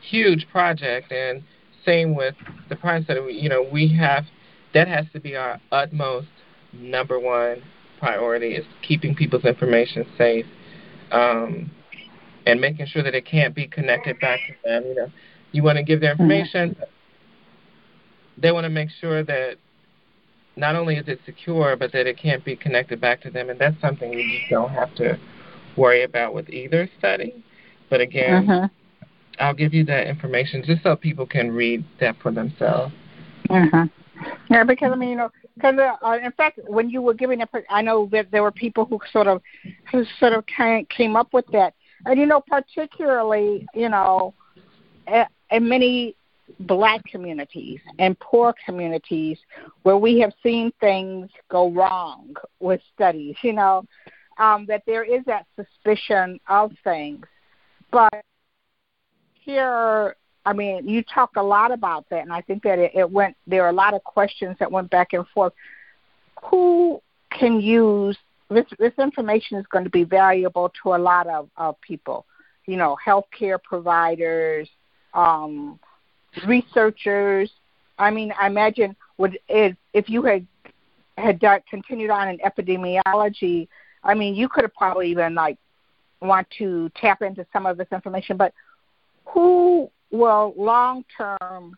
huge 0.02 0.48
project. 0.52 1.12
And 1.12 1.44
same 1.86 2.16
with 2.16 2.36
the 2.70 2.76
Pride 2.76 3.04
Study. 3.06 3.34
You 3.34 3.50
know, 3.50 3.66
we 3.72 3.88
have 4.00 4.26
that 4.74 4.88
has 4.88 5.06
to 5.14 5.20
be 5.20 5.36
our 5.36 5.60
utmost 5.72 6.28
number 6.74 7.20
one 7.20 7.62
priority 8.00 8.56
is 8.56 8.66
keeping 8.82 9.16
people's 9.16 9.46
information 9.46 10.06
safe. 10.18 10.46
Um, 11.12 11.70
and 12.46 12.60
making 12.60 12.88
sure 12.88 13.04
that 13.04 13.16
it 13.16 13.26
can't 13.26 13.54
be 13.54 13.68
connected 13.68 14.20
back 14.20 14.40
to 14.48 14.54
them. 14.64 14.84
You 14.86 14.96
know, 14.96 15.12
you 15.52 15.64
want 15.64 15.78
to 15.78 15.84
give 15.84 16.02
their 16.02 16.14
mm-hmm. 16.14 16.24
information. 16.24 16.70
Mm-hmm. 16.72 16.84
They 18.42 18.52
want 18.52 18.66
to 18.66 18.70
make 18.70 18.90
sure 19.00 19.24
that 19.24 19.58
not 20.56 20.76
only 20.76 20.96
is 20.96 21.08
it 21.08 21.20
secure, 21.26 21.76
but 21.76 21.92
that 21.94 22.08
it 22.08 22.18
can't 22.18 22.44
be 22.44 22.56
connected 22.56 23.00
back 23.00 23.22
to 23.22 23.32
them, 23.32 23.50
and 23.50 23.60
that's 23.60 23.80
something 23.82 24.12
you 24.12 24.24
just 24.40 24.50
don't 24.50 24.72
have 24.72 24.94
to 24.96 25.18
worry 25.78 26.04
about 26.04 26.34
with 26.34 26.50
either 26.50 26.90
study. 26.98 27.44
But 27.90 28.02
again, 28.02 28.46
mm-hmm. 28.46 28.66
I'll 29.40 29.54
give 29.54 29.74
you 29.74 29.86
that 29.86 30.08
information 30.08 30.64
just 30.66 30.84
so 30.84 30.96
people 30.96 31.26
can 31.26 31.52
read 31.52 31.86
that 32.00 32.16
for 32.22 32.32
themselves. 32.32 32.94
Uh-huh. 33.50 33.86
Yeah, 34.50 34.64
because 34.64 34.92
I 34.92 34.96
mean, 34.96 35.10
you 35.10 35.16
know, 35.16 35.32
because 35.56 35.76
uh, 35.80 36.18
in 36.24 36.32
fact, 36.34 36.60
when 36.68 36.90
you 36.90 37.02
were 37.02 37.14
giving 37.14 37.42
it, 37.42 37.50
I 37.70 37.82
know 37.82 38.08
that 38.12 38.30
there 38.32 38.44
were 38.44 38.52
people 38.52 38.86
who 38.86 39.00
sort 39.12 39.28
of, 39.28 39.42
who 39.92 40.04
sort 40.20 40.34
of 40.34 40.46
came 40.46 41.16
up 41.16 41.34
with 41.34 41.46
that, 41.54 41.74
and 42.06 42.20
you 42.20 42.26
know, 42.26 42.42
particularly, 42.42 43.66
you 43.74 43.90
know, 43.90 44.34
in 45.08 45.68
many 45.68 46.16
black 46.60 47.04
communities 47.06 47.80
and 48.00 48.20
poor 48.20 48.54
communities 48.66 49.38
where 49.84 49.98
we 49.98 50.20
have 50.20 50.34
seen 50.44 50.72
things 50.80 51.30
go 51.50 51.72
wrong 51.72 52.36
with 52.60 52.82
studies, 52.94 53.36
you 53.42 53.54
know, 53.54 53.84
um, 54.38 54.66
that 54.68 54.84
there 54.86 55.04
is 55.04 55.24
that 55.26 55.46
suspicion 55.56 56.40
of 56.48 56.72
things. 56.84 57.26
But 57.92 58.24
here 59.34 60.16
I 60.46 60.54
mean, 60.54 60.88
you 60.88 61.04
talk 61.04 61.32
a 61.36 61.44
lot 61.44 61.72
about 61.72 62.06
that, 62.10 62.24
and 62.24 62.34
I 62.34 62.42
think 62.42 62.64
that 62.64 62.80
it, 62.80 62.92
it 62.96 63.10
went. 63.10 63.36
There 63.46 63.64
are 63.64 63.70
a 63.70 63.74
lot 63.74 63.94
of 63.94 64.04
questions 64.04 64.56
that 64.60 64.72
went 64.72 64.90
back 64.90 65.14
and 65.14 65.28
forth. 65.28 65.54
Who 66.50 67.02
can 67.30 67.62
use 67.62 68.18
this? 68.50 68.66
This 68.80 68.94
information 68.98 69.58
is 69.58 69.66
going 69.68 69.84
to 69.84 69.92
be 69.92 70.04
valuable 70.04 70.72
to 70.82 70.96
a 70.96 70.98
lot 70.98 71.28
of, 71.28 71.50
of 71.58 71.80
people. 71.82 72.26
You 72.66 72.78
know, 72.78 72.98
healthcare 73.06 73.62
providers, 73.62 74.68
um, 75.14 75.80
researchers. 76.48 77.52
I 77.98 78.12
mean, 78.12 78.34
I 78.40 78.48
imagine 78.48 78.96
would 79.18 79.38
if, 79.48 79.76
if 79.94 80.10
you 80.10 80.24
had 80.24 80.46
had 81.18 81.40
done, 81.40 81.62
continued 81.70 82.10
on 82.10 82.30
in 82.30 82.40
epidemiology, 82.40 83.68
I 84.04 84.14
mean, 84.14 84.36
you 84.36 84.50
could 84.50 84.64
have 84.64 84.74
probably 84.74 85.12
even 85.12 85.36
like 85.36 85.58
want 86.22 86.48
to 86.58 86.90
tap 86.96 87.22
into 87.22 87.46
some 87.52 87.66
of 87.66 87.78
this 87.78 87.88
information. 87.92 88.38
But 88.38 88.54
who 89.26 89.90
will 90.12 90.54
long 90.58 91.06
term 91.18 91.76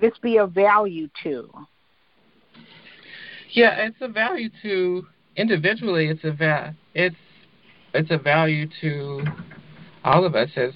this 0.00 0.12
be 0.22 0.38
of 0.38 0.52
value 0.52 1.08
to? 1.22 1.50
Yeah, 3.52 3.86
it's 3.86 3.96
a 4.00 4.08
value 4.08 4.50
to 4.62 5.06
individually. 5.36 6.08
It's 6.08 6.24
a 6.24 6.32
va- 6.32 6.74
it's 6.94 7.16
it's 7.94 8.10
a 8.10 8.18
value 8.18 8.68
to 8.80 9.24
all 10.04 10.24
of 10.24 10.34
us 10.34 10.50
as 10.56 10.72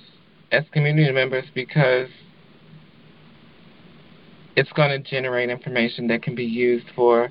as 0.52 0.64
community 0.72 1.10
members 1.12 1.44
because 1.54 2.08
it's 4.56 4.72
going 4.72 4.90
to 4.90 4.98
generate 4.98 5.51
information 5.51 6.06
that 6.09 6.22
can 6.22 6.35
be 6.35 6.44
used 6.44 6.86
for 6.94 7.31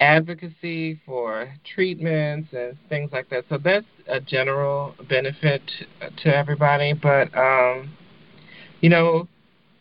advocacy, 0.00 1.00
for 1.06 1.52
treatments, 1.74 2.48
and 2.52 2.76
things 2.88 3.10
like 3.12 3.30
that. 3.30 3.44
So 3.48 3.58
that's 3.58 3.86
a 4.08 4.20
general 4.20 4.94
benefit 5.08 5.62
to 6.22 6.36
everybody. 6.36 6.92
But 6.92 7.36
um, 7.36 7.96
you 8.80 8.90
know, 8.90 9.28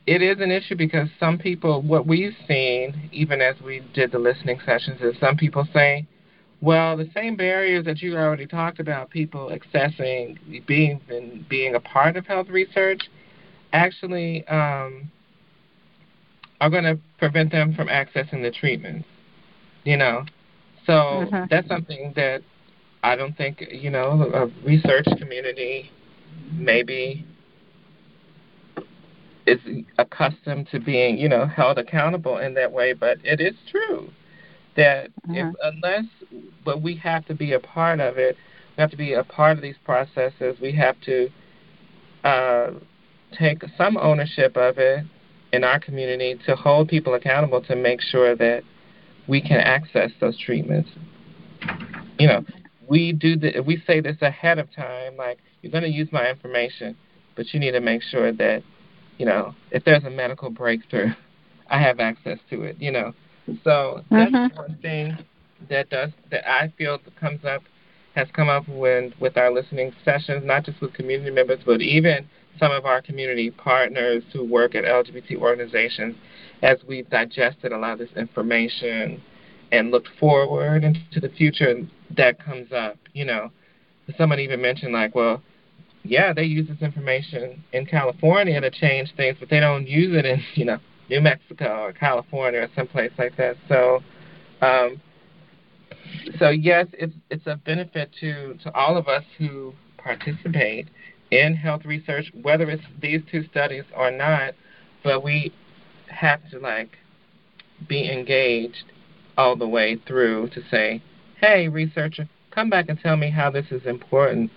it 0.08 0.22
is 0.22 0.40
an 0.40 0.52
issue 0.52 0.76
because 0.76 1.10
some 1.20 1.38
people, 1.38 1.82
what 1.82 2.08
we've 2.08 2.36
seen, 2.48 3.10
even 3.12 3.42
as 3.42 3.56
we 3.62 3.82
did 3.94 4.12
the 4.12 4.20
listening 4.20 4.60
sessions, 4.66 5.02
is 5.02 5.16
some 5.20 5.36
people 5.36 5.68
say, 5.74 6.08
well, 6.62 6.96
the 6.96 7.10
same 7.14 7.36
barriers 7.36 7.86
that 7.86 8.02
you 8.02 8.16
already 8.16 8.48
talked 8.48 8.80
about, 8.80 9.10
people 9.10 9.52
accessing, 9.52 10.38
being 10.66 11.02
being 11.50 11.76
a 11.76 11.80
part 11.80 12.16
of 12.16 12.26
health 12.26 12.48
research, 12.50 13.02
actually 13.74 14.48
um, 14.48 15.12
are 16.66 16.70
going 16.70 16.84
to 16.84 17.00
prevent 17.20 17.52
them 17.52 17.74
from 17.76 17.88
accessing 17.88 18.42
the 18.42 18.52
treatments. 18.52 19.08
You 19.84 19.98
know, 19.98 20.26
so 20.88 20.94
mm-hmm. 20.94 21.44
that's 21.50 21.68
something 21.68 22.14
that 22.16 22.42
I 23.04 23.16
don't 23.16 23.38
think 23.38 23.64
you 23.72 23.92
know 23.92 24.32
a 24.34 24.48
research 24.66 25.06
community 25.20 25.92
maybe 26.52 27.24
is 29.46 29.60
accustomed 30.00 30.68
to 30.72 30.80
being, 30.80 31.20
you 31.20 31.30
know, 31.30 31.46
held 31.46 31.78
accountable 31.78 32.40
in 32.40 32.56
that 32.56 32.72
way. 32.72 32.94
But 32.94 33.20
it 33.24 33.40
is 33.40 33.54
true 33.70 34.10
that 34.76 35.10
mm-hmm. 35.28 35.36
if, 35.36 35.56
unless, 35.62 36.06
but 36.64 36.82
we 36.82 36.96
have 36.96 37.26
to 37.28 37.36
be 37.36 37.54
a 37.54 37.60
part 37.60 38.00
of 38.00 38.18
it. 38.18 38.38
We 38.76 38.82
have 38.82 38.90
to 38.90 38.98
be 38.98 39.14
a 39.14 39.24
part 39.24 39.56
of 39.56 39.62
these 39.62 39.78
processes. 39.86 40.58
We 40.60 40.72
have 40.74 41.00
to 41.02 41.30
uh, 42.24 42.72
take 43.38 43.64
some 43.78 43.98
ownership 43.98 44.58
of 44.58 44.80
it 44.80 45.06
in 45.54 45.64
our 45.64 45.80
community 45.80 46.40
to 46.46 46.56
hold 46.56 46.88
people 46.88 47.14
accountable 47.14 47.62
to 47.62 47.76
make 47.76 48.02
sure 48.02 48.36
that 48.36 48.64
we 49.28 49.42
can 49.42 49.60
access 49.60 50.12
those 50.20 50.38
treatments. 50.40 50.90
You 52.20 52.28
know, 52.28 52.46
we 52.88 53.14
do 53.14 53.36
the, 53.38 53.62
we 53.62 53.82
say 53.88 54.00
this 54.02 54.18
ahead 54.22 54.60
of 54.60 54.74
time, 54.74 55.18
like 55.18 55.40
you're 55.62 55.72
going 55.72 55.84
to 55.84 55.90
use 55.90 56.10
my 56.12 56.30
information, 56.30 56.96
but 57.36 57.54
you 57.54 57.60
need 57.60 57.72
to 57.72 57.82
make 57.82 58.02
sure 58.02 58.32
that 58.32 58.64
you 59.18 59.26
know, 59.26 59.56
if 59.72 59.84
there's 59.86 60.04
a 60.04 60.10
medical 60.10 60.50
breakthrough, 60.50 61.10
I 61.70 61.82
have 61.82 62.00
access 62.00 62.38
to 62.50 62.64
it, 62.64 62.78
you 62.80 62.92
know. 62.92 63.14
So 63.64 64.04
that's 64.12 64.32
mm-hmm. 64.32 64.56
one 64.56 64.78
thing 64.82 65.18
that 65.70 65.90
does 65.90 66.12
that 66.32 66.50
I 66.50 66.74
feel 66.78 67.00
comes 67.20 67.44
up 67.46 67.64
has 68.16 68.28
come 68.34 68.50
up 68.50 68.68
when 68.68 69.14
with 69.20 69.38
our 69.38 69.52
listening 69.52 69.94
sessions, 70.04 70.44
not 70.46 70.64
just 70.64 70.82
with 70.82 70.94
community 70.94 71.32
members, 71.32 71.60
but 71.66 71.82
even 71.82 72.28
some 72.60 72.72
of 72.72 72.86
our 72.86 73.02
community 73.02 73.52
partners 73.52 74.24
who 74.34 74.44
work 74.44 74.76
at 74.76 74.84
LGBT 74.84 75.38
organizations, 75.38 76.16
as 76.62 76.78
we've 76.88 77.10
digested 77.10 77.72
a 77.72 77.78
lot 77.78 77.94
of 77.94 78.00
this 78.00 78.10
information 78.16 79.22
and 79.72 79.92
looked 79.92 80.10
forward 80.20 80.84
into 80.84 81.20
the 81.20 81.30
future, 81.30 81.76
that 82.16 82.44
comes 82.44 82.72
up. 82.72 82.98
You 83.14 83.26
know, 83.26 83.52
someone 84.18 84.40
even 84.40 84.62
mentioned 84.62 84.94
like, 84.94 85.16
well, 85.16 85.42
yeah, 86.04 86.34
they 86.34 86.44
use 86.44 86.68
this 86.68 86.82
information 86.82 87.64
in 87.74 87.86
California 87.86 88.60
to 88.62 88.70
change 88.70 89.14
things, 89.18 89.38
but 89.40 89.50
they 89.50 89.60
don't 89.60 89.88
use 89.88 90.16
it 90.16 90.26
in, 90.26 90.42
you 90.54 90.66
know, 90.66 90.78
New 91.10 91.22
Mexico 91.22 91.84
or 91.84 91.94
California 91.94 92.62
or 92.62 92.68
someplace 92.76 93.12
like 93.18 93.36
that. 93.38 93.56
So, 93.68 94.02
um, 94.62 95.02
so 96.40 96.50
yes, 96.50 96.88
it's 96.94 97.14
it's 97.30 97.46
a 97.48 97.56
benefit 97.58 98.12
to 98.22 98.56
to 98.64 98.74
all 98.74 98.98
of 98.98 99.08
us 99.08 99.24
who 99.38 99.74
participate 99.98 100.88
in 101.36 101.56
health 101.56 101.86
research, 101.86 102.32
whether 102.42 102.70
it's 102.70 102.84
these 103.02 103.22
two 103.32 103.44
studies 103.46 103.84
or 103.96 104.12
not. 104.12 104.54
But 105.04 105.24
we 105.24 105.54
have 106.10 106.40
to 106.52 106.60
like 106.60 106.98
be 107.88 108.12
engaged 108.12 108.92
all 109.38 109.56
the 109.56 109.68
way 109.68 110.00
through 110.08 110.50
to 110.50 110.62
say, 110.70 111.02
hey, 111.40 111.68
researcher, 111.68 112.28
come 112.52 112.70
back 112.70 112.86
and 112.90 113.00
tell 113.00 113.18
me 113.18 113.30
how 113.30 113.52
this 113.52 113.66
is 113.72 113.86
important 113.86 114.52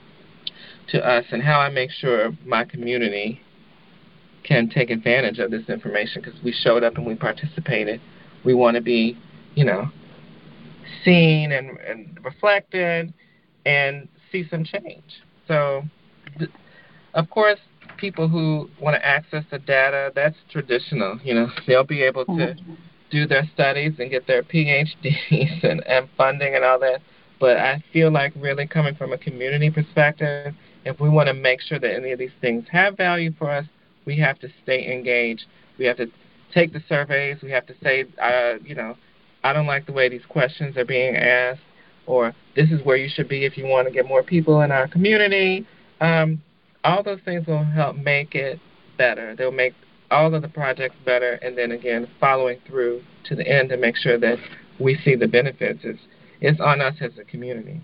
to 0.89 1.07
us 1.07 1.25
and 1.31 1.43
how 1.43 1.61
I 1.61 1.69
make 1.69 1.91
sure 1.91 2.31
my 2.47 2.65
community 2.65 3.41
can 4.45 4.71
take 4.71 4.91
advantage 4.91 5.39
of 5.39 5.51
this 5.51 5.69
information 5.69 6.23
because 6.23 6.41
we 6.43 6.53
showed 6.53 6.83
up 6.83 6.97
and 6.97 7.05
we 7.07 7.15
participated. 7.15 8.01
We 8.45 8.55
want 8.55 8.77
to 8.77 8.81
be, 8.81 9.19
you 9.55 9.65
know, 9.65 9.91
seen 11.05 11.53
and, 11.53 11.77
and 11.81 12.19
reflected 12.25 13.13
and 13.67 14.09
see 14.33 14.47
some 14.49 14.65
change. 14.65 15.23
So, 15.47 15.83
of 17.19 17.29
course, 17.31 17.59
people 17.97 18.29
who 18.29 18.71
want 18.81 18.95
to 18.95 19.05
access 19.05 19.45
the 19.51 19.59
data, 19.59 20.13
that's 20.15 20.37
traditional. 20.51 21.19
You 21.25 21.35
know, 21.35 21.49
they'll 21.67 21.85
be 21.85 22.03
able 22.03 22.25
to 22.25 22.31
mm-hmm. 22.31 22.75
do 23.11 23.27
their 23.27 23.43
studies 23.53 23.95
and 23.99 24.09
get 24.11 24.27
their 24.27 24.43
PhDs 24.45 25.63
and, 25.65 25.85
and 25.87 26.09
funding 26.17 26.55
and 26.55 26.65
all 26.65 26.79
that. 26.79 27.01
But 27.41 27.57
I 27.57 27.83
feel 27.93 28.13
like 28.13 28.33
really 28.37 28.67
coming 28.67 28.95
from 28.95 29.13
a 29.13 29.19
community 29.19 29.71
perspective, 29.71 30.55
if 30.85 31.01
we 31.01 31.09
want 31.09 31.27
to 31.27 31.35
make 31.35 31.61
sure 31.61 31.79
that 31.79 31.93
any 31.93 32.13
of 32.13 32.19
these 32.19 32.31
things 32.41 32.65
have 32.71 32.97
value 32.97 33.33
for 33.37 33.51
us, 33.51 33.67
we 34.07 34.17
have 34.19 34.39
to 34.41 34.49
stay 34.63 34.93
engaged. 34.93 35.45
We 35.77 35.85
have 35.87 35.97
to 35.99 36.07
take 36.55 36.73
the 36.73 36.83
surveys. 36.89 37.39
We 37.43 37.51
have 37.51 37.67
to 37.67 37.75
say, 37.83 38.07
uh, 38.23 38.55
you 38.65 38.75
know, 38.75 38.97
I 39.43 39.53
don't 39.53 39.67
like 39.67 39.87
the 39.87 39.93
way 39.93 40.09
these 40.09 40.27
questions 40.29 40.77
are 40.77 40.85
being 40.85 41.17
asked, 41.17 41.61
or 42.07 42.35
this 42.57 42.71
is 42.71 42.85
where 42.85 42.97
you 42.97 43.09
should 43.13 43.29
be 43.29 43.45
if 43.45 43.57
you 43.57 43.67
want 43.67 43.87
to 43.89 43.93
get 43.93 44.07
more 44.07 44.23
people 44.23 44.63
in 44.63 44.73
our 44.73 44.89
community. 44.89 45.67
Um, 46.01 46.43
all 46.89 47.03
those 47.03 47.21
things 47.25 47.47
will 47.47 47.65
help 47.65 47.97
make 47.97 48.35
it 48.35 48.59
better. 48.97 49.37
They'll 49.37 49.53
make 49.53 49.75
all 50.11 50.35
of 50.35 50.41
the 50.41 50.49
projects 50.49 50.97
better, 51.05 51.33
and 51.35 51.57
then 51.57 51.73
again, 51.73 52.09
following 52.19 52.59
through 52.67 53.03
to 53.25 53.37
the 53.37 53.47
end 53.47 53.69
to 53.69 53.77
make 53.77 53.95
sure 53.95 54.19
that 54.19 54.39
we 54.81 54.99
see 55.05 55.15
the 55.15 55.29
benefits. 55.29 55.81
It's, 55.83 56.01
it's 56.41 56.61
on 56.61 56.81
us 56.81 56.95
as 57.01 57.13
a 57.21 57.25
community. 57.25 57.81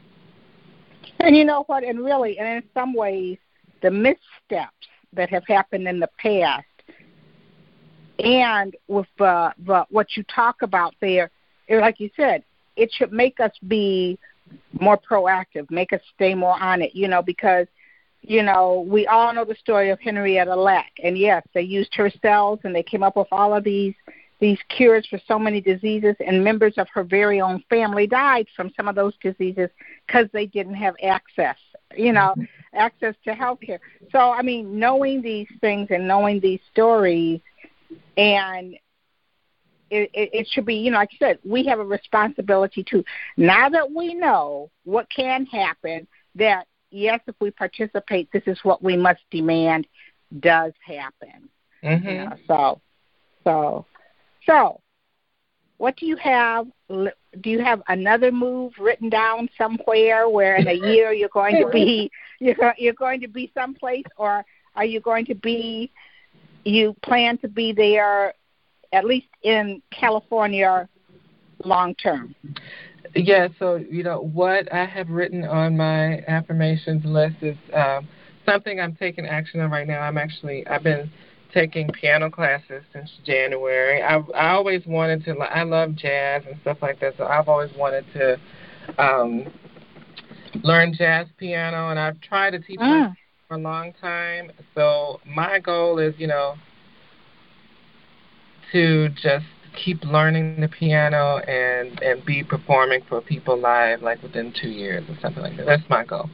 And 1.20 1.36
you 1.36 1.44
know 1.44 1.64
what? 1.66 1.84
And 1.84 1.98
really, 1.98 2.38
and 2.38 2.48
in 2.48 2.62
some 2.72 2.94
ways, 2.94 3.36
the 3.82 3.90
missteps 3.90 4.88
that 5.12 5.28
have 5.28 5.44
happened 5.46 5.86
in 5.86 6.00
the 6.00 6.08
past, 6.18 6.64
and 8.18 8.74
with 8.88 9.06
uh, 9.20 9.50
the 9.66 9.84
what 9.90 10.16
you 10.16 10.24
talk 10.34 10.62
about 10.62 10.94
there, 11.00 11.30
it, 11.68 11.76
like 11.76 12.00
you 12.00 12.08
said, 12.16 12.42
it 12.76 12.90
should 12.92 13.12
make 13.12 13.38
us 13.38 13.52
be 13.68 14.18
more 14.80 14.98
proactive, 14.98 15.70
make 15.70 15.92
us 15.92 16.00
stay 16.14 16.34
more 16.34 16.58
on 16.60 16.80
it. 16.80 16.94
You 16.94 17.08
know, 17.08 17.22
because 17.22 17.66
you 18.26 18.42
know, 18.42 18.86
we 18.88 19.06
all 19.06 19.34
know 19.34 19.44
the 19.44 19.54
story 19.56 19.90
of 19.90 20.00
Henrietta 20.00 20.54
Lack, 20.56 20.92
and 21.02 21.16
yes, 21.18 21.42
they 21.52 21.62
used 21.62 21.94
her 21.94 22.10
cells 22.22 22.58
and 22.64 22.74
they 22.74 22.82
came 22.82 23.02
up 23.02 23.16
with 23.16 23.28
all 23.30 23.54
of 23.54 23.64
these 23.64 23.94
these 24.40 24.58
cures 24.68 25.06
for 25.08 25.18
so 25.28 25.38
many 25.38 25.60
diseases, 25.60 26.16
and 26.26 26.42
members 26.42 26.74
of 26.76 26.88
her 26.92 27.04
very 27.04 27.40
own 27.40 27.62
family 27.70 28.06
died 28.06 28.46
from 28.56 28.70
some 28.76 28.88
of 28.88 28.94
those 28.94 29.14
diseases 29.22 29.70
because 30.06 30.26
they 30.32 30.44
didn't 30.44 30.74
have 30.74 30.94
access, 31.02 31.56
you 31.96 32.12
know, 32.12 32.34
mm-hmm. 32.36 32.76
access 32.76 33.14
to 33.24 33.32
health 33.32 33.60
care. 33.64 33.80
So, 34.10 34.18
I 34.18 34.42
mean, 34.42 34.78
knowing 34.78 35.22
these 35.22 35.46
things 35.60 35.88
and 35.90 36.08
knowing 36.08 36.40
these 36.40 36.60
stories, 36.72 37.40
and 38.16 38.74
it, 39.90 40.10
it, 40.12 40.30
it 40.32 40.48
should 40.50 40.66
be, 40.66 40.74
you 40.74 40.90
know, 40.90 40.98
like 40.98 41.10
I 41.14 41.26
said, 41.26 41.38
we 41.44 41.64
have 41.66 41.78
a 41.78 41.84
responsibility 41.84 42.84
to, 42.90 43.04
now 43.36 43.68
that 43.68 43.92
we 43.92 44.14
know 44.14 44.70
what 44.82 45.08
can 45.08 45.46
happen, 45.46 46.06
that 46.34 46.66
yes, 46.94 47.20
if 47.26 47.34
we 47.40 47.50
participate, 47.50 48.30
this 48.32 48.44
is 48.46 48.58
what 48.62 48.82
we 48.82 48.96
must 48.96 49.20
demand 49.30 49.86
does 50.40 50.72
happen. 50.84 51.48
Mm-hmm. 51.82 52.08
You 52.08 52.14
know, 52.14 52.36
so, 52.46 52.80
so, 53.42 53.86
so, 54.46 54.80
what 55.76 55.96
do 55.96 56.06
you 56.06 56.16
have? 56.16 56.66
Do 56.88 57.50
you 57.50 57.62
have 57.62 57.82
another 57.88 58.30
move 58.30 58.72
written 58.78 59.10
down 59.10 59.48
somewhere 59.58 60.28
where 60.28 60.56
in 60.56 60.68
a 60.68 60.72
year 60.92 61.12
you're 61.12 61.28
going 61.28 61.60
to 61.60 61.68
be 61.68 62.10
you're 62.40 62.74
you're 62.78 62.94
going 62.94 63.20
to 63.20 63.28
be 63.28 63.50
someplace, 63.54 64.06
or 64.16 64.44
are 64.76 64.84
you 64.84 65.00
going 65.00 65.26
to 65.26 65.34
be 65.34 65.90
you 66.64 66.94
plan 67.02 67.36
to 67.38 67.48
be 67.48 67.72
there 67.72 68.32
at 68.92 69.04
least 69.04 69.26
in 69.42 69.82
California 69.90 70.88
long 71.64 71.94
term? 71.96 72.34
Yeah, 73.14 73.48
so 73.58 73.76
you 73.76 74.02
know 74.02 74.18
what 74.32 74.72
I 74.72 74.84
have 74.86 75.08
written 75.08 75.44
on 75.44 75.76
my 75.76 76.20
affirmations 76.26 77.04
list 77.04 77.36
is 77.42 77.56
um, 77.72 78.08
something 78.44 78.80
I'm 78.80 78.96
taking 78.96 79.26
action 79.26 79.60
on 79.60 79.70
right 79.70 79.86
now. 79.86 80.00
I'm 80.00 80.18
actually 80.18 80.66
I've 80.66 80.82
been 80.82 81.10
taking 81.52 81.88
piano 81.88 82.28
classes 82.28 82.82
since 82.92 83.10
January. 83.24 84.02
I 84.02 84.16
I 84.34 84.50
always 84.50 84.84
wanted 84.86 85.24
to. 85.26 85.36
I 85.38 85.62
love 85.62 85.94
jazz 85.94 86.42
and 86.50 86.60
stuff 86.62 86.78
like 86.82 86.98
that, 87.00 87.14
so 87.16 87.24
I've 87.24 87.48
always 87.48 87.70
wanted 87.76 88.04
to 88.14 88.40
um, 88.98 89.46
learn 90.62 90.92
jazz 90.92 91.28
piano, 91.38 91.90
and 91.90 91.98
I've 91.98 92.20
tried 92.20 92.50
to 92.50 92.58
teach 92.58 92.80
mm. 92.80 93.14
for 93.46 93.54
a 93.54 93.58
long 93.58 93.92
time. 94.00 94.50
So 94.74 95.20
my 95.24 95.60
goal 95.60 95.98
is, 95.98 96.14
you 96.18 96.26
know, 96.26 96.54
to 98.72 99.08
just 99.10 99.46
keep 99.76 100.04
learning 100.04 100.60
the 100.60 100.68
piano 100.68 101.38
and 101.38 102.00
and 102.02 102.24
be 102.24 102.42
performing 102.42 103.00
for 103.08 103.20
people 103.20 103.58
live 103.58 104.02
like 104.02 104.22
within 104.22 104.52
two 104.60 104.68
years 104.68 105.04
or 105.08 105.16
something 105.20 105.42
like 105.42 105.56
that. 105.56 105.66
That's 105.66 105.88
my 105.88 106.04
goal. 106.04 106.30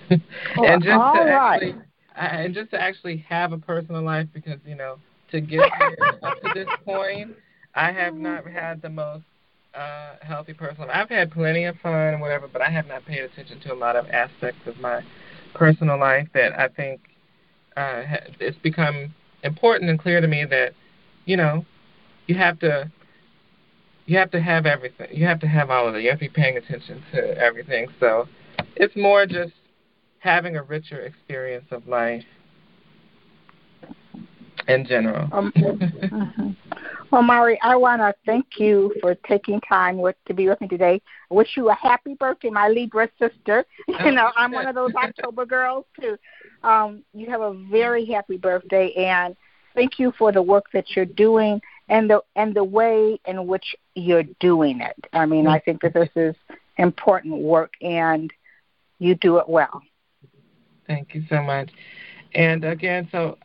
and 0.10 0.82
just 0.82 1.12
to 1.14 1.20
right. 1.24 1.62
actually 1.62 1.74
and 2.16 2.54
just 2.54 2.70
to 2.70 2.80
actually 2.80 3.18
have 3.28 3.52
a 3.52 3.58
personal 3.58 4.02
life 4.02 4.26
because 4.32 4.58
you 4.64 4.74
know 4.74 4.98
to 5.30 5.40
get 5.40 5.70
here 5.78 6.18
up 6.22 6.40
to 6.42 6.50
this 6.54 6.68
point, 6.84 7.36
I 7.74 7.92
have 7.92 8.14
not 8.14 8.46
had 8.46 8.82
the 8.82 8.90
most 8.90 9.24
uh 9.74 10.16
healthy 10.22 10.54
personal. 10.54 10.88
I've 10.90 11.08
had 11.08 11.30
plenty 11.30 11.64
of 11.64 11.76
fun 11.82 12.14
and 12.14 12.20
whatever, 12.20 12.48
but 12.48 12.62
I 12.62 12.70
have 12.70 12.86
not 12.86 13.04
paid 13.04 13.20
attention 13.20 13.60
to 13.60 13.72
a 13.72 13.74
lot 13.74 13.96
of 13.96 14.06
aspects 14.08 14.66
of 14.66 14.78
my 14.78 15.02
personal 15.54 15.98
life 15.98 16.28
that 16.34 16.58
I 16.58 16.68
think 16.68 17.00
uh 17.76 18.02
it's 18.40 18.58
become 18.58 19.14
important 19.42 19.90
and 19.90 19.98
clear 19.98 20.20
to 20.20 20.26
me 20.26 20.44
that 20.44 20.72
you 21.24 21.36
know 21.36 21.64
you 22.26 22.34
have 22.34 22.58
to 22.60 22.90
you 24.06 24.16
have 24.18 24.30
to 24.30 24.40
have 24.40 24.66
everything. 24.66 25.08
You 25.12 25.26
have 25.26 25.40
to 25.40 25.48
have 25.48 25.68
all 25.70 25.88
of 25.88 25.94
it. 25.96 26.02
You 26.02 26.10
have 26.10 26.20
to 26.20 26.26
be 26.26 26.28
paying 26.28 26.56
attention 26.56 27.02
to 27.12 27.36
everything. 27.38 27.88
So 27.98 28.28
it's 28.76 28.94
more 28.94 29.26
just 29.26 29.52
having 30.20 30.56
a 30.56 30.62
richer 30.62 31.00
experience 31.00 31.66
of 31.72 31.86
life 31.88 32.24
in 34.68 34.86
general. 34.86 35.28
Um, 35.32 35.52
uh-huh. 35.56 36.48
Well, 37.10 37.22
Mahri, 37.22 37.56
I 37.62 37.76
want 37.76 38.00
to 38.00 38.14
thank 38.24 38.58
you 38.58 38.92
for 39.00 39.14
taking 39.28 39.60
time 39.60 39.98
with 39.98 40.16
to 40.26 40.34
be 40.34 40.48
with 40.48 40.60
me 40.60 40.68
today. 40.68 41.00
I 41.30 41.34
wish 41.34 41.56
you 41.56 41.70
a 41.70 41.74
happy 41.74 42.14
birthday, 42.14 42.50
my 42.50 42.68
Libra 42.68 43.08
sister. 43.18 43.64
You 44.04 44.12
know, 44.12 44.30
I'm 44.36 44.52
one 44.52 44.66
of 44.66 44.74
those 44.74 44.94
October 44.96 45.46
girls 45.46 45.84
too. 46.00 46.16
Um, 46.62 47.02
you 47.14 47.28
have 47.30 47.40
a 47.40 47.54
very 47.70 48.04
happy 48.04 48.36
birthday, 48.36 48.92
and 48.94 49.36
thank 49.74 49.98
you 49.98 50.12
for 50.18 50.32
the 50.32 50.42
work 50.42 50.66
that 50.72 50.94
you're 50.94 51.04
doing 51.04 51.60
and 51.88 52.10
the 52.10 52.20
and 52.34 52.54
the 52.54 52.64
way 52.64 53.20
in 53.26 53.46
which 53.46 53.74
you're 53.94 54.24
doing 54.40 54.80
it. 54.80 54.96
I 55.12 55.26
mean, 55.26 55.46
I 55.46 55.58
think 55.60 55.82
that 55.82 55.94
this 55.94 56.10
is 56.16 56.34
important 56.78 57.38
work, 57.38 57.72
and 57.80 58.32
you 58.98 59.14
do 59.14 59.38
it 59.38 59.48
well. 59.48 59.82
Thank 60.86 61.14
you 61.14 61.24
so 61.28 61.42
much. 61.42 61.70
And 62.34 62.64
again, 62.64 63.08
so 63.10 63.38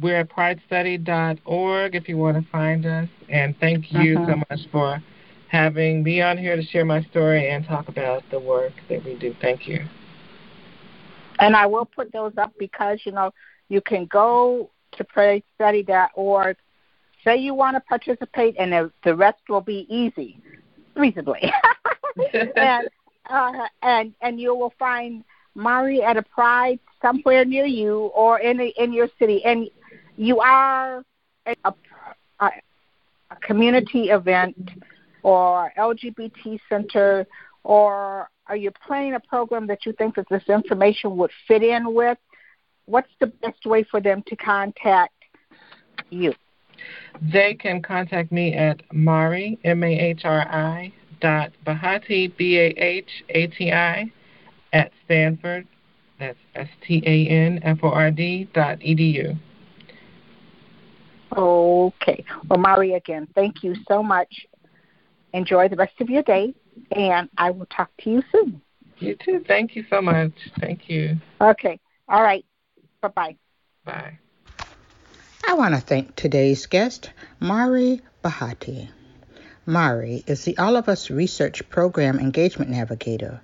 we're 0.00 0.20
at 0.20 0.30
pridestudy.org 0.30 1.94
if 1.94 2.08
you 2.08 2.16
want 2.16 2.42
to 2.42 2.50
find 2.50 2.86
us. 2.86 3.08
And 3.28 3.58
thank 3.58 3.92
you 3.92 4.18
uh-huh. 4.18 4.32
so 4.32 4.42
much 4.50 4.60
for 4.70 5.02
having 5.48 6.02
me 6.02 6.22
on 6.22 6.38
here 6.38 6.56
to 6.56 6.62
share 6.62 6.84
my 6.84 7.02
story 7.04 7.50
and 7.50 7.66
talk 7.66 7.88
about 7.88 8.22
the 8.30 8.40
work 8.40 8.72
that 8.88 9.04
we 9.04 9.16
do. 9.16 9.34
Thank 9.40 9.68
you. 9.68 9.84
And 11.38 11.54
I 11.56 11.66
will 11.66 11.84
put 11.84 12.12
those 12.12 12.32
up 12.38 12.52
because, 12.58 13.00
you 13.04 13.12
know, 13.12 13.32
you 13.68 13.80
can 13.80 14.06
go 14.06 14.70
to 14.92 15.04
pridestudy.org 15.04 16.56
say 17.24 17.36
you 17.36 17.54
want 17.54 17.76
to 17.76 17.80
participate, 17.80 18.56
and 18.58 18.90
the, 19.04 19.14
rest 19.14 19.40
will 19.48 19.60
be 19.60 19.86
easy, 19.88 20.38
reasonably. 20.94 21.52
and 22.56 22.88
uh, 23.30 23.66
and 23.82 24.14
and 24.20 24.40
you 24.40 24.54
will 24.54 24.74
find 24.78 25.24
Mahri 25.56 26.02
at 26.02 26.16
a 26.16 26.22
Pride 26.22 26.80
somewhere 27.00 27.44
near 27.44 27.66
you 27.66 28.10
or 28.14 28.40
in 28.40 28.60
a, 28.60 28.72
in 28.76 28.92
your 28.92 29.08
city, 29.18 29.44
and 29.44 29.68
you 30.16 30.40
are 30.40 31.04
a, 31.46 31.54
a, 31.64 31.74
a 32.40 33.36
community 33.42 34.10
event 34.10 34.70
or 35.22 35.72
LGBT 35.78 36.58
center, 36.68 37.26
or 37.64 38.28
are 38.46 38.56
you 38.56 38.72
planning 38.86 39.14
a 39.14 39.20
program 39.20 39.66
that 39.68 39.86
you 39.86 39.92
think 39.92 40.16
that 40.16 40.28
this 40.28 40.42
information 40.48 41.16
would 41.16 41.30
fit 41.46 41.62
in 41.62 41.94
with? 41.94 42.18
What's 42.86 43.12
the 43.20 43.28
best 43.28 43.64
way 43.64 43.84
for 43.84 44.00
them 44.00 44.24
to 44.26 44.36
contact 44.36 45.14
you? 46.10 46.34
They 47.20 47.54
can 47.54 47.82
contact 47.82 48.32
me 48.32 48.54
at 48.54 48.88
Mahri, 48.90 49.58
M-A-H-R-I, 49.64 50.92
dot 51.20 51.52
Bahati, 51.66 52.36
B-A-H-A-T-I, 52.36 54.12
at 54.72 54.90
Stanford, 55.04 55.66
that's 56.18 56.38
S-T-A-N-F-O-R-D, 56.54 58.48
dot 58.54 58.78
E-D-U. 58.80 59.36
Okay. 61.36 62.24
Well, 62.48 62.58
Mahri, 62.58 62.96
again, 62.96 63.28
thank 63.34 63.62
you 63.62 63.74
so 63.88 64.02
much. 64.02 64.46
Enjoy 65.32 65.68
the 65.68 65.76
rest 65.76 66.00
of 66.00 66.10
your 66.10 66.22
day, 66.22 66.54
and 66.94 67.28
I 67.38 67.50
will 67.50 67.66
talk 67.66 67.90
to 68.00 68.10
you 68.10 68.22
soon. 68.30 68.60
You 68.98 69.16
too. 69.24 69.42
Thank 69.48 69.74
you 69.74 69.84
so 69.90 70.00
much. 70.00 70.32
Thank 70.60 70.88
you. 70.88 71.16
Okay. 71.40 71.80
All 72.08 72.22
right. 72.22 72.44
Bye-bye. 73.00 73.36
Bye. 73.84 74.18
I 75.44 75.54
want 75.54 75.74
to 75.74 75.80
thank 75.80 76.14
today's 76.14 76.66
guest, 76.66 77.10
Mahri 77.40 78.00
Bahati. 78.24 78.88
Mahri 79.66 80.22
is 80.26 80.44
the 80.44 80.56
All 80.56 80.76
of 80.76 80.88
Us 80.88 81.10
Research 81.10 81.68
Program 81.68 82.20
Engagement 82.20 82.70
Navigator, 82.70 83.40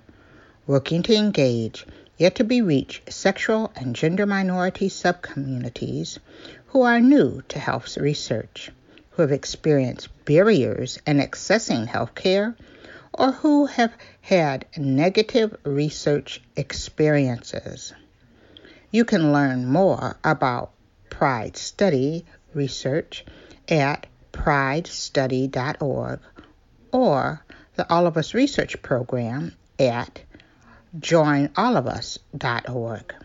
working 0.65 1.03
to 1.03 1.13
engage 1.13 1.85
yet 2.17 2.35
to 2.35 2.43
be 2.43 2.61
reached 2.61 3.11
sexual 3.11 3.71
and 3.75 3.95
gender 3.95 4.25
minority 4.25 4.89
subcommunities 4.89 6.17
who 6.67 6.83
are 6.83 7.01
new 7.01 7.41
to 7.49 7.59
health 7.59 7.97
research, 7.97 8.71
who 9.11 9.21
have 9.21 9.31
experienced 9.31 10.07
barriers 10.25 10.99
in 11.05 11.17
accessing 11.19 11.85
health 11.85 12.15
care, 12.15 12.55
or 13.13 13.33
who 13.33 13.65
have 13.65 13.93
had 14.21 14.65
negative 14.77 15.55
research 15.63 16.41
experiences. 16.55 17.93
You 18.89 19.05
can 19.05 19.33
learn 19.33 19.65
more 19.65 20.17
about 20.23 20.71
Pride 21.09 21.57
Study 21.57 22.25
research 22.53 23.25
at 23.67 24.05
pridestudy.org 24.31 26.19
or 26.91 27.45
the 27.75 27.91
All 27.91 28.07
of 28.07 28.17
Us 28.17 28.33
Research 28.33 28.81
Program 28.81 29.53
at 29.77 30.21
joinallofus.org. 30.97 33.15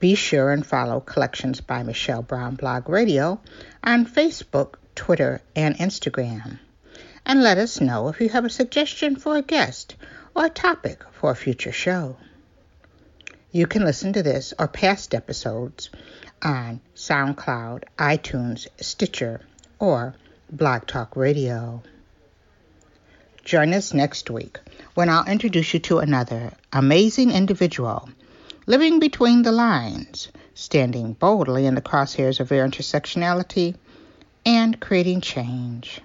Be 0.00 0.14
sure 0.14 0.50
and 0.50 0.66
follow 0.66 1.00
Collections 1.00 1.60
by 1.60 1.82
Michelle 1.82 2.22
Brown 2.22 2.56
Blog 2.56 2.88
Radio 2.88 3.40
on 3.82 4.04
Facebook, 4.04 4.74
Twitter, 4.94 5.40
and 5.56 5.76
Instagram. 5.76 6.58
And 7.24 7.42
let 7.42 7.56
us 7.56 7.80
know 7.80 8.08
if 8.08 8.20
you 8.20 8.28
have 8.28 8.44
a 8.44 8.50
suggestion 8.50 9.16
for 9.16 9.36
a 9.36 9.42
guest 9.42 9.96
or 10.34 10.46
a 10.46 10.50
topic 10.50 11.02
for 11.12 11.30
a 11.30 11.36
future 11.36 11.72
show. 11.72 12.16
You 13.54 13.68
can 13.68 13.84
listen 13.84 14.12
to 14.14 14.22
this 14.24 14.52
or 14.58 14.66
past 14.66 15.14
episodes 15.14 15.88
on 16.42 16.80
SoundCloud, 16.96 17.84
iTunes, 17.96 18.66
Stitcher, 18.80 19.42
or 19.78 20.16
Blog 20.50 20.88
Talk 20.88 21.14
Radio. 21.14 21.80
Join 23.44 23.72
us 23.72 23.94
next 23.94 24.28
week 24.28 24.58
when 24.94 25.08
I'll 25.08 25.24
introduce 25.26 25.72
you 25.72 25.78
to 25.78 26.00
another 26.00 26.52
amazing 26.72 27.30
individual 27.30 28.08
living 28.66 28.98
between 28.98 29.42
the 29.42 29.52
lines, 29.52 30.32
standing 30.54 31.12
boldly 31.12 31.64
in 31.64 31.76
the 31.76 31.80
crosshairs 31.80 32.40
of 32.40 32.48
their 32.48 32.66
intersectionality, 32.66 33.76
and 34.44 34.80
creating 34.80 35.20
change. 35.20 36.00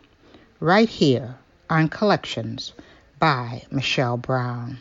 Right 0.60 0.88
here 0.88 1.40
on 1.68 1.90
Collections 1.90 2.74
by 3.18 3.64
Michelle 3.72 4.18
Brown. 4.18 4.78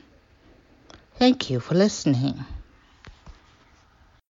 Thank 1.19 1.49
you 1.49 1.61
for 1.61 1.74
listening. 1.74 2.45